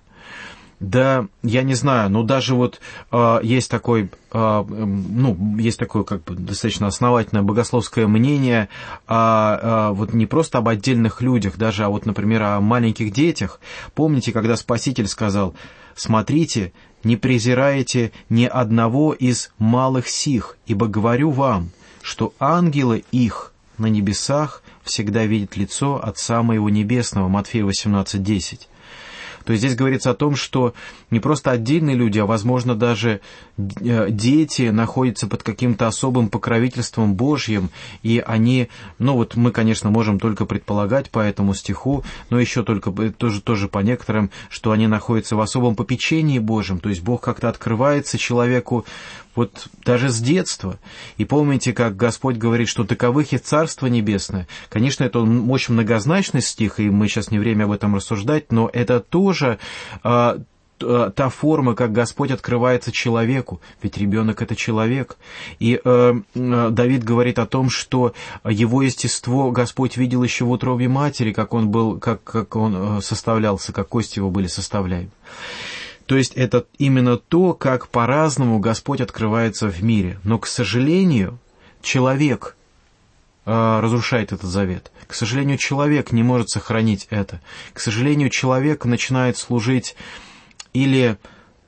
Да, 0.79 1.27
я 1.41 1.63
не 1.63 1.73
знаю, 1.73 2.11
но 2.11 2.21
даже 2.21 2.53
вот 2.53 2.79
э, 3.11 3.39
есть 3.41 3.71
такой, 3.71 4.11
э, 4.31 4.63
ну, 4.67 5.57
есть 5.57 5.79
такое 5.79 6.03
как 6.03 6.23
бы 6.23 6.35
достаточно 6.35 6.85
основательное 6.85 7.41
богословское 7.41 8.05
мнение, 8.05 8.69
а, 9.07 9.89
э, 9.89 9.95
вот 9.95 10.13
не 10.13 10.27
просто 10.27 10.59
об 10.59 10.67
отдельных 10.67 11.23
людях, 11.23 11.57
даже, 11.57 11.83
а 11.83 11.89
вот, 11.89 12.05
например, 12.05 12.43
о 12.43 12.61
маленьких 12.61 13.11
детях. 13.11 13.59
Помните, 13.95 14.31
когда 14.31 14.55
Спаситель 14.55 15.07
сказал, 15.07 15.55
смотрите, 15.95 16.73
не 17.07 17.15
презираете 17.15 18.11
ни 18.29 18.45
одного 18.45 19.13
из 19.13 19.51
малых 19.57 20.07
сих, 20.07 20.57
ибо 20.67 20.87
говорю 20.87 21.31
вам, 21.31 21.69
что 22.01 22.33
ангелы 22.39 23.03
их 23.11 23.53
на 23.77 23.87
небесах 23.87 24.61
всегда 24.83 25.25
видят 25.25 25.55
лицо 25.55 26.03
Отца 26.03 26.43
Моего 26.43 26.69
Небесного, 26.69 27.27
Матфея 27.29 27.63
18.10. 27.63 28.67
То 29.47 29.53
есть 29.53 29.63
здесь 29.63 29.77
говорится 29.77 30.11
о 30.11 30.13
том, 30.13 30.35
что 30.35 30.73
не 31.09 31.21
просто 31.21 31.51
отдельные 31.51 31.95
люди, 31.95 32.19
а, 32.19 32.25
возможно, 32.25 32.75
даже 32.75 33.21
э, 33.57 34.07
дети 34.09 34.63
находятся 34.63 35.25
под 35.27 35.41
каким-то 35.41 35.87
особым 35.87 36.27
покровительством 36.27 37.15
Божьим, 37.15 37.69
и 38.03 38.21
они, 38.27 38.67
ну 38.99 39.13
вот 39.13 39.37
мы, 39.37 39.51
конечно, 39.51 39.89
можем 39.89 40.19
только 40.19 40.45
предполагать 40.45 41.09
по 41.11 41.19
этому 41.19 41.53
стиху, 41.53 42.03
но 42.29 42.41
еще 42.41 42.61
только 42.61 42.91
тоже, 43.11 43.41
тоже 43.41 43.69
по 43.69 43.79
некоторым, 43.79 44.31
что 44.49 44.71
они 44.71 44.85
находятся 44.85 45.37
в 45.37 45.39
особом 45.39 45.77
попечении 45.77 46.39
Божьем, 46.39 46.79
то 46.81 46.89
есть 46.89 47.01
Бог 47.01 47.21
как-то 47.21 47.47
открывается 47.47 48.17
человеку 48.17 48.85
вот 49.37 49.67
даже 49.85 50.09
с 50.09 50.19
детства. 50.19 50.79
И 51.17 51.23
помните, 51.23 51.71
как 51.71 51.95
Господь 51.95 52.37
говорит, 52.37 52.67
что 52.67 52.83
таковых 52.83 53.31
и 53.33 53.37
Царство 53.37 53.85
Небесное. 53.85 54.47
Конечно, 54.67 55.03
это 55.03 55.19
очень 55.19 55.75
многозначный 55.75 56.41
стих, 56.41 56.79
и 56.79 56.89
мы 56.89 57.07
сейчас 57.07 57.31
не 57.31 57.39
время 57.39 57.65
об 57.65 57.71
этом 57.71 57.95
рассуждать, 57.95 58.51
но 58.51 58.69
это 58.73 58.99
тоже 58.99 59.59
а, 60.03 60.39
та 60.79 61.29
форма, 61.29 61.75
как 61.75 61.91
Господь 61.91 62.31
открывается 62.31 62.91
человеку, 62.91 63.61
ведь 63.81 63.97
ребенок 63.97 64.41
это 64.41 64.55
человек. 64.55 65.17
И 65.59 65.79
э, 65.83 66.13
Давид 66.33 67.03
говорит 67.03 67.39
о 67.39 67.45
том, 67.45 67.69
что 67.69 68.13
его 68.43 68.81
естество 68.81 69.51
Господь 69.51 69.97
видел 69.97 70.23
еще 70.23 70.45
в 70.45 70.51
утробе 70.51 70.87
матери, 70.87 71.31
как 71.31 71.53
он 71.53 71.69
был, 71.69 71.99
как, 71.99 72.23
как 72.23 72.55
он 72.55 72.97
э, 72.97 73.01
составлялся, 73.01 73.73
как 73.73 73.87
кости 73.87 74.19
его 74.19 74.29
были 74.29 74.47
составляемы. 74.47 75.09
То 76.07 76.15
есть 76.15 76.33
это 76.35 76.65
именно 76.77 77.17
то, 77.17 77.53
как 77.53 77.89
по-разному 77.89 78.59
Господь 78.59 79.01
открывается 79.01 79.67
в 79.67 79.83
мире. 79.83 80.19
Но, 80.23 80.39
к 80.39 80.47
сожалению, 80.47 81.37
человек 81.81 82.55
э, 83.45 83.79
разрушает 83.81 84.31
этот 84.31 84.49
завет. 84.49 84.91
К 85.05 85.13
сожалению, 85.13 85.57
человек 85.57 86.13
не 86.13 86.23
может 86.23 86.49
сохранить 86.49 87.07
это. 87.09 87.41
К 87.73 87.79
сожалению, 87.81 88.29
человек 88.29 88.85
начинает 88.85 89.37
служить 89.37 89.97
или 90.71 91.17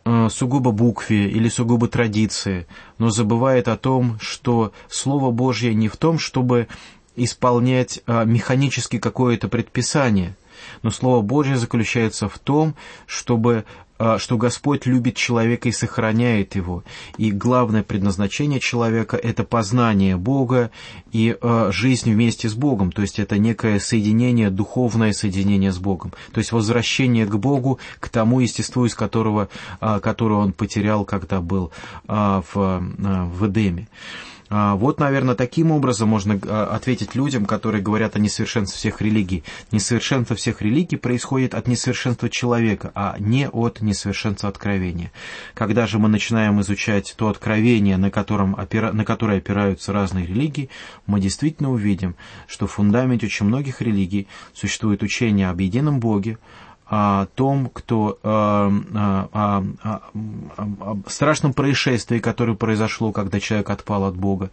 э, 0.05 0.29
сугубо 0.29 0.71
букве, 0.71 1.29
или 1.29 1.49
сугубо 1.49 1.89
традиции, 1.89 2.65
но 2.97 3.09
забывает 3.09 3.67
о 3.67 3.75
том, 3.75 4.17
что 4.21 4.71
Слово 4.89 5.31
Божье 5.31 5.73
не 5.73 5.89
в 5.89 5.97
том, 5.97 6.17
чтобы 6.17 6.69
исполнять 7.17 8.01
э, 8.07 8.23
механически 8.23 8.99
какое-то 8.99 9.49
предписание, 9.49 10.37
но 10.81 10.91
Слово 10.91 11.21
Божье 11.21 11.57
заключается 11.57 12.29
в 12.29 12.39
том, 12.39 12.75
чтобы 13.05 13.65
а, 13.65 13.88
что 14.17 14.37
Господь 14.37 14.85
любит 14.85 15.15
человека 15.15 15.67
и 15.69 15.73
сохраняет 15.73 16.55
его. 16.55 16.83
И 17.17 17.31
главное 17.31 17.83
предназначение 17.83 18.59
человека– 18.59 19.17
это 19.23 19.43
познание 19.43 20.15
Бога 20.15 20.71
и 21.11 21.35
а, 21.41 21.71
жизнь 21.71 22.11
вместе 22.11 22.47
с 22.47 22.53
Богом. 22.53 22.91
То 22.91 23.01
есть 23.01 23.19
это 23.19 23.37
некое 23.37 23.79
соединение, 23.79 24.49
духовное 24.49 25.11
соединение 25.11 25.71
с 25.71 25.77
Богом. 25.77 26.13
То 26.31 26.39
есть 26.39 26.51
возвращение 26.51 27.25
к 27.25 27.35
Богу, 27.35 27.79
к 27.99 28.09
тому 28.09 28.39
естеству, 28.39 28.85
из 28.85 28.95
которого, 28.95 29.49
а, 29.81 29.99
которое 29.99 30.35
он 30.35 30.53
потерял, 30.53 31.03
когда 31.03 31.41
был 31.41 31.71
в, 32.07 32.43
в 32.53 33.47
Эдеме. 33.47 33.87
А, 34.49 34.75
вот, 34.75 34.99
наверное, 34.99 35.35
таким 35.35 35.71
образом 35.71 36.09
можно 36.09 36.39
а, 36.47 36.75
ответить 36.75 37.15
людям, 37.15 37.45
которые 37.45 37.81
говорят 37.81 38.15
о 38.15 38.19
несовершенстве 38.19 38.77
всех 38.77 39.01
религий. 39.01 39.43
Несовершенство 39.71 40.35
всех 40.35 40.61
религий 40.61 40.97
происходит 40.97 41.53
от 41.53 41.67
несовершенства 41.67 42.29
человека, 42.29 42.91
а 42.95 43.15
не 43.19 43.47
от 43.47 43.81
несовершенства 43.81 44.49
откровения. 44.49 45.11
Когда 45.53 45.85
же 45.85 45.99
мы 45.99 46.09
начинаем 46.09 46.59
изучать 46.61 47.13
то 47.17 47.29
откровение, 47.29 47.97
на, 47.97 48.09
котором, 48.09 48.57
на 48.71 49.05
которое 49.05 49.37
опираются 49.37 49.93
разные 49.93 50.25
религии, 50.25 50.69
мы 51.05 51.19
действительно 51.19 51.71
увидим, 51.71 52.15
что 52.47 52.65
в 52.65 52.71
фундаменте 52.71 53.27
очень 53.27 53.45
многих 53.45 53.81
религий 53.81 54.27
существует 54.53 55.03
учение 55.03 55.49
об 55.49 55.59
едином 55.59 55.99
Боге, 55.99 56.37
о 56.89 57.27
том, 57.35 57.69
кто 57.71 58.17
о, 58.23 58.71
о, 58.93 59.63
о, 59.83 60.01
о 60.79 60.97
страшном 61.07 61.53
происшествии, 61.53 62.19
которое 62.19 62.55
произошло, 62.55 63.11
когда 63.11 63.39
человек 63.39 63.69
отпал 63.69 64.05
от 64.05 64.17
Бога, 64.17 64.49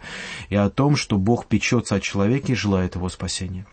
и 0.50 0.56
о 0.56 0.68
том, 0.68 0.96
что 0.96 1.16
Бог 1.16 1.46
печется 1.46 1.94
о 1.94 2.00
человеке 2.00 2.52
и 2.52 2.56
желает 2.56 2.94
его 2.94 3.08
спасения. 3.08 3.64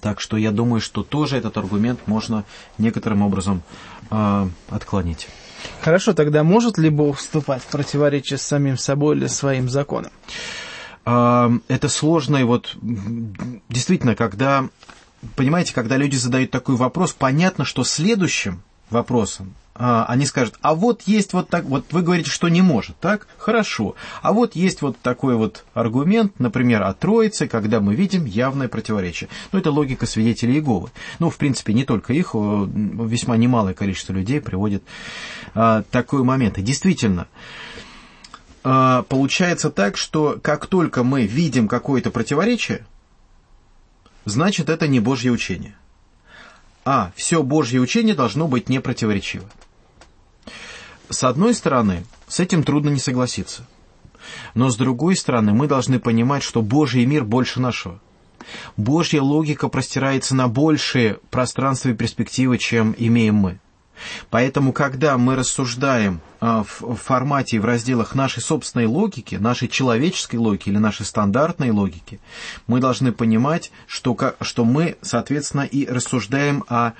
Так 0.00 0.20
что 0.20 0.36
я 0.36 0.50
думаю, 0.50 0.80
что 0.80 1.02
тоже 1.02 1.36
этот 1.36 1.56
аргумент 1.56 2.00
можно 2.06 2.44
некоторым 2.78 3.22
образом 3.22 3.62
э, 4.10 4.48
отклонить. 4.70 5.28
Хорошо, 5.80 6.14
тогда 6.14 6.42
может 6.42 6.78
ли 6.78 6.90
Бог 6.90 7.18
вступать 7.18 7.62
в 7.62 7.66
противоречие 7.66 8.38
с 8.38 8.42
самим 8.42 8.76
собой 8.76 9.16
или 9.16 9.26
своим 9.26 9.68
законом? 9.68 10.10
Это 11.04 11.88
сложно, 11.88 12.38
и 12.38 12.44
вот 12.44 12.76
действительно, 13.68 14.14
когда 14.14 14.68
понимаете, 15.36 15.74
когда 15.74 15.96
люди 15.96 16.16
задают 16.16 16.50
такой 16.50 16.76
вопрос, 16.76 17.12
понятно, 17.12 17.64
что 17.64 17.84
следующим 17.84 18.62
вопросом 18.90 19.54
а, 19.76 20.04
они 20.08 20.24
скажут, 20.24 20.54
а 20.62 20.74
вот 20.74 21.02
есть 21.02 21.32
вот 21.32 21.48
так, 21.48 21.64
вот 21.64 21.86
вы 21.90 22.02
говорите, 22.02 22.30
что 22.30 22.48
не 22.48 22.62
может, 22.62 22.96
так? 23.00 23.26
Хорошо. 23.38 23.96
А 24.22 24.32
вот 24.32 24.54
есть 24.54 24.82
вот 24.82 24.96
такой 24.98 25.34
вот 25.34 25.64
аргумент, 25.74 26.38
например, 26.38 26.82
о 26.84 26.94
Троице, 26.94 27.48
когда 27.48 27.80
мы 27.80 27.96
видим 27.96 28.24
явное 28.24 28.68
противоречие. 28.68 29.28
Ну, 29.50 29.58
это 29.58 29.72
логика 29.72 30.06
свидетелей 30.06 30.54
Иеговы. 30.54 30.90
Ну, 31.18 31.28
в 31.28 31.36
принципе, 31.36 31.72
не 31.72 31.84
только 31.84 32.12
их, 32.12 32.34
весьма 32.34 33.36
немалое 33.36 33.74
количество 33.74 34.12
людей 34.12 34.40
приводит 34.40 34.84
а, 35.54 35.82
такой 35.90 36.22
момент. 36.22 36.58
И 36.58 36.62
действительно, 36.62 37.26
а, 38.62 39.02
получается 39.02 39.70
так, 39.70 39.96
что 39.96 40.38
как 40.40 40.66
только 40.66 41.02
мы 41.02 41.26
видим 41.26 41.66
какое-то 41.66 42.12
противоречие, 42.12 42.86
значит 44.24 44.68
это 44.68 44.88
не 44.88 45.00
Божье 45.00 45.30
учение. 45.30 45.76
А 46.84 47.12
все 47.16 47.42
Божье 47.42 47.80
учение 47.80 48.14
должно 48.14 48.46
быть 48.46 48.68
непротиворечиво. 48.68 49.48
С 51.08 51.24
одной 51.24 51.54
стороны, 51.54 52.04
с 52.28 52.40
этим 52.40 52.62
трудно 52.62 52.90
не 52.90 52.98
согласиться. 52.98 53.66
Но 54.54 54.70
с 54.70 54.76
другой 54.76 55.16
стороны, 55.16 55.52
мы 55.52 55.66
должны 55.66 55.98
понимать, 55.98 56.42
что 56.42 56.62
Божий 56.62 57.04
мир 57.04 57.24
больше 57.24 57.60
нашего. 57.60 58.00
Божья 58.76 59.22
логика 59.22 59.68
простирается 59.68 60.34
на 60.34 60.48
большие 60.48 61.18
пространства 61.30 61.90
и 61.90 61.94
перспективы, 61.94 62.58
чем 62.58 62.94
имеем 62.96 63.36
мы. 63.36 63.60
Поэтому, 64.30 64.72
когда 64.72 65.16
мы 65.18 65.36
рассуждаем 65.36 66.20
а, 66.40 66.64
в 66.64 66.96
формате 66.96 67.56
и 67.56 67.58
в 67.58 67.64
разделах 67.64 68.14
нашей 68.14 68.42
собственной 68.42 68.86
логики, 68.86 69.36
нашей 69.36 69.68
человеческой 69.68 70.36
логики 70.36 70.68
или 70.68 70.78
нашей 70.78 71.06
стандартной 71.06 71.70
логики, 71.70 72.20
мы 72.66 72.80
должны 72.80 73.12
понимать, 73.12 73.70
что, 73.86 74.16
что 74.40 74.64
мы, 74.64 74.96
соответственно, 75.02 75.62
и 75.62 75.86
рассуждаем 75.86 76.64
о 76.68 76.92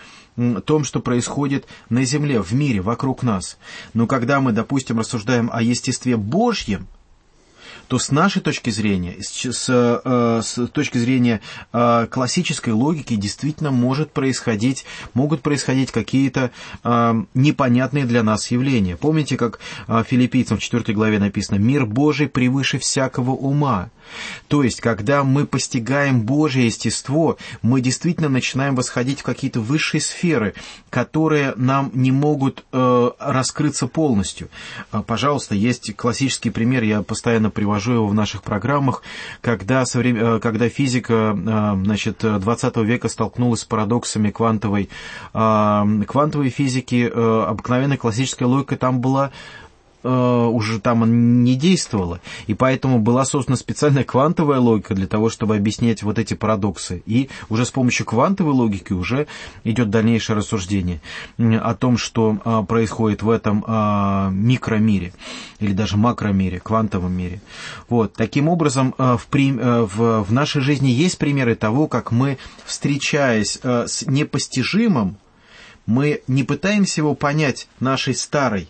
том, 0.64 0.84
что 0.84 1.00
происходит 1.00 1.66
на 1.88 2.04
Земле, 2.04 2.40
в 2.40 2.52
мире, 2.52 2.80
вокруг 2.80 3.22
нас. 3.22 3.56
Но 3.92 4.06
когда 4.06 4.40
мы, 4.40 4.52
допустим, 4.52 4.98
рассуждаем 4.98 5.48
о 5.52 5.62
естестве 5.62 6.16
Божьем, 6.16 6.88
то 7.88 7.98
с 7.98 8.10
нашей 8.10 8.42
точки 8.42 8.70
зрения, 8.70 9.16
с, 9.20 9.52
с, 9.52 9.68
э, 9.68 10.40
с 10.42 10.66
точки 10.68 10.98
зрения 10.98 11.40
э, 11.72 12.06
классической 12.10 12.72
логики, 12.72 13.14
действительно 13.14 13.70
может 13.70 14.12
происходить, 14.12 14.84
могут 15.12 15.42
происходить 15.42 15.90
какие-то 15.90 16.50
э, 16.82 17.14
непонятные 17.34 18.04
для 18.04 18.22
нас 18.22 18.50
явления. 18.50 18.96
Помните, 18.96 19.36
как 19.36 19.60
филиппийцам 20.06 20.58
в 20.58 20.60
4 20.60 20.94
главе 20.94 21.18
написано 21.18 21.58
«Мир 21.58 21.86
Божий 21.86 22.28
превыше 22.28 22.78
всякого 22.78 23.30
ума». 23.30 23.90
То 24.48 24.62
есть, 24.62 24.80
когда 24.80 25.24
мы 25.24 25.46
постигаем 25.46 26.22
Божье 26.22 26.66
естество, 26.66 27.38
мы 27.62 27.80
действительно 27.80 28.28
начинаем 28.28 28.76
восходить 28.76 29.20
в 29.20 29.22
какие-то 29.22 29.60
высшие 29.60 30.00
сферы, 30.00 30.54
которые 30.90 31.54
нам 31.56 31.90
не 31.94 32.12
могут 32.12 32.64
раскрыться 32.70 33.86
полностью. 33.86 34.50
Пожалуйста, 35.06 35.54
есть 35.54 35.96
классический 35.96 36.50
пример, 36.50 36.82
я 36.82 37.02
постоянно 37.02 37.48
привожу 37.50 37.73
привожу 37.74 37.92
его 37.94 38.06
в 38.06 38.14
наших 38.14 38.42
программах, 38.42 39.02
когда, 39.40 39.84
соврем... 39.84 40.16
Э, 40.16 40.38
когда 40.38 40.68
физика 40.68 41.36
э, 41.36 41.84
значит, 41.84 42.18
20 42.22 42.76
века 42.76 43.08
столкнулась 43.08 43.60
с 43.60 43.64
парадоксами 43.64 44.30
квантовой, 44.30 44.88
э, 45.32 45.84
квантовой 46.06 46.50
физики, 46.50 47.10
обыкновенная 47.12 47.96
классическая 47.96 48.44
логика 48.44 48.76
там 48.76 49.00
была 49.00 49.32
уже 50.04 50.80
там 50.80 51.42
не 51.44 51.54
действовала, 51.54 52.20
и 52.46 52.54
поэтому 52.54 52.98
была 52.98 53.24
создана 53.24 53.56
специальная 53.56 54.04
квантовая 54.04 54.58
логика 54.58 54.94
для 54.94 55.06
того, 55.06 55.30
чтобы 55.30 55.56
объяснять 55.56 56.02
вот 56.02 56.18
эти 56.18 56.34
парадоксы. 56.34 57.02
И 57.06 57.30
уже 57.48 57.64
с 57.64 57.70
помощью 57.70 58.06
квантовой 58.06 58.52
логики 58.52 58.92
уже 58.92 59.26
идет 59.64 59.90
дальнейшее 59.90 60.36
рассуждение 60.36 61.00
о 61.38 61.74
том, 61.74 61.96
что 61.98 62.38
а, 62.44 62.62
происходит 62.62 63.22
в 63.22 63.30
этом 63.30 63.64
а, 63.66 64.30
микромире 64.30 65.12
или 65.60 65.72
даже 65.72 65.96
макромире, 65.96 66.60
квантовом 66.60 67.12
мире. 67.12 67.40
Вот. 67.88 68.14
Таким 68.14 68.48
образом, 68.48 68.94
а, 68.98 69.16
в, 69.16 69.26
в, 69.30 70.24
в 70.24 70.32
нашей 70.32 70.62
жизни 70.62 70.88
есть 70.88 71.18
примеры 71.18 71.54
того, 71.54 71.86
как 71.86 72.12
мы, 72.12 72.38
встречаясь 72.64 73.58
с 73.62 74.06
непостижимым, 74.06 75.16
мы 75.86 76.22
не 76.28 76.44
пытаемся 76.44 77.00
его 77.00 77.14
понять 77.14 77.68
нашей 77.80 78.14
старой 78.14 78.68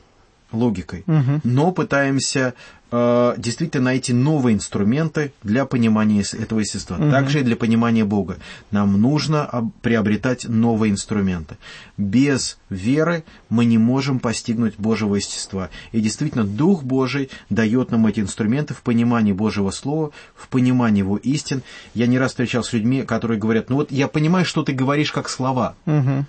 логикой, 0.55 1.05
угу. 1.07 1.41
но 1.45 1.73
пытаемся 1.73 2.55
э, 2.91 3.35
действительно 3.37 3.85
найти 3.85 4.13
новые 4.13 4.55
инструменты 4.55 5.33
для 5.43 5.65
понимания 5.65 6.23
этого 6.33 6.61
естества. 6.61 6.97
Угу. 6.97 7.11
Также 7.11 7.41
и 7.41 7.43
для 7.43 7.57
понимания 7.57 8.05
Бога. 8.05 8.39
Нам 8.71 9.01
нужно 9.01 9.71
приобретать 9.83 10.49
новые 10.49 10.93
инструменты. 10.93 11.57
Без 11.97 12.59
веры 12.71 13.25
мы 13.49 13.65
не 13.65 13.79
можем 13.79 14.21
постигнуть 14.21 14.75
Божьего 14.79 15.17
естества. 15.17 15.71
И 15.93 16.01
действительно, 16.01 16.45
Дух 16.45 16.83
Божий 16.83 17.31
дает 17.51 17.91
нам 17.91 18.07
эти 18.07 18.21
инструменты 18.21 18.75
в 18.75 18.83
понимании 18.83 19.33
Божьего 19.33 19.71
Слова, 19.71 20.11
в 20.35 20.49
понимании 20.49 21.01
Его 21.01 21.17
истин. 21.17 21.63
Я 21.95 22.07
не 22.07 22.19
раз 22.19 22.31
встречался 22.33 22.71
с 22.71 22.73
людьми, 22.73 23.03
которые 23.03 23.39
говорят, 23.39 23.71
ну 23.71 23.77
вот 23.77 23.91
я 23.91 24.09
понимаю, 24.09 24.45
что 24.45 24.63
ты 24.63 24.73
говоришь 24.73 25.13
как 25.13 25.29
слова, 25.29 25.75
угу. 25.87 26.25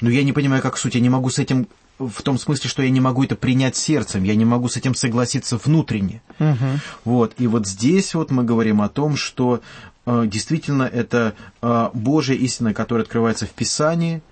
но 0.00 0.10
я 0.10 0.22
не 0.24 0.32
понимаю 0.32 0.62
как 0.62 0.76
суть, 0.76 0.94
я 0.94 1.00
не 1.00 1.10
могу 1.10 1.30
с 1.30 1.38
этим 1.38 1.66
в 1.98 2.22
том 2.22 2.38
смысле, 2.38 2.68
что 2.68 2.82
я 2.82 2.90
не 2.90 3.00
могу 3.00 3.24
это 3.24 3.36
принять 3.36 3.76
сердцем, 3.76 4.22
я 4.24 4.34
не 4.34 4.44
могу 4.44 4.68
с 4.68 4.76
этим 4.76 4.94
согласиться 4.94 5.56
внутренне. 5.56 6.22
Угу. 6.38 6.80
Вот. 7.04 7.34
И 7.38 7.46
вот 7.46 7.66
здесь 7.66 8.14
вот 8.14 8.30
мы 8.30 8.44
говорим 8.44 8.82
о 8.82 8.88
том, 8.88 9.16
что 9.16 9.60
э, 10.04 10.24
действительно 10.26 10.82
это 10.82 11.34
э, 11.62 11.88
Божья 11.94 12.34
истина, 12.34 12.74
которая 12.74 13.04
открывается 13.04 13.46
в 13.46 13.50
Писании, 13.50 14.22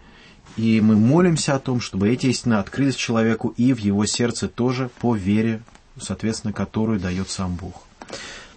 и 0.57 0.81
мы 0.81 0.95
молимся 0.97 1.55
о 1.55 1.59
том, 1.59 1.81
чтобы 1.81 2.11
эти 2.11 2.27
истины 2.27 2.55
открылись 2.55 2.95
человеку 2.95 3.55
и 3.57 3.73
в 3.73 3.79
его 3.79 4.07
сердце 4.07 4.49
тоже 4.49 4.91
по 5.01 5.17
вере, 5.17 5.62
соответственно, 6.01 6.53
которую 6.53 7.01
дает 7.01 7.31
сам 7.31 7.55
Бог. 7.55 7.83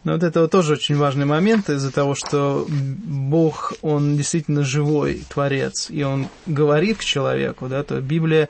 Но 0.04 0.14
вот 0.14 0.24
это 0.24 0.42
вот 0.42 0.52
тоже 0.52 0.74
очень 0.74 0.96
важный 0.96 1.26
момент 1.26 1.70
из-за 1.70 1.92
того, 1.92 2.16
что 2.16 2.66
Бог, 2.70 3.74
Он 3.82 4.16
действительно 4.16 4.64
живой 4.64 5.26
Творец, 5.28 5.90
и 5.90 6.04
Он 6.04 6.28
говорит 6.46 7.00
к 7.00 7.04
человеку, 7.04 7.68
да, 7.68 7.84
то 7.84 8.00
Библия, 8.00 8.48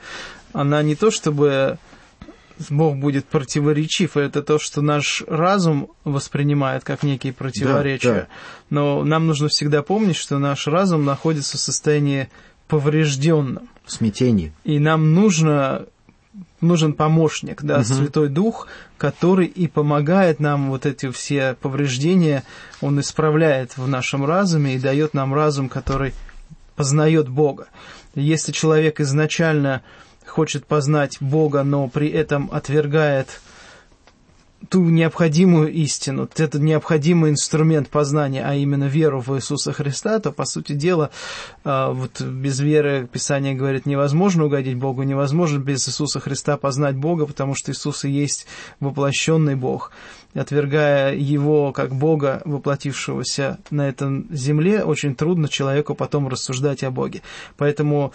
она 0.57 0.81
не 0.81 0.95
то 0.95 1.11
чтобы 1.11 1.77
Бог 2.71 2.97
будет 2.97 3.25
противоречив, 3.25 4.17
это 4.17 4.41
то, 4.41 4.57
что 4.57 4.81
наш 4.81 5.23
разум 5.27 5.91
воспринимает 6.03 6.83
как 6.83 7.03
некие 7.03 7.31
противоречия. 7.31 8.07
Да, 8.07 8.19
да. 8.21 8.27
Но 8.71 9.03
нам 9.03 9.27
нужно 9.27 9.49
всегда 9.49 9.83
помнить, 9.83 10.15
что 10.15 10.39
наш 10.39 10.65
разум 10.65 11.05
находится 11.05 11.57
в 11.57 11.59
состоянии 11.59 12.29
поврежденном. 12.67 13.69
В 13.85 13.91
смятении. 13.91 14.51
И 14.63 14.79
нам 14.79 15.13
нужно 15.13 15.85
нужен 16.59 16.93
помощник, 16.93 17.61
да, 17.61 17.77
угу. 17.77 17.83
Святой 17.83 18.29
Дух, 18.29 18.67
который 18.97 19.45
и 19.45 19.67
помогает 19.67 20.39
нам 20.39 20.71
вот 20.71 20.87
эти 20.87 21.11
все 21.11 21.55
повреждения, 21.61 22.43
он 22.81 22.99
исправляет 22.99 23.77
в 23.77 23.87
нашем 23.87 24.25
разуме 24.25 24.73
и 24.73 24.79
дает 24.79 25.13
нам 25.13 25.35
разум, 25.35 25.69
который 25.69 26.15
познает 26.75 27.29
Бога. 27.29 27.67
Если 28.15 28.51
человек 28.51 28.99
изначально 28.99 29.83
хочет 30.27 30.65
познать 30.65 31.17
Бога, 31.19 31.63
но 31.63 31.87
при 31.87 32.09
этом 32.09 32.49
отвергает 32.51 33.39
ту 34.69 34.83
необходимую 34.83 35.71
истину, 35.71 36.27
этот 36.35 36.61
необходимый 36.61 37.31
инструмент 37.31 37.89
познания, 37.89 38.43
а 38.45 38.55
именно 38.55 38.85
веру 38.85 39.21
в 39.21 39.35
Иисуса 39.35 39.71
Христа, 39.71 40.19
то, 40.19 40.31
по 40.31 40.45
сути 40.45 40.73
дела, 40.73 41.11
а, 41.63 41.91
вот 41.91 42.21
без 42.21 42.59
веры, 42.59 43.07
Писание 43.11 43.53
говорит, 43.53 43.85
невозможно 43.85 44.45
угодить 44.45 44.77
Богу, 44.77 45.03
невозможно 45.03 45.59
без 45.59 45.87
Иисуса 45.87 46.19
Христа 46.19 46.57
познать 46.57 46.95
Бога, 46.95 47.27
потому 47.27 47.55
что 47.55 47.71
Иисус 47.71 48.03
и 48.03 48.09
есть 48.09 48.47
воплощенный 48.79 49.55
Бог. 49.55 49.91
Отвергая 50.33 51.15
Его 51.15 51.71
как 51.71 51.95
Бога, 51.95 52.41
воплотившегося 52.45 53.59
на 53.69 53.87
этом 53.87 54.27
земле, 54.31 54.83
очень 54.83 55.15
трудно 55.15 55.47
человеку 55.47 55.95
потом 55.95 56.27
рассуждать 56.27 56.83
о 56.83 56.91
Боге. 56.91 57.21
Поэтому 57.57 58.11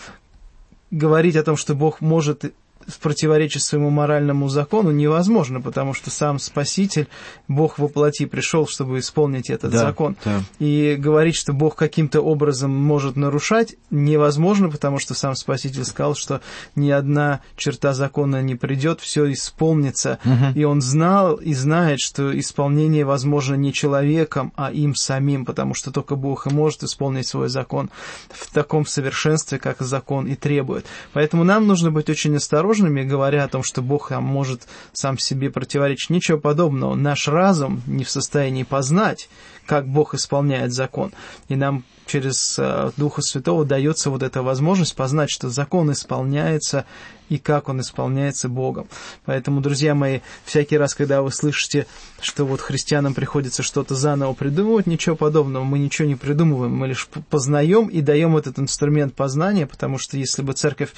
говорить 0.92 1.36
о 1.36 1.42
том, 1.42 1.56
что 1.56 1.74
Бог 1.74 2.00
может 2.00 2.54
противоречит 3.00 3.62
своему 3.62 3.90
моральному 3.90 4.48
закону, 4.48 4.90
невозможно, 4.90 5.60
потому 5.60 5.94
что 5.94 6.10
сам 6.10 6.38
Спаситель, 6.38 7.08
Бог 7.48 7.78
во 7.78 7.88
плоти 7.88 8.26
пришел, 8.26 8.66
чтобы 8.66 8.98
исполнить 8.98 9.50
этот 9.50 9.72
да, 9.72 9.78
закон. 9.78 10.16
Да. 10.24 10.42
И 10.58 10.96
говорить, 10.98 11.36
что 11.36 11.52
Бог 11.52 11.76
каким-то 11.76 12.20
образом 12.20 12.70
может 12.70 13.16
нарушать, 13.16 13.76
невозможно, 13.90 14.68
потому 14.68 14.98
что 14.98 15.14
сам 15.14 15.34
Спаситель 15.34 15.84
сказал, 15.84 16.14
что 16.14 16.40
ни 16.74 16.90
одна 16.90 17.40
черта 17.56 17.94
закона 17.94 18.42
не 18.42 18.54
придет, 18.54 19.00
все 19.00 19.30
исполнится. 19.32 20.18
Угу. 20.24 20.58
И 20.58 20.64
он 20.64 20.80
знал 20.80 21.34
и 21.34 21.54
знает, 21.54 22.00
что 22.00 22.38
исполнение 22.38 23.04
возможно 23.04 23.54
не 23.54 23.72
человеком, 23.72 24.52
а 24.56 24.70
им 24.70 24.94
самим, 24.94 25.44
потому 25.44 25.74
что 25.74 25.90
только 25.90 26.16
Бог 26.16 26.46
и 26.46 26.50
может 26.50 26.82
исполнить 26.82 27.26
свой 27.26 27.48
закон 27.48 27.90
в 28.30 28.52
таком 28.52 28.86
совершенстве, 28.86 29.58
как 29.58 29.80
закон 29.80 30.26
и 30.26 30.34
требует. 30.34 30.86
Поэтому 31.12 31.44
нам 31.44 31.66
нужно 31.66 31.90
быть 31.90 32.10
очень 32.10 32.36
осторожными 32.36 32.71
осторожными, 32.72 33.02
говоря 33.02 33.44
о 33.44 33.48
том, 33.48 33.62
что 33.62 33.82
Бог 33.82 34.08
там 34.08 34.24
может 34.24 34.66
сам 34.92 35.18
себе 35.18 35.50
противоречить. 35.50 36.10
Ничего 36.10 36.38
подобного. 36.38 36.94
Наш 36.94 37.28
разум 37.28 37.82
не 37.86 38.04
в 38.04 38.10
состоянии 38.10 38.62
познать, 38.62 39.28
как 39.66 39.86
Бог 39.86 40.14
исполняет 40.14 40.72
закон. 40.72 41.12
И 41.48 41.56
нам 41.56 41.84
через 42.06 42.58
э, 42.58 42.90
Духа 42.96 43.22
Святого 43.22 43.64
дается 43.64 44.10
вот 44.10 44.22
эта 44.22 44.42
возможность 44.42 44.96
познать, 44.96 45.30
что 45.30 45.50
закон 45.50 45.92
исполняется 45.92 46.84
и 47.28 47.38
как 47.38 47.68
он 47.68 47.80
исполняется 47.80 48.48
Богом. 48.48 48.88
Поэтому, 49.24 49.60
друзья 49.60 49.94
мои, 49.94 50.20
всякий 50.44 50.76
раз, 50.76 50.94
когда 50.94 51.22
вы 51.22 51.30
слышите, 51.30 51.86
что 52.20 52.44
вот 52.44 52.60
христианам 52.60 53.14
приходится 53.14 53.62
что-то 53.62 53.94
заново 53.94 54.34
придумывать, 54.34 54.86
ничего 54.86 55.16
подобного, 55.16 55.64
мы 55.64 55.78
ничего 55.78 56.08
не 56.08 56.16
придумываем, 56.16 56.74
мы 56.74 56.88
лишь 56.88 57.08
познаем 57.30 57.86
и 57.86 58.00
даем 58.00 58.36
этот 58.36 58.58
инструмент 58.58 59.14
познания, 59.14 59.66
потому 59.66 59.98
что 59.98 60.18
если 60.18 60.42
бы 60.42 60.52
церковь 60.52 60.92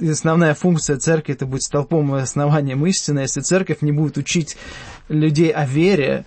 основная 0.00 0.54
функция 0.54 0.96
церкви 0.96 1.34
это 1.34 1.46
будет 1.46 1.62
столпом 1.62 2.14
и 2.16 2.20
основанием 2.20 2.84
истины. 2.86 3.20
Если 3.20 3.40
церковь 3.40 3.82
не 3.82 3.92
будет 3.92 4.16
учить 4.16 4.56
людей 5.08 5.50
о 5.50 5.66
вере, 5.66 6.24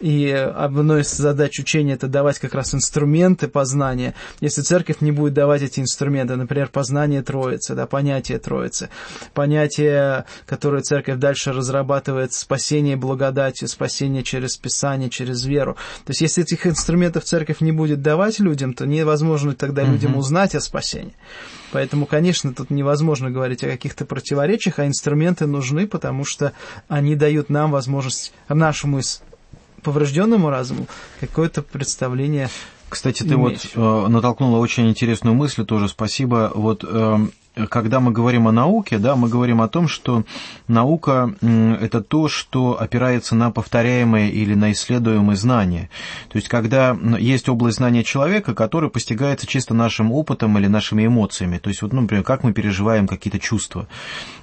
и 0.00 0.30
одной 0.30 1.02
из 1.02 1.16
задач 1.16 1.58
учения 1.58 1.94
это 1.94 2.06
давать 2.06 2.38
как 2.38 2.54
раз 2.54 2.74
инструменты 2.74 3.48
познания. 3.48 4.14
Если 4.40 4.60
церковь 4.62 5.00
не 5.00 5.10
будет 5.10 5.32
давать 5.32 5.62
эти 5.62 5.80
инструменты, 5.80 6.36
например, 6.36 6.68
познание 6.68 7.22
Троицы, 7.22 7.74
да, 7.74 7.86
понятие 7.86 8.38
Троицы, 8.38 8.90
понятие, 9.32 10.26
которое 10.44 10.82
церковь 10.82 11.18
дальше 11.18 11.52
разрабатывает, 11.52 12.32
спасение 12.32 12.96
благодатью, 12.96 13.68
спасение 13.68 14.22
через 14.22 14.56
Писание, 14.56 15.08
через 15.08 15.44
веру. 15.44 15.76
То 16.04 16.10
есть, 16.10 16.20
если 16.20 16.42
этих 16.42 16.66
инструментов 16.66 17.24
церковь 17.24 17.60
не 17.60 17.72
будет 17.72 18.02
давать 18.02 18.38
людям, 18.38 18.74
то 18.74 18.86
невозможно 18.86 19.54
тогда 19.54 19.82
uh-huh. 19.82 19.92
людям 19.92 20.16
узнать 20.16 20.54
о 20.54 20.60
спасении. 20.60 21.14
Поэтому, 21.72 22.06
конечно, 22.06 22.54
тут 22.54 22.70
невозможно 22.70 23.30
говорить 23.30 23.64
о 23.64 23.68
каких-то 23.68 24.04
противоречиях, 24.04 24.78
а 24.78 24.86
инструменты 24.86 25.46
нужны, 25.46 25.86
потому 25.86 26.24
что 26.24 26.52
они 26.88 27.16
дают 27.16 27.50
нам 27.50 27.70
возможность, 27.70 28.32
нашему 28.48 29.00
поврежденному 29.82 30.50
разуму, 30.50 30.86
какое-то 31.20 31.62
представление 31.62 32.48
кстати, 32.88 33.24
ты 33.24 33.34
иметь. 33.34 33.74
вот 33.74 34.06
э, 34.06 34.08
натолкнула 34.08 34.58
очень 34.58 34.88
интересную 34.88 35.34
мысль 35.34 35.64
тоже, 35.64 35.88
спасибо. 35.88 36.52
Вот 36.54 36.84
э, 36.86 37.18
когда 37.70 38.00
мы 38.00 38.12
говорим 38.12 38.48
о 38.48 38.52
науке, 38.52 38.98
да, 38.98 39.16
мы 39.16 39.28
говорим 39.28 39.62
о 39.62 39.68
том, 39.68 39.88
что 39.88 40.24
наука– 40.68 41.34
это 41.80 42.02
то, 42.02 42.28
что 42.28 42.78
опирается 42.78 43.34
на 43.34 43.50
повторяемые 43.50 44.30
или 44.30 44.54
на 44.54 44.72
исследуемые 44.72 45.36
знания. 45.36 45.88
То 46.28 46.36
есть, 46.36 46.48
когда 46.48 46.96
есть 47.18 47.48
область 47.48 47.78
знания 47.78 48.04
человека, 48.04 48.54
которая 48.54 48.90
постигается 48.90 49.46
чисто 49.46 49.72
нашим 49.72 50.12
опытом 50.12 50.58
или 50.58 50.66
нашими 50.66 51.06
эмоциями. 51.06 51.56
То 51.56 51.70
есть, 51.70 51.80
вот, 51.80 51.92
ну, 51.94 52.02
например, 52.02 52.24
как 52.24 52.44
мы 52.44 52.52
переживаем 52.52 53.06
какие-то 53.06 53.38
чувства. 53.38 53.88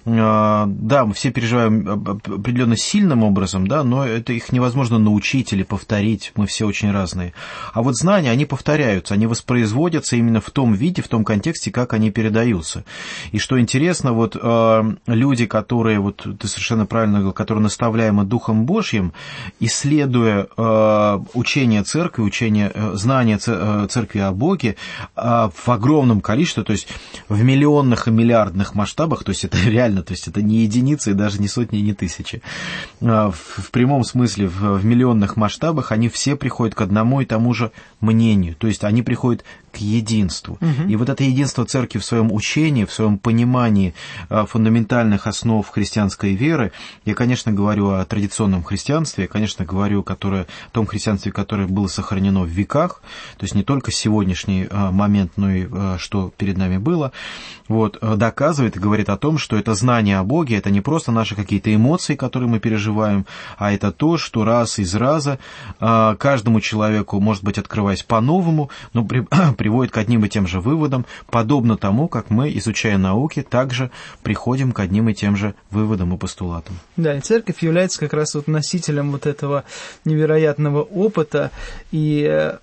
А, 0.05 0.65
да, 0.67 1.05
мы 1.05 1.13
все 1.13 1.31
переживаем 1.31 2.17
определенно 2.25 2.75
сильным 2.75 3.23
образом, 3.23 3.67
да, 3.67 3.83
но 3.83 4.05
это 4.05 4.33
их 4.33 4.51
невозможно 4.51 4.97
научить 4.97 5.53
или 5.53 5.63
повторить. 5.63 6.31
Мы 6.35 6.47
все 6.47 6.65
очень 6.65 6.91
разные. 6.91 7.33
А 7.73 7.83
вот 7.83 7.95
знания, 7.95 8.31
они 8.31 8.45
повторяются, 8.45 9.13
они 9.13 9.27
воспроизводятся 9.27 10.15
именно 10.15 10.41
в 10.41 10.49
том 10.49 10.73
виде, 10.73 11.03
в 11.03 11.07
том 11.07 11.23
контексте, 11.23 11.69
как 11.69 11.93
они 11.93 12.09
передаются. 12.09 12.83
И 13.31 13.39
что 13.39 13.59
интересно, 13.59 14.13
вот 14.13 14.37
э, 14.39 14.83
люди, 15.07 15.45
которые, 15.45 15.99
вот 15.99 16.25
ты 16.39 16.47
совершенно 16.47 16.85
правильно 16.85 17.19
говорил, 17.19 17.33
которые 17.33 17.63
наставляемы 17.63 18.23
Духом 18.23 18.65
Божьим, 18.65 19.13
исследуя 19.59 20.47
э, 20.55 21.19
учение 21.33 21.83
церкви, 21.83 22.21
учение, 22.21 22.71
э, 22.73 22.91
знания 22.95 23.39
э, 23.45 23.87
церкви 23.89 24.19
о 24.19 24.31
Боге 24.31 24.75
э, 25.15 25.49
в 25.53 25.69
огромном 25.69 26.21
количестве, 26.21 26.63
то 26.63 26.73
есть 26.73 26.87
в 27.29 27.43
миллионных 27.43 28.07
и 28.07 28.11
миллиардных 28.11 28.75
масштабах, 28.75 29.23
то 29.23 29.29
есть 29.29 29.45
это 29.45 29.57
реально, 29.65 30.03
то 30.03 30.11
есть 30.11 30.27
это 30.27 30.41
не 30.41 30.63
единицы 30.63 31.11
и 31.11 31.13
даже 31.13 31.39
не 31.39 31.47
сотни, 31.47 31.77
не 31.77 31.93
тысячи. 31.93 32.41
Э, 33.01 33.31
в, 33.31 33.63
в 33.63 33.71
прямом 33.71 34.03
смысле, 34.03 34.47
в, 34.47 34.77
в 34.79 34.85
миллионных 34.85 35.37
масштабах 35.37 35.91
они 35.91 36.09
все 36.09 36.35
приходят 36.35 36.75
к 36.75 36.81
одному 36.81 37.21
и 37.21 37.25
тому 37.25 37.53
же 37.53 37.71
мнению, 37.99 38.55
то 38.55 38.67
есть 38.67 38.83
они 38.83 39.01
приходят 39.01 39.43
к 39.73 39.77
единству. 39.77 40.57
Угу. 40.61 40.89
И 40.89 40.95
вот 40.95 41.09
это 41.09 41.23
единство 41.23 41.65
церкви 41.65 41.99
в 41.99 42.05
своем 42.05 42.31
учении, 42.31 42.85
в 42.85 42.93
своем 42.93 43.17
понимании 43.17 43.93
а, 44.29 44.45
фундаментальных 44.45 45.27
основ 45.27 45.67
христианской 45.67 46.35
веры, 46.35 46.71
я, 47.05 47.15
конечно, 47.15 47.51
говорю 47.51 47.89
о 47.89 48.05
традиционном 48.05 48.63
христианстве, 48.63 49.23
я, 49.23 49.27
конечно, 49.27 49.65
говорю 49.65 50.03
которое, 50.03 50.43
о 50.43 50.69
том 50.71 50.85
христианстве, 50.85 51.31
которое 51.31 51.67
было 51.67 51.87
сохранено 51.87 52.43
в 52.43 52.47
веках, 52.47 53.01
то 53.37 53.43
есть 53.43 53.55
не 53.55 53.63
только 53.63 53.91
сегодняшний 53.91 54.67
а, 54.69 54.91
момент, 54.91 55.33
но 55.37 55.51
и 55.51 55.67
что 55.97 56.31
перед 56.37 56.57
нами 56.57 56.77
было, 56.77 57.11
вот, 57.73 57.97
доказывает 58.01 58.75
и 58.75 58.79
говорит 58.79 59.09
о 59.09 59.17
том, 59.17 59.37
что 59.37 59.57
это 59.57 59.73
знание 59.73 60.19
о 60.19 60.23
Боге, 60.23 60.57
это 60.57 60.69
не 60.69 60.81
просто 60.81 61.11
наши 61.11 61.35
какие-то 61.35 61.73
эмоции, 61.73 62.15
которые 62.15 62.49
мы 62.49 62.59
переживаем, 62.59 63.25
а 63.57 63.73
это 63.73 63.91
то, 63.91 64.17
что 64.17 64.43
раз 64.43 64.79
из 64.79 64.95
раза 64.95 65.39
каждому 65.79 66.61
человеку, 66.61 67.19
может 67.19 67.43
быть, 67.43 67.57
открываясь 67.57 68.03
по-новому, 68.03 68.69
но 68.93 69.03
при, 69.03 69.25
приводит 69.57 69.91
к 69.91 69.97
одним 69.97 70.25
и 70.25 70.29
тем 70.29 70.47
же 70.47 70.59
выводам, 70.59 71.05
подобно 71.29 71.77
тому, 71.77 72.07
как 72.07 72.29
мы, 72.29 72.55
изучая 72.57 72.97
науки, 72.97 73.41
также 73.41 73.91
приходим 74.21 74.71
к 74.71 74.79
одним 74.79 75.09
и 75.09 75.13
тем 75.13 75.35
же 75.35 75.55
выводам 75.71 76.13
и 76.13 76.17
постулатам. 76.17 76.75
Да, 76.97 77.15
и 77.15 77.21
церковь 77.21 77.61
является 77.61 77.99
как 77.99 78.13
раз 78.13 78.35
вот 78.35 78.47
носителем 78.47 79.11
вот 79.11 79.25
этого 79.25 79.63
невероятного 80.05 80.81
опыта, 80.81 81.51
и 81.91 82.27
э, 82.29 82.57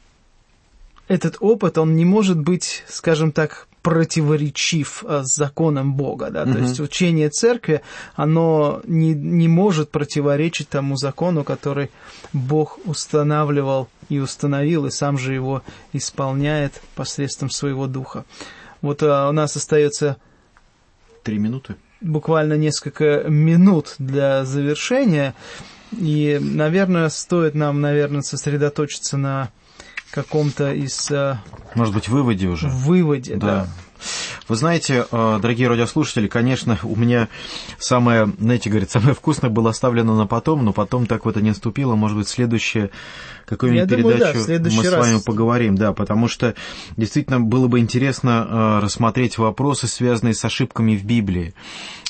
этот 1.08 1.36
опыт, 1.40 1.78
он 1.78 1.96
не 1.96 2.04
может 2.04 2.38
быть, 2.38 2.84
скажем 2.88 3.32
так, 3.32 3.66
противоречив 3.82 5.04
э, 5.06 5.22
с 5.24 5.34
законом 5.34 5.94
Бога, 5.94 6.30
да, 6.30 6.42
угу. 6.42 6.52
то 6.52 6.58
есть 6.58 6.80
учение 6.80 7.30
церкви, 7.30 7.82
оно 8.14 8.80
не, 8.84 9.14
не 9.14 9.48
может 9.48 9.90
противоречить 9.90 10.68
тому 10.68 10.96
закону, 10.96 11.44
который 11.44 11.90
Бог 12.32 12.78
устанавливал 12.84 13.88
и 14.08 14.18
установил, 14.18 14.86
и 14.86 14.90
сам 14.90 15.18
же 15.18 15.32
его 15.32 15.62
исполняет 15.92 16.82
посредством 16.94 17.50
своего 17.50 17.86
духа. 17.86 18.24
Вот 18.82 19.02
а, 19.02 19.28
у 19.28 19.32
нас 19.32 19.56
остается... 19.56 20.16
Три 21.22 21.38
минуты. 21.38 21.76
Буквально 22.00 22.54
несколько 22.54 23.24
минут 23.28 23.94
для 23.98 24.44
завершения. 24.44 25.34
И, 25.92 26.38
наверное, 26.40 27.08
стоит 27.10 27.54
нам, 27.54 27.80
наверное, 27.80 28.22
сосредоточиться 28.22 29.16
на 29.16 29.50
каком-то 30.10 30.72
из... 30.72 31.10
А, 31.10 31.42
Может 31.74 31.94
быть, 31.94 32.08
выводе 32.08 32.48
уже? 32.48 32.68
Выводе, 32.68 33.36
да. 33.36 33.46
да. 33.46 33.66
Вы 34.48 34.56
знаете, 34.56 35.06
э, 35.10 35.38
дорогие 35.40 35.68
радиослушатели, 35.68 36.28
конечно, 36.28 36.78
у 36.82 36.96
меня 36.96 37.28
самое, 37.78 38.32
знаете, 38.38 38.70
говорит, 38.70 38.90
самое 38.90 39.14
вкусное 39.14 39.50
было 39.50 39.70
оставлено 39.70 40.16
на 40.16 40.26
потом, 40.26 40.64
но 40.64 40.72
потом 40.72 41.06
так 41.06 41.24
вот 41.24 41.36
и 41.36 41.42
не 41.42 41.50
наступило. 41.50 41.94
Может 41.94 42.16
быть, 42.16 42.28
следующее 42.28 42.90
какую-нибудь 43.46 43.90
передачу 43.90 44.44
думаю, 44.44 44.58
да, 44.60 44.70
мы 44.70 44.84
с 44.84 44.92
вами 44.92 45.20
поговорим, 45.24 45.76
да, 45.76 45.92
потому 45.92 46.28
что 46.28 46.54
действительно 46.96 47.40
было 47.40 47.66
бы 47.66 47.80
интересно 47.80 48.46
э, 48.48 48.84
рассмотреть 48.84 49.38
вопросы, 49.38 49.86
связанные 49.86 50.34
с 50.34 50.44
ошибками 50.44 50.96
в 50.96 51.04
Библии 51.04 51.54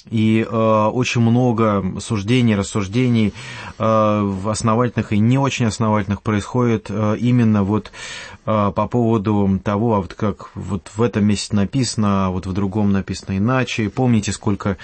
и 0.08 0.46
э, 0.48 0.86
очень 0.92 1.20
много 1.20 2.00
суждений, 2.00 2.54
рассуждений 2.54 3.32
э, 3.78 4.34
основательных 4.46 5.12
и 5.12 5.18
не 5.18 5.38
очень 5.38 5.66
основательных 5.66 6.22
происходит 6.22 6.86
э, 6.88 7.16
именно 7.18 7.62
вот 7.62 7.92
по 8.74 8.88
поводу 8.88 9.60
того, 9.62 9.94
а 9.94 10.00
вот 10.00 10.14
как 10.14 10.50
вот 10.54 10.90
в 10.94 11.02
этом 11.02 11.24
месте 11.24 11.54
написано, 11.54 12.26
а 12.26 12.30
вот 12.30 12.46
в 12.46 12.52
другом 12.52 12.92
написано 12.92 13.38
иначе. 13.38 13.90
Помните, 13.90 14.32
сколько 14.32 14.76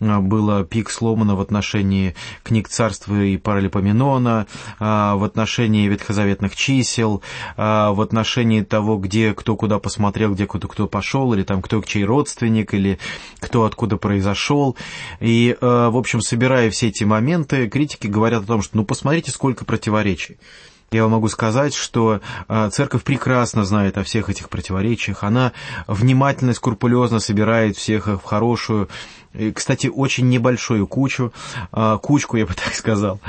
а, 0.00 0.20
было 0.20 0.64
пик 0.64 0.90
сломано 0.90 1.36
в 1.36 1.40
отношении 1.40 2.14
книг 2.42 2.68
царства 2.68 3.22
и 3.22 3.36
Паралипоменона, 3.36 4.46
а, 4.78 5.16
в 5.16 5.24
отношении 5.24 5.88
ветхозаветных 5.88 6.56
чисел, 6.56 7.22
а, 7.56 7.92
в 7.92 8.00
отношении 8.00 8.62
того, 8.62 8.96
где 8.98 9.34
кто 9.34 9.56
куда 9.56 9.78
посмотрел, 9.78 10.34
где 10.34 10.46
кто 10.46 10.68
кто 10.68 10.86
пошел, 10.86 11.32
или 11.34 11.42
там 11.42 11.62
кто 11.62 11.82
чей 11.82 12.04
родственник, 12.04 12.74
или 12.74 12.98
кто 13.38 13.64
откуда 13.64 13.96
произошел. 13.96 14.76
И, 15.20 15.56
в 15.60 15.96
общем, 15.96 16.20
собирая 16.20 16.70
все 16.70 16.88
эти 16.88 17.04
моменты, 17.04 17.68
критики 17.68 18.06
говорят 18.06 18.44
о 18.44 18.46
том, 18.46 18.62
что 18.62 18.76
ну 18.76 18.84
посмотрите, 18.84 19.30
сколько 19.30 19.64
противоречий. 19.64 20.38
Я 20.92 21.02
вам 21.04 21.12
могу 21.12 21.28
сказать, 21.28 21.72
что 21.72 22.20
церковь 22.72 23.04
прекрасно 23.04 23.64
знает 23.64 23.96
о 23.96 24.02
всех 24.02 24.28
этих 24.28 24.48
противоречиях. 24.48 25.22
Она 25.22 25.52
внимательно 25.86 26.52
скрупулезно 26.52 27.20
собирает 27.20 27.76
всех 27.76 28.08
их 28.08 28.20
в 28.20 28.24
хорошую 28.24 28.88
кстати, 29.54 29.86
очень 29.86 30.28
небольшую 30.28 30.88
кучу, 30.88 31.32
а, 31.70 31.98
кучку, 31.98 32.36
я 32.36 32.46
бы 32.46 32.54
так 32.64 32.74
сказал. 32.74 33.20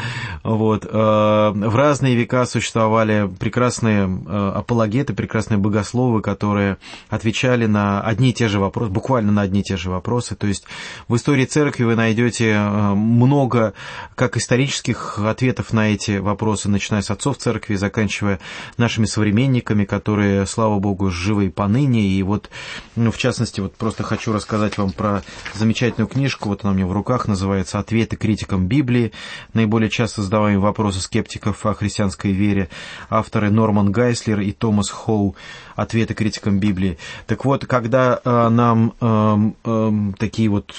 Вот. 0.44 0.88
А, 0.90 1.52
в 1.52 1.76
разные 1.76 2.16
века 2.16 2.46
существовали 2.46 3.30
прекрасные 3.40 4.06
а, 4.06 4.54
апологеты, 4.58 5.14
прекрасные 5.14 5.60
богословы, 5.60 6.22
которые 6.22 6.78
отвечали 7.10 7.68
на 7.68 8.02
одни 8.02 8.32
и 8.32 8.34
те 8.34 8.48
же 8.48 8.60
вопросы, 8.60 8.92
буквально 8.92 9.32
на 9.32 9.44
одни 9.44 9.60
и 9.60 9.64
те 9.64 9.78
же 9.78 9.92
вопросы. 9.92 10.36
То 10.36 10.48
есть 10.48 10.66
в 11.08 11.16
истории 11.16 11.46
церкви 11.46 11.84
вы 11.84 11.96
найдете 11.96 12.58
много 12.60 13.74
как 14.16 14.38
исторических 14.38 15.20
ответов 15.20 15.72
на 15.72 15.94
эти 15.94 16.18
вопросы, 16.18 16.68
начиная 16.68 17.04
с 17.04 17.12
отцов 17.12 17.38
церкви, 17.38 17.76
заканчивая 17.76 18.40
нашими 18.78 19.06
современниками, 19.06 19.86
которые, 19.86 20.48
слава 20.48 20.80
богу, 20.80 21.12
живы 21.12 21.46
и 21.46 21.50
поныне. 21.50 22.02
И 22.02 22.24
вот, 22.24 22.50
ну, 22.96 23.12
в 23.12 23.18
частности, 23.18 23.60
вот 23.60 23.76
просто 23.76 24.02
хочу 24.04 24.34
рассказать 24.34 24.78
вам 24.78 24.92
про 24.92 25.22
замечательный 25.54 25.91
замечательную 25.92 26.08
книжку, 26.08 26.50
вот 26.50 26.64
она 26.64 26.72
у 26.72 26.76
меня 26.76 26.86
в 26.88 26.94
руках, 26.94 27.28
называется 27.28 27.80
«Ответы 27.80 28.16
критикам 28.16 28.68
Библии. 28.68 29.12
Наиболее 29.54 29.90
часто 29.90 30.22
задаваемые 30.22 30.60
вопросы 30.60 31.02
скептиков 31.02 31.66
о 31.66 31.74
христианской 31.74 32.32
вере». 32.32 32.70
Авторы 33.10 33.52
Норман 33.52 33.92
Гайслер 33.92 34.40
и 34.40 34.52
Томас 34.52 34.90
Хоу 34.90 35.36
«Ответы 35.76 36.14
критикам 36.14 36.60
Библии». 36.60 36.98
Так 37.28 37.46
вот, 37.46 37.66
когда 37.66 38.20
э, 38.24 38.50
нам 38.50 38.94
э, 39.02 39.52
э, 39.66 39.92
такие 40.18 40.50
вот, 40.50 40.74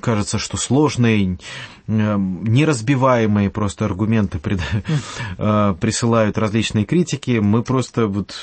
кажется, 0.00 0.38
что 0.38 0.56
сложные, 0.56 1.38
э, 1.88 2.16
неразбиваемые 2.16 3.50
просто 3.50 3.86
аргументы 3.86 4.38
пред, 4.38 4.60
э, 5.38 5.74
присылают 5.80 6.38
различные 6.38 6.84
критики, 6.84 7.40
мы 7.42 7.62
просто 7.62 8.06
вот 8.06 8.34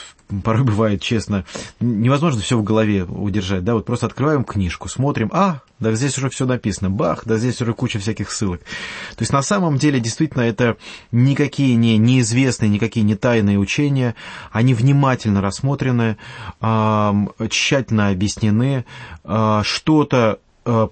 порой 0.44 0.64
бывает, 0.64 1.02
честно, 1.02 1.46
невозможно 1.80 2.42
все 2.42 2.58
в 2.58 2.64
голове 2.64 3.04
удержать, 3.04 3.64
да, 3.64 3.74
вот 3.74 3.86
просто 3.86 4.06
открываем 4.06 4.44
книжку, 4.44 4.88
смотрим, 4.88 5.30
а, 5.34 5.62
да 5.80 5.94
здесь 5.94 6.18
уже 6.18 6.30
все 6.30 6.46
написано, 6.46 6.90
бах, 6.90 7.24
да 7.26 7.38
здесь 7.38 7.62
уже 7.62 7.74
куча 7.74 8.00
всяких 8.00 8.32
ссылок. 8.32 8.62
То 8.62 9.22
есть 9.22 9.34
на 9.34 9.42
самом 9.42 9.78
деле 9.78 10.00
действительно 10.00 10.44
это 10.44 10.78
никакие 11.12 11.76
не 11.76 11.98
неизвестные, 11.98 12.70
никакие 12.70 13.04
не 13.04 13.16
тайные 13.16 13.58
учения, 13.58 14.16
они 14.52 14.74
внимательно 14.74 15.42
рассмотрены, 15.42 16.18
тщательно 16.60 18.10
объяснены, 18.10 18.86
а, 19.24 19.64
что-то 19.64 20.40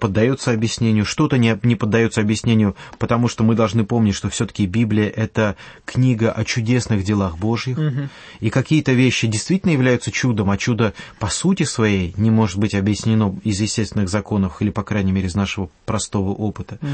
поддается 0.00 0.52
объяснению, 0.52 1.04
что-то 1.04 1.38
не, 1.38 1.58
не 1.62 1.76
поддается 1.76 2.20
объяснению, 2.20 2.76
потому 2.98 3.28
что 3.28 3.44
мы 3.44 3.54
должны 3.54 3.84
помнить, 3.84 4.14
что 4.14 4.28
все-таки 4.28 4.66
Библия– 4.66 5.08
это 5.16 5.56
книга 5.84 6.32
о 6.32 6.44
чудесных 6.44 7.04
делах 7.04 7.38
Божьих, 7.38 7.78
угу. 7.78 8.08
и 8.40 8.50
какие-то 8.50 8.92
вещи 8.92 9.26
действительно 9.26 9.72
являются 9.72 10.10
чудом, 10.10 10.50
а 10.50 10.56
чудо 10.56 10.94
по 11.18 11.28
сути 11.28 11.62
своей 11.62 12.14
не 12.16 12.30
может 12.30 12.58
быть 12.58 12.74
объяснено 12.74 13.38
из 13.44 13.60
естественных 13.60 14.08
законов 14.08 14.60
или, 14.60 14.70
по 14.70 14.82
крайней 14.82 15.12
мере, 15.12 15.28
из 15.28 15.34
нашего 15.34 15.70
простого 15.84 16.30
опыта. 16.30 16.78
Угу. 16.82 16.88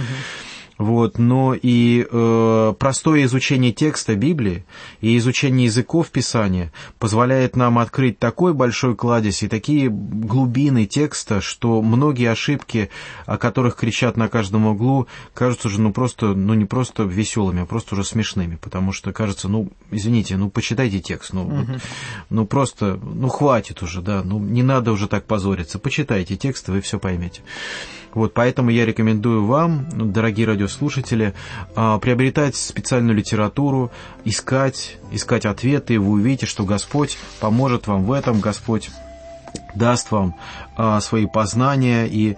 Вот, 0.76 1.18
но 1.18 1.54
и 1.54 2.04
э, 2.10 2.74
простое 2.78 3.24
изучение 3.24 3.72
текста 3.72 4.16
Библии 4.16 4.64
и 5.00 5.16
изучение 5.18 5.66
языков 5.66 6.10
Писания 6.10 6.72
позволяет 6.98 7.54
нам 7.54 7.78
открыть 7.78 8.18
такой 8.18 8.54
большой 8.54 8.96
кладезь 8.96 9.44
и 9.44 9.48
такие 9.48 9.88
глубины 9.88 10.86
текста, 10.86 11.40
что 11.40 11.80
многие 11.80 12.28
ошибки, 12.28 12.90
о 13.24 13.36
которых 13.36 13.76
кричат 13.76 14.16
на 14.16 14.28
каждом 14.28 14.66
углу, 14.66 15.06
кажутся 15.32 15.68
уже 15.68 15.80
ну 15.80 15.92
просто, 15.92 16.34
ну 16.34 16.54
не 16.54 16.64
просто 16.64 17.04
веселыми, 17.04 17.62
а 17.62 17.66
просто 17.66 17.94
уже 17.94 18.02
смешными, 18.02 18.56
потому 18.56 18.90
что 18.90 19.12
кажется, 19.12 19.48
ну 19.48 19.70
извините, 19.92 20.36
ну 20.36 20.50
почитайте 20.50 20.98
текст, 20.98 21.32
ну, 21.32 21.44
угу. 21.44 21.54
вот, 21.54 21.66
ну 22.30 22.46
просто, 22.46 22.98
ну 23.00 23.28
хватит 23.28 23.80
уже, 23.82 24.02
да, 24.02 24.22
ну 24.24 24.40
не 24.40 24.64
надо 24.64 24.90
уже 24.90 25.06
так 25.06 25.24
позориться, 25.26 25.78
почитайте 25.78 26.36
текст, 26.36 26.68
и 26.68 26.72
вы 26.72 26.80
все 26.80 26.98
поймете. 26.98 27.42
Вот, 28.14 28.32
поэтому 28.32 28.70
я 28.70 28.86
рекомендую 28.86 29.44
вам, 29.44 29.88
ну, 29.92 30.04
дорогие 30.06 30.46
радиослушатели, 30.64 31.34
а, 31.74 31.98
приобретать 31.98 32.56
специальную 32.56 33.16
литературу, 33.16 33.90
искать, 34.24 34.96
искать 35.12 35.46
ответы, 35.46 35.94
и 35.94 35.98
вы 35.98 36.12
увидите, 36.12 36.46
что 36.46 36.64
Господь 36.64 37.18
поможет 37.40 37.86
вам 37.86 38.04
в 38.04 38.12
этом, 38.12 38.40
Господь 38.40 38.90
даст 39.74 40.10
вам 40.10 40.34
а, 40.76 41.00
свои 41.00 41.26
познания, 41.26 42.06
и, 42.06 42.36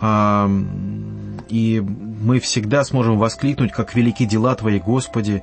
а, 0.00 0.50
и 1.48 1.80
мы 1.80 2.40
всегда 2.40 2.84
сможем 2.84 3.18
воскликнуть, 3.18 3.72
как 3.72 3.94
велики 3.94 4.24
дела 4.24 4.54
Твои, 4.54 4.78
Господи, 4.78 5.42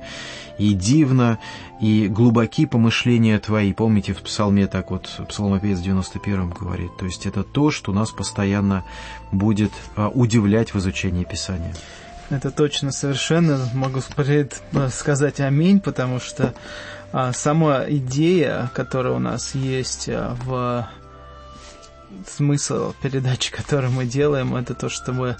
и 0.58 0.72
дивно, 0.72 1.38
и 1.80 2.08
глубоки 2.08 2.66
помышления 2.66 3.38
Твои. 3.38 3.72
Помните, 3.72 4.14
в 4.14 4.22
псалме 4.22 4.66
так 4.66 4.90
вот, 4.90 5.08
псалмопевец 5.28 5.80
91 5.80 6.50
говорит. 6.50 6.96
То 6.98 7.04
есть 7.04 7.26
это 7.26 7.42
то, 7.42 7.70
что 7.70 7.92
нас 7.92 8.10
постоянно 8.10 8.84
будет 9.32 9.72
а, 9.96 10.08
удивлять 10.08 10.74
в 10.74 10.78
изучении 10.78 11.24
Писания. 11.24 11.74
Это 12.30 12.50
точно, 12.50 12.90
совершенно. 12.90 13.68
Могу 13.72 14.00
сказать 14.00 15.40
аминь, 15.40 15.80
потому 15.80 16.18
что 16.18 16.54
а, 17.12 17.32
сама 17.32 17.84
идея, 17.88 18.70
которая 18.74 19.14
у 19.14 19.18
нас 19.18 19.54
есть 19.54 20.08
а, 20.08 20.36
в 20.44 20.88
смысл 22.26 22.94
передачи, 23.00 23.52
которую 23.56 23.92
мы 23.92 24.06
делаем, 24.06 24.56
это 24.56 24.74
то, 24.74 24.88
чтобы 24.88 25.36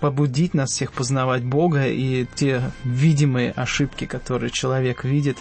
побудить 0.00 0.52
нас 0.52 0.70
всех 0.70 0.92
познавать 0.92 1.44
Бога 1.44 1.86
и 1.86 2.26
те 2.34 2.60
видимые 2.82 3.52
ошибки, 3.52 4.04
которые 4.04 4.50
человек 4.50 5.04
видит, 5.04 5.38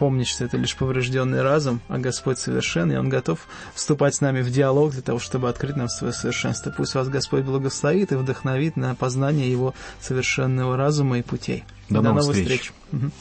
помнишься, 0.00 0.46
это 0.46 0.56
лишь 0.56 0.74
поврежденный 0.76 1.42
разум, 1.42 1.82
а 1.88 1.98
Господь 1.98 2.38
совершен, 2.38 2.90
и 2.90 2.96
Он 2.96 3.10
готов 3.10 3.46
вступать 3.74 4.14
с 4.14 4.22
нами 4.22 4.40
в 4.40 4.50
диалог 4.50 4.92
для 4.92 5.02
того, 5.02 5.18
чтобы 5.18 5.50
открыть 5.50 5.76
нам 5.76 5.90
свое 5.90 6.14
совершенство. 6.14 6.72
Пусть 6.74 6.94
вас 6.94 7.10
Господь 7.10 7.42
благословит 7.44 8.10
и 8.10 8.14
вдохновит 8.14 8.76
на 8.76 8.94
познание 8.94 9.50
Его 9.50 9.74
совершенного 10.00 10.78
разума 10.78 11.18
и 11.18 11.22
путей. 11.22 11.64
До, 11.90 12.00
До 12.00 12.14
новых, 12.14 12.34
встреч. 12.34 12.72
встреч. 12.92 13.12